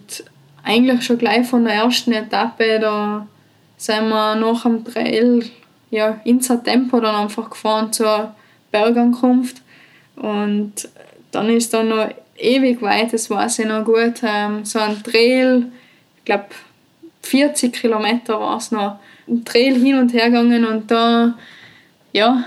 eigentlich 0.63 1.03
schon 1.03 1.17
gleich 1.17 1.45
von 1.45 1.65
der 1.65 1.75
ersten 1.75 2.13
Etappe, 2.13 2.79
da 2.79 3.27
sind 3.77 4.07
wir 4.09 4.35
nach 4.35 4.63
dem 4.63 4.85
Trail 4.85 5.43
ja, 5.91 6.19
unser 6.25 6.63
Tempo 6.63 6.99
dann 7.01 7.15
einfach 7.15 7.49
gefahren 7.49 7.91
zur 7.91 8.33
Bergankunft 8.71 9.61
und 10.15 10.73
dann 11.31 11.49
ist 11.49 11.73
dann 11.73 11.89
noch 11.89 12.09
ewig 12.37 12.81
weit, 12.81 13.11
das 13.11 13.29
weiß 13.29 13.59
ich 13.59 13.65
noch 13.65 13.83
gut, 13.83 14.21
ähm, 14.23 14.63
so 14.63 14.79
ein 14.79 15.03
Trail, 15.03 15.67
ich 16.19 16.25
glaube 16.25 16.45
40 17.23 17.73
Kilometer 17.73 18.39
war 18.39 18.57
es 18.57 18.71
noch, 18.71 18.99
Trail 19.45 19.75
hin 19.75 19.97
und 19.97 20.13
her 20.13 20.29
gegangen 20.29 20.65
und 20.65 20.89
da, 20.89 21.35
ja, 22.11 22.43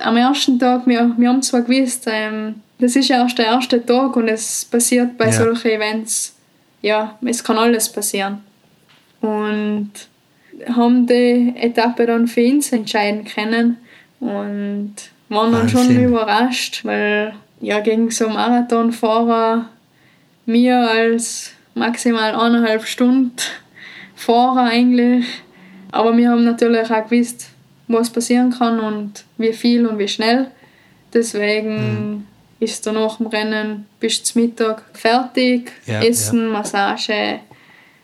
am 0.00 0.16
ersten 0.16 0.58
Tag, 0.58 0.86
wir, 0.86 1.14
wir 1.16 1.28
haben 1.28 1.42
zwar 1.42 1.62
gewusst, 1.62 2.06
ähm, 2.10 2.56
das 2.78 2.96
ist 2.96 3.10
erst 3.10 3.38
der 3.38 3.46
erste 3.46 3.84
Tag 3.84 4.16
und 4.16 4.28
es 4.28 4.64
passiert 4.64 5.18
bei 5.18 5.26
ja. 5.26 5.32
solchen 5.32 5.70
Events, 5.70 6.34
ja, 6.82 7.18
es 7.22 7.44
kann 7.44 7.58
alles 7.58 7.90
passieren. 7.90 8.38
Und 9.20 9.90
haben 10.74 11.06
die 11.06 11.54
Etappe 11.56 12.06
dann 12.06 12.26
für 12.26 12.44
uns 12.46 12.72
entscheiden 12.72 13.24
können 13.24 13.76
und 14.18 14.94
waren 15.28 15.52
dann 15.52 15.68
schon 15.68 15.90
überrascht, 15.90 16.84
weil 16.84 17.34
ja 17.60 17.80
gegen 17.80 18.10
so 18.10 18.28
Marathonfahrer 18.28 19.68
mir 20.46 20.88
als 20.88 21.52
maximal 21.74 22.34
eineinhalb 22.34 22.84
Stunden 22.84 23.32
Fahrer 24.16 24.64
eigentlich, 24.64 25.26
aber 25.92 26.16
wir 26.16 26.30
haben 26.30 26.44
natürlich 26.44 26.90
auch 26.90 27.08
gewusst, 27.08 27.48
was 27.88 28.10
passieren 28.10 28.50
kann 28.50 28.80
und 28.80 29.24
wie 29.36 29.52
viel 29.52 29.86
und 29.86 29.98
wie 29.98 30.08
schnell. 30.08 30.50
Deswegen 31.12 31.74
mhm 31.74 32.26
ist 32.60 32.86
dann 32.86 32.94
nach 32.94 33.16
dem 33.16 33.26
Rennen 33.26 33.86
bis 33.98 34.22
zum 34.22 34.42
Mittag 34.42 34.84
fertig, 34.92 35.72
ja, 35.86 36.02
Essen, 36.02 36.44
ja. 36.44 36.52
Massage. 36.52 37.40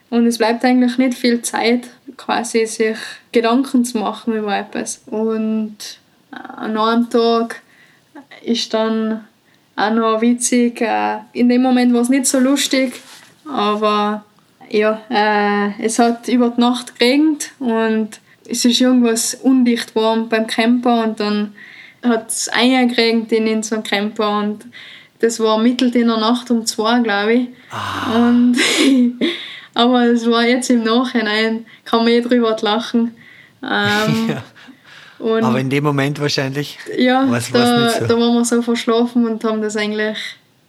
Und 0.09 0.27
es 0.27 0.39
bleibt 0.39 0.65
eigentlich 0.65 0.99
nicht 0.99 1.17
viel 1.17 1.43
Zeit, 1.43 1.89
quasi 2.17 2.65
sich 2.67 2.97
Gedanken 3.33 3.85
zu 3.85 3.99
machen 3.99 4.35
über 4.35 4.57
etwas. 4.57 5.03
Und 5.07 5.77
an 6.31 6.77
einem 6.77 7.11
Tag 7.11 7.61
ist 8.43 8.73
dann 8.73 9.25
auch 9.77 9.91
noch 9.91 10.21
witzig. 10.23 10.81
Äh, 10.81 11.19
in 11.33 11.49
dem 11.51 11.63
Moment 11.63 11.93
war 11.93 12.01
es 12.01 12.09
nicht 12.09 12.27
so 12.27 12.39
lustig, 12.39 12.95
aber 13.47 14.25
ja, 14.71 15.03
äh, 15.11 15.83
es 15.83 15.99
hat 15.99 16.29
über 16.29 16.51
die 16.51 16.61
Nacht 16.61 16.99
geregnet 16.99 17.53
und 17.59 18.21
es 18.49 18.65
ist 18.65 18.81
irgendwas 18.81 19.35
undicht 19.35 19.95
warm 19.95 20.29
beim 20.29 20.47
Camper 20.47 21.05
und 21.05 21.21
dann 21.21 21.55
hat 22.03 22.29
es 22.29 22.49
eingekriegt 22.49 23.33
in 23.33 23.63
so 23.63 23.77
einen 23.77 23.85
Camper 23.85 24.39
und 24.39 24.67
das 25.21 25.41
war 25.41 25.59
mitten 25.59 25.93
in 25.93 26.09
der 26.09 26.19
Nacht 26.19 26.51
um 26.51 26.67
zwei, 26.67 27.01
glaube 27.01 27.33
ich. 27.33 27.49
Ah. 27.71 28.29
Und 28.29 28.57
aber 29.75 30.05
es 30.05 30.29
war 30.31 30.45
jetzt 30.45 30.71
im 30.71 30.85
Nachhinein, 30.85 31.67
kann 31.85 32.01
man 32.01 32.09
eh 32.09 32.21
drüber 32.21 32.57
lachen. 32.61 33.15
Ähm, 33.63 34.29
ja. 34.29 34.43
aber 35.19 35.61
in 35.61 35.71
dem 35.71 35.85
Moment 35.85 36.21
wahrscheinlich 36.21 36.79
ja, 36.97 37.25
was, 37.29 37.51
da, 37.51 37.91
so. 37.91 38.07
da 38.07 38.21
waren 38.21 38.35
wir 38.35 38.45
so 38.45 38.63
verschlafen 38.63 39.27
und 39.27 39.43
haben 39.45 39.63
das 39.63 39.77
eigentlich 39.77 40.19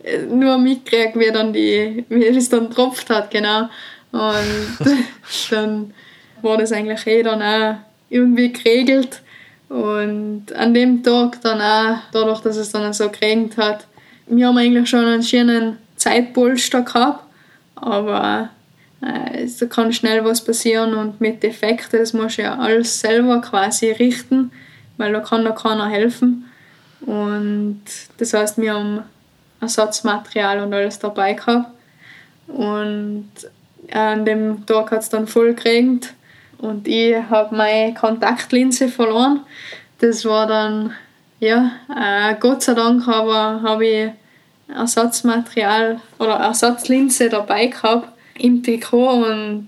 äh, 0.03 0.23
nur 0.23 0.57
mitgekriegt, 0.57 1.17
wie, 1.19 1.31
dann 1.31 1.53
die, 1.53 2.05
wie 2.09 2.25
es 2.25 2.49
dann 2.49 2.71
tropft 2.71 3.09
hat, 3.09 3.31
genau. 3.31 3.69
Und 4.17 4.79
dann 5.51 5.93
war 6.41 6.57
das 6.57 6.71
eigentlich 6.71 7.05
eh 7.05 7.23
dann 7.23 7.41
auch 7.41 7.77
irgendwie 8.09 8.51
geregelt. 8.51 9.21
Und 9.69 10.53
an 10.55 10.73
dem 10.73 11.03
Tag 11.03 11.41
dann 11.41 11.61
auch, 11.61 11.99
dadurch, 12.11 12.39
dass 12.39 12.57
es 12.57 12.71
dann 12.71 12.93
so 12.93 13.09
geregnet 13.09 13.57
hat, 13.57 13.85
wir 14.27 14.47
haben 14.47 14.57
eigentlich 14.57 14.89
schon 14.89 15.05
einen 15.05 15.23
schönen 15.23 15.77
Zeitpolster 15.95 16.81
gehabt, 16.81 17.23
aber 17.75 18.49
äh, 19.01 19.47
da 19.59 19.65
kann 19.67 19.93
schnell 19.93 20.23
was 20.25 20.43
passieren 20.43 20.93
und 20.93 21.21
mit 21.21 21.43
Defekten, 21.43 21.99
das 21.99 22.13
muss 22.13 22.37
ja 22.37 22.57
alles 22.57 22.99
selber 22.99 23.41
quasi 23.41 23.91
richten, 23.91 24.51
weil 24.97 25.13
da 25.13 25.19
kann 25.19 25.43
da 25.43 25.51
keiner 25.51 25.87
helfen. 25.89 26.45
Und 27.01 27.81
das 28.17 28.33
heißt, 28.33 28.57
wir 28.57 28.73
haben 28.73 29.03
Ersatzmaterial 29.61 30.61
und 30.61 30.73
alles 30.73 30.99
dabei 30.99 31.33
gehabt. 31.33 31.71
Und 32.47 33.29
an 33.91 34.25
dem 34.25 34.65
Tag 34.65 34.91
hat 34.91 35.01
es 35.01 35.09
dann 35.09 35.27
voll 35.27 35.53
geregnet 35.53 36.13
und 36.57 36.87
ich 36.87 37.15
habe 37.29 37.55
meine 37.55 37.93
Kontaktlinse 37.93 38.87
verloren. 38.87 39.41
Das 39.99 40.25
war 40.25 40.47
dann, 40.47 40.93
ja, 41.39 41.71
äh, 41.89 42.35
Gott 42.39 42.63
sei 42.63 42.73
Dank 42.73 43.05
habe 43.07 43.85
ich 43.85 44.09
Ersatzmaterial 44.73 46.01
oder 46.19 46.35
Ersatzlinse 46.35 47.29
dabei 47.29 47.67
gehabt 47.67 48.09
im 48.37 48.61
Trikot 48.61 49.25
und 49.25 49.67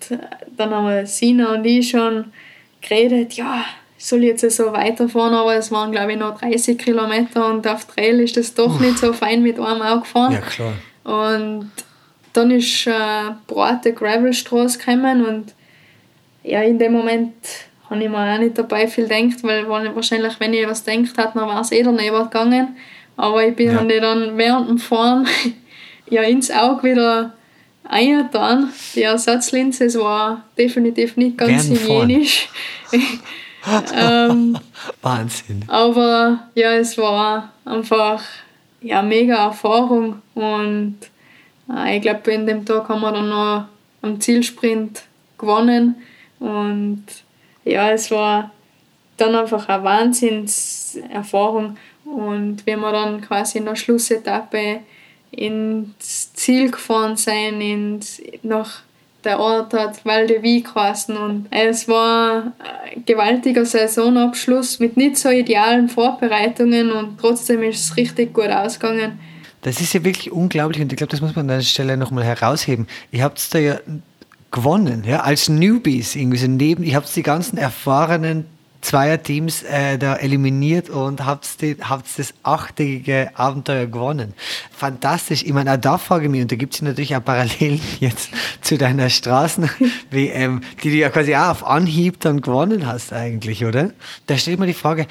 dann 0.57 0.74
haben 0.74 0.88
wir 0.88 1.05
Sina 1.07 1.53
und 1.53 1.65
ich 1.65 1.89
schon 1.89 2.26
geredet, 2.82 3.34
ja, 3.34 3.63
soll 3.97 4.24
ich 4.24 4.41
jetzt 4.41 4.55
so 4.55 4.72
weiterfahren, 4.72 5.34
aber 5.34 5.55
es 5.55 5.72
waren 5.72 5.91
glaube 5.91 6.13
ich 6.13 6.20
noch 6.20 6.39
30 6.39 6.78
Kilometer 6.78 7.47
und 7.47 7.67
auf 7.67 7.86
Trail 7.86 8.20
ist 8.20 8.38
das 8.38 8.53
doch 8.53 8.76
Uff. 8.76 8.82
nicht 8.82 8.97
so 8.97 9.13
fein 9.13 9.41
mit 9.41 9.59
einem 9.59 9.82
Auge 9.82 10.01
gefahren. 10.01 10.34
Ja, 10.34 10.41
klar. 10.41 10.74
Und 11.03 11.72
dann 12.34 12.51
ist 12.51 12.88
äh, 12.88 12.91
eine 12.91 13.38
breite 13.47 13.93
Gravelstraße 13.93 14.80
gekommen 14.80 15.25
und 15.25 15.53
ja, 16.43 16.61
in 16.61 16.80
dem 16.80 16.93
Moment 16.93 17.34
habe 17.89 18.03
ich 18.03 18.09
mir 18.09 18.34
auch 18.34 18.38
nicht 18.38 18.57
dabei 18.57 18.88
viel 18.88 19.07
gedacht, 19.07 19.43
weil 19.43 19.67
wahrscheinlich, 19.67 20.39
wenn 20.39 20.53
ich 20.53 20.67
was 20.67 20.86
gedacht 20.86 21.17
hätte, 21.17 21.32
dann 21.36 21.47
wäre 21.47 21.61
es 21.61 21.71
eh 21.71 21.84
daneben 21.84 22.23
gegangen. 22.23 22.77
Aber 23.17 23.45
ich 23.45 23.55
bin 23.55 23.71
ja. 23.71 23.84
dann 23.84 24.38
während 24.38 24.69
dem 24.69 24.77
Fahren 24.77 25.27
ja, 26.09 26.21
ins 26.21 26.51
Auge 26.51 26.91
wieder 26.91 27.34
eingetan. 27.84 28.71
Die 28.95 29.01
Ersatzlinse, 29.01 29.86
es 29.86 29.97
war 29.97 30.45
definitiv 30.57 31.17
nicht 31.17 31.38
ganz 31.38 31.67
hygienisch. 31.67 32.47
ähm, 33.95 34.57
Wahnsinn. 35.01 35.65
Aber 35.67 36.47
ja, 36.55 36.73
es 36.73 36.97
war 36.97 37.51
einfach 37.65 38.23
ja, 38.82 39.01
mega 39.01 39.47
Erfahrung 39.47 40.21
und 40.36 40.95
äh, 41.01 41.18
ich 41.91 42.01
glaube, 42.01 42.32
in 42.32 42.45
dem 42.45 42.65
Tag 42.65 42.89
haben 42.89 43.01
wir 43.01 43.11
dann 43.11 43.30
noch 43.30 43.65
am 44.01 44.20
Zielsprint 44.20 45.03
gewonnen 45.38 45.95
und 46.39 47.03
ja, 47.65 47.91
es 47.91 48.09
war 48.11 48.51
dann 49.17 49.36
einfach 49.36 49.67
eine 49.70 49.84
Wahnsinnserfahrung 49.84 51.78
und 52.05 52.65
wenn 52.65 52.80
wir 52.80 52.91
dann 52.91 53.22
quasi 53.22 53.59
in 53.59 53.65
der 53.65 53.76
Schlussetappe 53.76 54.80
ins 55.32 56.34
Ziel 56.34 56.72
gefahren 56.72 57.15
sind, 57.17 57.61
ins, 57.61 58.22
nach 58.41 58.82
der 59.24 59.39
Ort 59.39 59.74
hat 59.74 60.05
Waldevie 60.05 60.63
geheißen 60.63 61.17
und 61.17 61.47
es 61.51 61.88
war 61.88 62.53
ein 62.93 63.05
gewaltiger 63.05 63.65
Saisonabschluss 63.65 64.80
mit 64.80 64.95
nicht 64.95 65.17
so 65.17 65.30
idealen 65.30 65.89
Vorbereitungen 65.89 66.91
und 66.91 67.20
trotzdem 67.20 67.61
ist 67.63 67.84
es 67.84 67.97
richtig 67.97 68.34
gut 68.34 68.47
ausgegangen. 68.47 69.20
Das 69.62 69.82
ist 69.82 69.93
ja 69.93 70.03
wirklich 70.03 70.32
unglaublich 70.32 70.82
und 70.82 70.91
ich 70.91 70.97
glaube, 70.97 71.12
das 71.12 71.22
muss 71.22 71.36
man 71.36 71.49
an 71.49 71.57
der 71.57 71.62
Stelle 71.64 71.97
nochmal 71.97 72.24
herausheben. 72.24 72.88
Ihr 73.12 73.24
habt 73.24 73.39
es 73.39 73.49
da 73.49 73.60
ja 73.60 73.80
gewonnen, 74.51 75.03
ja, 75.05 75.22
als 75.22 75.49
Newbies 75.49 76.16
irgendwie 76.16 76.38
so 76.38 76.47
neben, 76.47 76.84
ihr 76.84 76.95
habt 76.95 77.14
die 77.16 77.24
ganzen 77.24 77.57
erfahrenen 77.57 78.45
Zweierteams 78.82 79.64
äh, 79.64 79.97
da 79.97 80.16
eliminiert 80.16 80.89
und 80.89 81.26
habt 81.26 81.45
das 82.18 82.34
achttägige 82.43 83.30
Abenteuer 83.36 83.88
gewonnen. 83.88 84.34
Fantastisch. 84.72 85.43
Ich 85.43 85.51
meine, 85.51 85.74
auch 85.74 85.78
da 85.78 85.97
frage 85.97 86.26
ich 86.26 86.32
mich, 86.32 86.41
und 86.41 86.51
da 86.51 86.55
gibt 86.55 86.76
es 86.76 86.82
natürlich 86.82 87.16
auch 87.16 87.24
Parallelen 87.24 87.82
jetzt 87.99 88.30
zu 88.62 88.78
deiner 88.78 89.10
Straßen-WM, 89.10 90.62
die 90.82 90.89
du 90.91 90.95
ja 90.95 91.10
quasi 91.10 91.36
auch 91.36 91.49
auf 91.49 91.68
Anhieb 91.68 92.22
dann 92.22 92.41
gewonnen 92.41 92.88
hast 92.88 93.12
eigentlich, 93.12 93.66
oder? 93.66 93.91
Da 94.28 94.38
stellt 94.38 94.60
mir 94.60 94.68
die 94.68 94.74
Frage, 94.74 95.07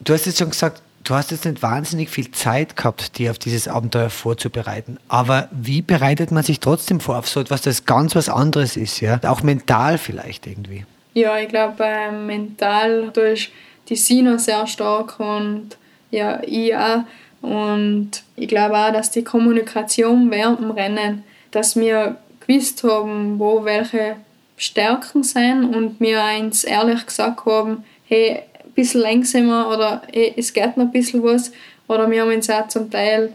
du 0.00 0.14
hast 0.14 0.24
jetzt 0.24 0.38
schon 0.38 0.50
gesagt, 0.50 0.82
du 1.08 1.14
hast 1.14 1.30
jetzt 1.30 1.44
nicht 1.44 1.62
wahnsinnig 1.62 2.10
viel 2.10 2.30
Zeit 2.30 2.76
gehabt, 2.76 3.18
dir 3.18 3.30
auf 3.30 3.38
dieses 3.38 3.66
Abenteuer 3.66 4.10
vorzubereiten. 4.10 4.98
Aber 5.08 5.48
wie 5.50 5.82
bereitet 5.82 6.30
man 6.30 6.42
sich 6.42 6.60
trotzdem 6.60 7.00
vor 7.00 7.18
auf 7.18 7.28
so 7.28 7.40
etwas, 7.40 7.62
das 7.62 7.86
ganz 7.86 8.14
was 8.14 8.28
anderes 8.28 8.76
ist, 8.76 9.00
ja? 9.00 9.18
Auch 9.24 9.42
mental 9.42 9.98
vielleicht 9.98 10.46
irgendwie. 10.46 10.84
Ja, 11.14 11.38
ich 11.38 11.48
glaube, 11.48 11.82
äh, 11.84 12.10
mental 12.12 13.10
ist 13.32 13.48
die 13.88 13.96
Sina 13.96 14.38
sehr 14.38 14.66
stark 14.66 15.18
und 15.18 15.76
ja, 16.10 16.40
ich 16.42 16.76
auch. 16.76 17.04
Und 17.40 18.10
ich 18.36 18.48
glaube 18.48 18.76
auch, 18.76 18.92
dass 18.92 19.10
die 19.10 19.24
Kommunikation 19.24 20.30
während 20.30 20.60
dem 20.60 20.70
Rennen, 20.72 21.24
dass 21.50 21.76
wir 21.76 22.16
gewusst 22.46 22.82
haben, 22.84 23.38
wo 23.38 23.64
welche 23.64 24.16
Stärken 24.56 25.22
sind 25.22 25.74
und 25.74 26.00
wir 26.00 26.22
eins 26.22 26.64
ehrlich 26.64 27.06
gesagt 27.06 27.46
haben, 27.46 27.84
hey, 28.06 28.42
bisschen 28.78 29.00
langsamer 29.00 29.68
oder 29.74 30.02
hey, 30.12 30.32
es 30.36 30.52
geht 30.52 30.76
noch 30.76 30.84
ein 30.84 30.92
bisschen 30.92 31.22
was. 31.24 31.50
Oder 31.88 32.08
wir 32.08 32.22
haben 32.22 32.32
uns 32.32 32.48
auch 32.48 32.68
zum 32.68 32.88
Teil 32.90 33.32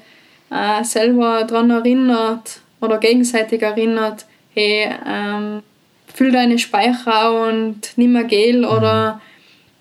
äh, 0.50 0.84
selber 0.86 1.44
daran 1.44 1.70
erinnert 1.70 2.62
oder 2.80 2.98
gegenseitig 2.98 3.62
erinnert, 3.62 4.26
hey, 4.54 4.90
ähm, 5.06 5.62
füll 6.14 6.32
deine 6.32 6.58
Speicher 6.60 7.50
und 7.50 7.92
nimm 7.98 8.16
ein 8.16 8.28
Gel 8.28 8.60
mhm. 8.60 8.66
oder 8.66 9.22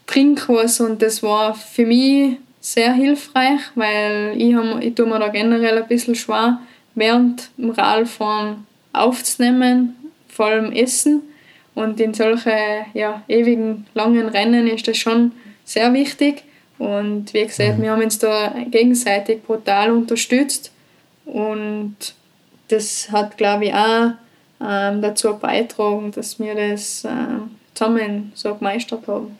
trink 0.07 0.49
was. 0.49 0.81
Und 0.81 1.01
das 1.01 1.23
war 1.23 1.55
für 1.55 1.87
mich 1.87 2.39
sehr 2.61 2.93
hilfreich, 2.93 3.61
weil 3.77 4.35
ich, 4.37 4.55
hab, 4.55 4.83
ich 4.83 4.95
tue 4.95 5.07
mir 5.07 5.21
da 5.21 5.29
generell 5.29 5.79
ein 5.79 5.87
bisschen 5.87 6.17
schwer, 6.17 6.59
während 6.97 7.51
dem 7.57 7.71
Radfahren 7.71 8.67
aufzunehmen, 8.93 9.95
vor 10.27 10.47
allem 10.47 10.73
Essen. 10.73 11.23
Und 11.75 12.01
in 12.01 12.15
solchen 12.15 12.53
ja, 12.95 13.23
ewigen 13.29 13.87
langen 13.95 14.29
Rennen 14.29 14.67
ist 14.67 14.89
das 14.89 14.99
schon 14.99 15.33
sehr 15.65 15.93
wichtig. 15.93 16.45
Und 16.79 17.33
wie 17.33 17.45
gesagt, 17.45 17.79
mhm. 17.79 17.83
wir 17.83 17.91
haben 17.93 18.03
uns 18.03 18.19
da 18.19 18.55
gegenseitig 18.71 19.43
brutal 19.43 19.91
unterstützt. 19.91 20.73
Und 21.25 21.97
das 22.69 23.11
hat, 23.11 23.37
glaube 23.37 23.67
ich, 23.67 23.75
auch 23.75 24.13
ähm, 24.61 25.03
dazu 25.03 25.37
beitragen, 25.37 26.11
dass 26.13 26.39
wir 26.39 26.55
das 26.55 27.05
äh, 27.05 27.09
zusammen 27.75 28.33
so 28.35 28.55
gemeistert 28.55 29.07
haben. 29.07 29.39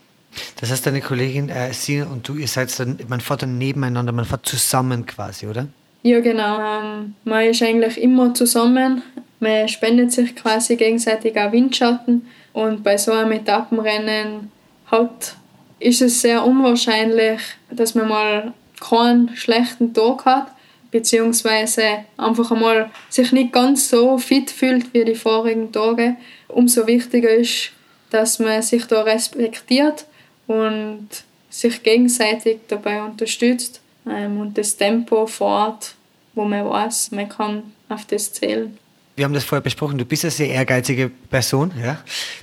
Das 0.61 0.71
heißt, 0.71 0.87
deine 0.87 1.01
Kollegin 1.01 1.49
äh, 1.49 1.73
Sina 1.73 2.07
und 2.07 2.27
du, 2.27 2.37
ihr 2.37 2.49
seid 2.49 2.79
dann, 2.79 2.99
man 3.09 3.21
fährt 3.21 3.43
dann 3.43 3.59
nebeneinander, 3.59 4.13
man 4.13 4.25
fährt 4.25 4.47
zusammen 4.47 5.05
quasi, 5.05 5.47
oder? 5.47 5.67
Ja, 6.03 6.21
genau. 6.21 6.59
Ähm, 6.59 7.15
man 7.25 7.45
ist 7.45 7.63
eigentlich 7.63 8.01
immer 8.01 8.35
zusammen. 8.35 9.03
Man 9.41 9.69
spendet 9.69 10.13
sich 10.13 10.35
quasi 10.35 10.77
gegenseitig 10.77 11.39
auch 11.39 11.53
Windschatten. 11.53 12.27
Und 12.53 12.83
bei 12.83 12.97
so 12.97 13.13
einem 13.13 13.33
Etappenrennen 13.33 14.51
hat, 14.87 15.37
ist 15.83 16.03
es 16.03 16.21
sehr 16.21 16.45
unwahrscheinlich, 16.45 17.41
dass 17.71 17.95
man 17.95 18.09
mal 18.09 18.53
keinen 18.81 19.37
schlechten 19.37 19.93
Tag 19.93 20.25
hat 20.25 20.53
beziehungsweise 20.93 22.05
einfach 22.19 22.53
einmal 22.53 22.91
sich 23.09 23.33
nicht 23.33 23.53
ganz 23.53 23.89
so 23.89 24.19
fit 24.19 24.51
fühlt 24.51 24.93
wie 24.95 25.05
die 25.05 25.15
vorigen 25.17 25.73
Tage. 25.73 26.17
Umso 26.49 26.87
wichtiger 26.87 27.31
ist, 27.31 27.73
dass 28.11 28.39
man 28.39 28.63
sich 28.63 28.85
da 28.85 29.03
respektiert 29.03 30.05
und 30.47 31.09
sich 31.49 31.83
gegenseitig 31.83 32.61
dabei 32.69 33.03
unterstützt 33.03 33.81
ähm, 34.07 34.39
und 34.39 34.57
das 34.59 34.77
Tempo 34.77 35.27
fährt, 35.27 35.95
wo 36.35 36.45
man 36.45 36.69
weiß, 36.69 37.11
man 37.13 37.29
kann 37.29 37.73
auf 37.89 38.05
das 38.05 38.33
zählen 38.33 38.79
wir 39.15 39.27
haben 39.27 39.35
das 39.35 39.45
vorher 39.45 39.63
besprochen, 39.63 39.99
du 39.99 40.05
bist 40.05 40.25
eine 40.25 40.31
sehr 40.31 40.49
ehrgeizige 40.49 41.11
Person. 41.31 41.73
Ja? 41.83 41.99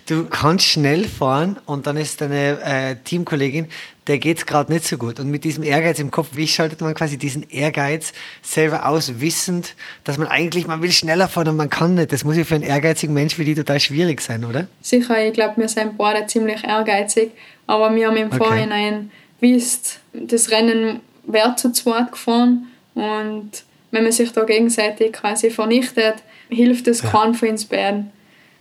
Du 0.08 0.26
kannst 0.26 0.66
schnell 0.66 1.06
fahren 1.06 1.58
und 1.66 1.88
dann 1.88 1.98
ist 1.98 2.22
deine 2.22 2.62
äh, 2.62 2.96
Teamkollegin, 3.04 3.68
der 4.06 4.20
geht 4.20 4.38
es 4.38 4.46
gerade 4.46 4.72
nicht 4.72 4.86
so 4.86 4.98
gut. 4.98 5.20
Und 5.20 5.32
mit 5.32 5.44
diesem 5.44 5.64
Ehrgeiz 5.64 6.00
im 6.00 6.12
Kopf, 6.12 6.30
wie 6.34 6.48
schaltet 6.48 6.82
man 6.82 6.94
quasi 6.94 7.18
diesen 7.18 7.50
Ehrgeiz 7.50 8.14
selber 8.44 8.88
aus, 8.88 9.20
wissend, 9.20 9.76
dass 10.04 10.18
man 10.18 10.28
eigentlich, 10.28 10.68
man 10.68 10.82
will 10.82 10.92
schneller 10.92 11.28
fahren 11.28 11.50
und 11.50 11.58
man 11.58 11.70
kann 11.70 11.96
nicht. 11.96 12.12
Das 12.12 12.24
muss 12.24 12.38
ja 12.38 12.44
für 12.44 12.56
einen 12.56 12.64
ehrgeizigen 12.64 13.14
Mensch 13.14 13.40
wie 13.40 13.46
die 13.46 13.56
total 13.56 13.80
schwierig 13.80 14.22
sein, 14.22 14.46
oder? 14.46 14.68
Sicher, 14.82 15.26
ich 15.26 15.34
glaube, 15.34 15.58
wir 15.58 15.70
sind 15.70 15.98
beide 15.98 16.28
ziemlich 16.28 16.64
ehrgeizig, 16.64 17.32
aber 17.66 17.94
wir 17.96 18.08
haben 18.08 18.18
im 18.18 18.28
okay. 18.28 18.38
Vorhinein 18.38 19.12
gewusst, 19.42 20.00
das 20.14 20.52
Rennen 20.52 21.00
wird 21.26 21.60
zu 21.60 21.72
zweit 21.72 22.12
gefahren 22.12 22.68
und 22.94 23.52
wenn 23.92 24.04
man 24.04 24.12
sich 24.12 24.32
da 24.32 24.44
gegenseitig 24.44 25.14
quasi 25.14 25.50
vernichtet, 25.50 26.16
hilft 26.50 26.88
es 26.88 27.02
ja. 27.02 27.22
uns 27.22 27.66
beiden. 27.66 28.12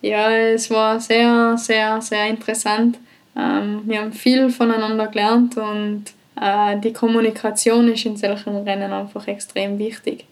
Ja, 0.00 0.30
es 0.30 0.70
war 0.70 1.00
sehr, 1.00 1.56
sehr, 1.58 2.00
sehr 2.00 2.26
interessant. 2.28 2.98
Ähm, 3.36 3.82
wir 3.84 4.00
haben 4.00 4.12
viel 4.12 4.50
voneinander 4.50 5.08
gelernt 5.08 5.56
und 5.56 6.04
äh, 6.40 6.78
die 6.78 6.92
Kommunikation 6.92 7.92
ist 7.92 8.04
in 8.06 8.16
solchen 8.16 8.56
Rennen 8.56 8.92
einfach 8.92 9.26
extrem 9.26 9.78
wichtig. 9.78 10.24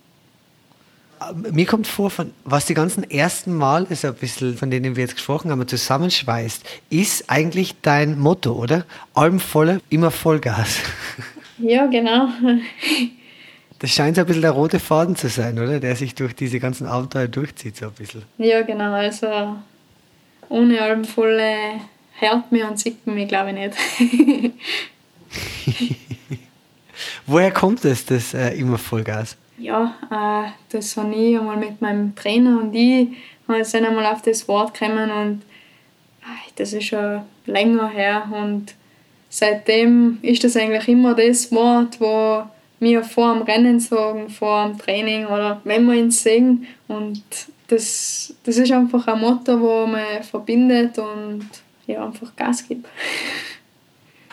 Mir 1.50 1.64
kommt 1.64 1.86
vor, 1.86 2.10
von, 2.10 2.32
was 2.44 2.66
die 2.66 2.74
ganzen 2.74 3.10
ersten 3.10 3.56
Mal 3.56 3.86
ist 3.88 4.04
ein 4.04 4.14
bisschen, 4.14 4.56
von 4.56 4.70
denen 4.70 4.96
wir 4.96 5.02
jetzt 5.02 5.14
gesprochen 5.14 5.50
haben, 5.50 5.66
zusammenschweißt, 5.66 6.62
ist 6.90 7.30
eigentlich 7.30 7.74
dein 7.80 8.18
Motto, 8.18 8.52
oder? 8.52 8.84
Alben 9.14 9.40
volle, 9.40 9.80
immer 9.88 10.10
Vollgas. 10.10 10.78
Ja, 11.58 11.86
genau. 11.86 12.28
Das 13.78 13.90
scheint 13.90 14.16
so 14.16 14.22
ein 14.22 14.26
bisschen 14.26 14.42
der 14.42 14.52
rote 14.52 14.80
Faden 14.80 15.16
zu 15.16 15.28
sein, 15.28 15.58
oder? 15.58 15.80
Der 15.80 15.96
sich 15.96 16.14
durch 16.14 16.34
diese 16.34 16.58
ganzen 16.60 16.86
Abenteuer 16.86 17.28
durchzieht, 17.28 17.76
so 17.76 17.86
ein 17.86 17.92
bisschen. 17.92 18.22
Ja, 18.38 18.62
genau. 18.62 18.92
Also 18.92 19.56
ohne 20.48 20.80
Alben 20.80 21.04
volle 21.04 21.80
hört 22.18 22.50
mir 22.52 22.68
und 22.68 22.78
sieht 22.78 23.06
mich, 23.06 23.28
glaube 23.28 23.50
ich, 23.50 23.56
nicht. 23.56 24.54
Woher 27.26 27.50
kommt 27.50 27.84
es, 27.84 28.06
das 28.06 28.32
äh, 28.34 28.50
immer 28.56 28.78
Vollgas? 28.78 29.36
Ja, 29.58 29.94
äh, 30.10 30.50
das 30.70 30.96
habe 30.96 31.14
ich 31.14 31.38
einmal 31.38 31.56
mit 31.56 31.80
meinem 31.80 32.14
Trainer 32.14 32.60
und 32.60 32.74
ich 32.74 33.08
sind 33.62 33.84
einmal 33.84 34.06
auf 34.06 34.22
das 34.22 34.46
Wort 34.48 34.78
gekommen 34.78 35.10
und 35.10 35.42
äh, 36.22 36.50
das 36.56 36.72
ist 36.72 36.84
schon 36.84 37.22
länger 37.46 37.88
her 37.88 38.28
und 38.32 38.74
seitdem 39.28 40.18
ist 40.22 40.44
das 40.44 40.56
eigentlich 40.56 40.88
immer 40.88 41.14
das 41.14 41.50
Wort, 41.52 42.00
wo 42.00 42.44
wir 42.80 43.02
vor 43.04 43.34
dem 43.34 43.42
Rennen 43.42 43.80
sagen, 43.80 44.28
vor 44.28 44.68
dem 44.68 44.78
Training 44.78 45.26
oder 45.26 45.60
wenn 45.64 45.86
wir 45.86 45.94
ihn 45.94 46.10
sehen 46.10 46.66
und 46.88 47.22
das, 47.68 48.34
das 48.44 48.58
ist 48.58 48.72
einfach 48.72 49.06
ein 49.08 49.20
Motto, 49.20 49.60
wo 49.60 49.86
man 49.86 50.22
verbindet 50.22 50.98
und 50.98 51.48
ja, 51.86 52.04
einfach 52.04 52.34
Gas 52.36 52.66
gibt. 52.66 52.86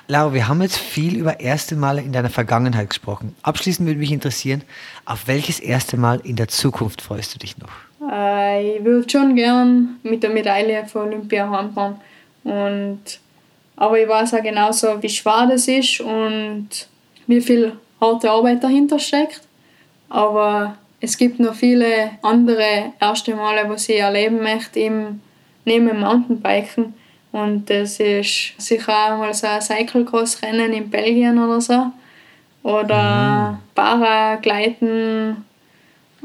Laura, 0.08 0.34
wir 0.34 0.48
haben 0.50 0.62
jetzt 0.62 0.78
viel 0.78 1.18
über 1.18 1.40
erste 1.40 1.76
Male 1.76 2.02
in 2.02 2.12
deiner 2.12 2.30
Vergangenheit 2.30 2.90
gesprochen. 2.90 3.36
Abschließend 3.42 3.88
würde 3.88 4.00
mich 4.00 4.12
interessieren, 4.12 4.62
auf 5.06 5.28
welches 5.28 5.60
erste 5.62 5.96
Mal 5.96 6.20
in 6.26 6.36
der 6.36 6.50
Zukunft 6.50 7.02
freust 7.02 7.34
du 7.34 7.40
dich 7.40 7.56
noch? 7.58 7.72
Äh, 8.12 8.78
ich 8.78 8.84
würde 8.84 9.10
schon 9.10 9.36
gern 9.36 10.00
mit 10.04 10.22
der 10.22 10.30
Medaille 10.30 10.86
von 10.88 11.08
Olympia 11.08 11.50
heimfahren. 11.50 11.96
Und, 12.44 13.02
aber 13.78 13.98
ich 13.98 14.08
weiß 14.08 14.34
auch 14.34 14.44
genauso, 14.44 15.02
wie 15.02 15.10
schwer 15.10 15.48
das 15.50 15.70
ist 15.70 16.02
und 16.02 16.68
wie 17.28 17.40
viel 17.40 17.78
harte 18.04 18.30
Arbeit 18.30 18.64
dahinter 18.64 19.00
steckt. 19.00 19.42
Aber 20.10 20.78
es 21.00 21.18
gibt 21.18 21.40
noch 21.40 21.56
viele 21.56 22.12
andere 22.22 22.94
erste 23.00 23.36
Male, 23.36 23.68
was 23.68 23.90
ich 23.90 24.00
erleben 24.00 24.42
möchte 24.42 24.80
im, 24.80 25.22
neben 25.66 25.88
dem 25.88 26.02
Mountainbiken. 26.02 26.94
Und 27.32 27.70
das 27.70 28.00
ist 28.00 28.54
sicher 28.60 28.94
auch 28.94 29.18
mal 29.18 29.34
so 29.34 29.48
ein 29.48 29.62
Cyclocross-Rennen 29.62 30.72
in 30.72 30.90
Belgien 30.90 31.40
oder 31.40 31.60
so. 31.60 31.88
Oder 32.62 33.54
mhm. 33.54 33.58
Paragleiten. 33.74 35.44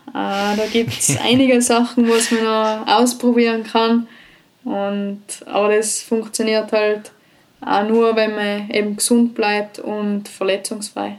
Äh, 0.08 0.56
da 0.56 0.66
gibt 0.70 0.92
es 0.92 1.18
einige 1.24 1.62
Sachen, 1.62 2.08
was 2.08 2.30
man 2.30 2.44
noch 2.44 2.86
ausprobieren 2.86 3.64
kann. 3.64 4.06
Und, 4.64 5.22
aber 5.46 5.74
das 5.74 6.02
funktioniert 6.02 6.70
halt 6.72 7.10
auch 7.60 7.88
nur, 7.88 8.14
wenn 8.14 8.34
man 8.34 8.70
eben 8.70 8.96
gesund 8.96 9.34
bleibt 9.34 9.78
und 9.78 10.28
verletzungsfrei. 10.28 11.16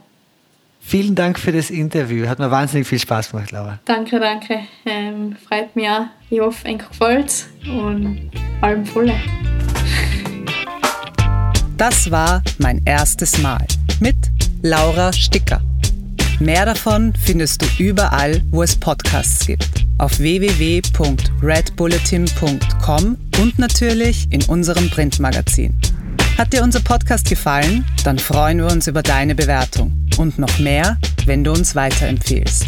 Vielen 0.89 1.13
Dank 1.13 1.37
für 1.37 1.51
das 1.51 1.69
Interview. 1.69 2.27
Hat 2.27 2.39
mir 2.39 2.49
wahnsinnig 2.49 2.87
viel 2.87 2.97
Spaß 2.97 3.29
gemacht, 3.29 3.51
Laura. 3.51 3.77
Danke, 3.85 4.19
danke. 4.19 4.61
Ähm, 4.87 5.35
freut 5.35 5.75
mich 5.75 5.87
auch. 5.87 6.07
Ich 6.31 6.39
hoffe, 6.39 6.67
euch 6.67 6.79
gefällt 6.79 7.45
und 7.67 8.31
allem 8.59 8.83
volle. 8.87 9.13
Das 11.77 12.09
war 12.09 12.41
mein 12.57 12.81
erstes 12.85 13.37
Mal 13.37 13.63
mit 13.99 14.15
Laura 14.63 15.13
Sticker. 15.13 15.61
Mehr 16.39 16.65
davon 16.65 17.13
findest 17.23 17.61
du 17.61 17.67
überall, 17.77 18.41
wo 18.49 18.63
es 18.63 18.75
Podcasts 18.75 19.45
gibt. 19.45 19.85
Auf 19.99 20.17
www.redbulletin.com 20.17 23.17
und 23.39 23.59
natürlich 23.59 24.25
in 24.31 24.41
unserem 24.45 24.89
Printmagazin. 24.89 25.77
Hat 26.39 26.51
dir 26.51 26.63
unser 26.63 26.79
Podcast 26.79 27.29
gefallen? 27.29 27.85
Dann 28.03 28.17
freuen 28.17 28.57
wir 28.57 28.71
uns 28.71 28.87
über 28.87 29.03
deine 29.03 29.35
Bewertung. 29.35 30.08
Und 30.19 30.37
noch 30.37 30.59
mehr, 30.59 30.97
wenn 31.25 31.45
du 31.45 31.51
uns 31.53 31.75
weiterempfehlst. 31.75 32.65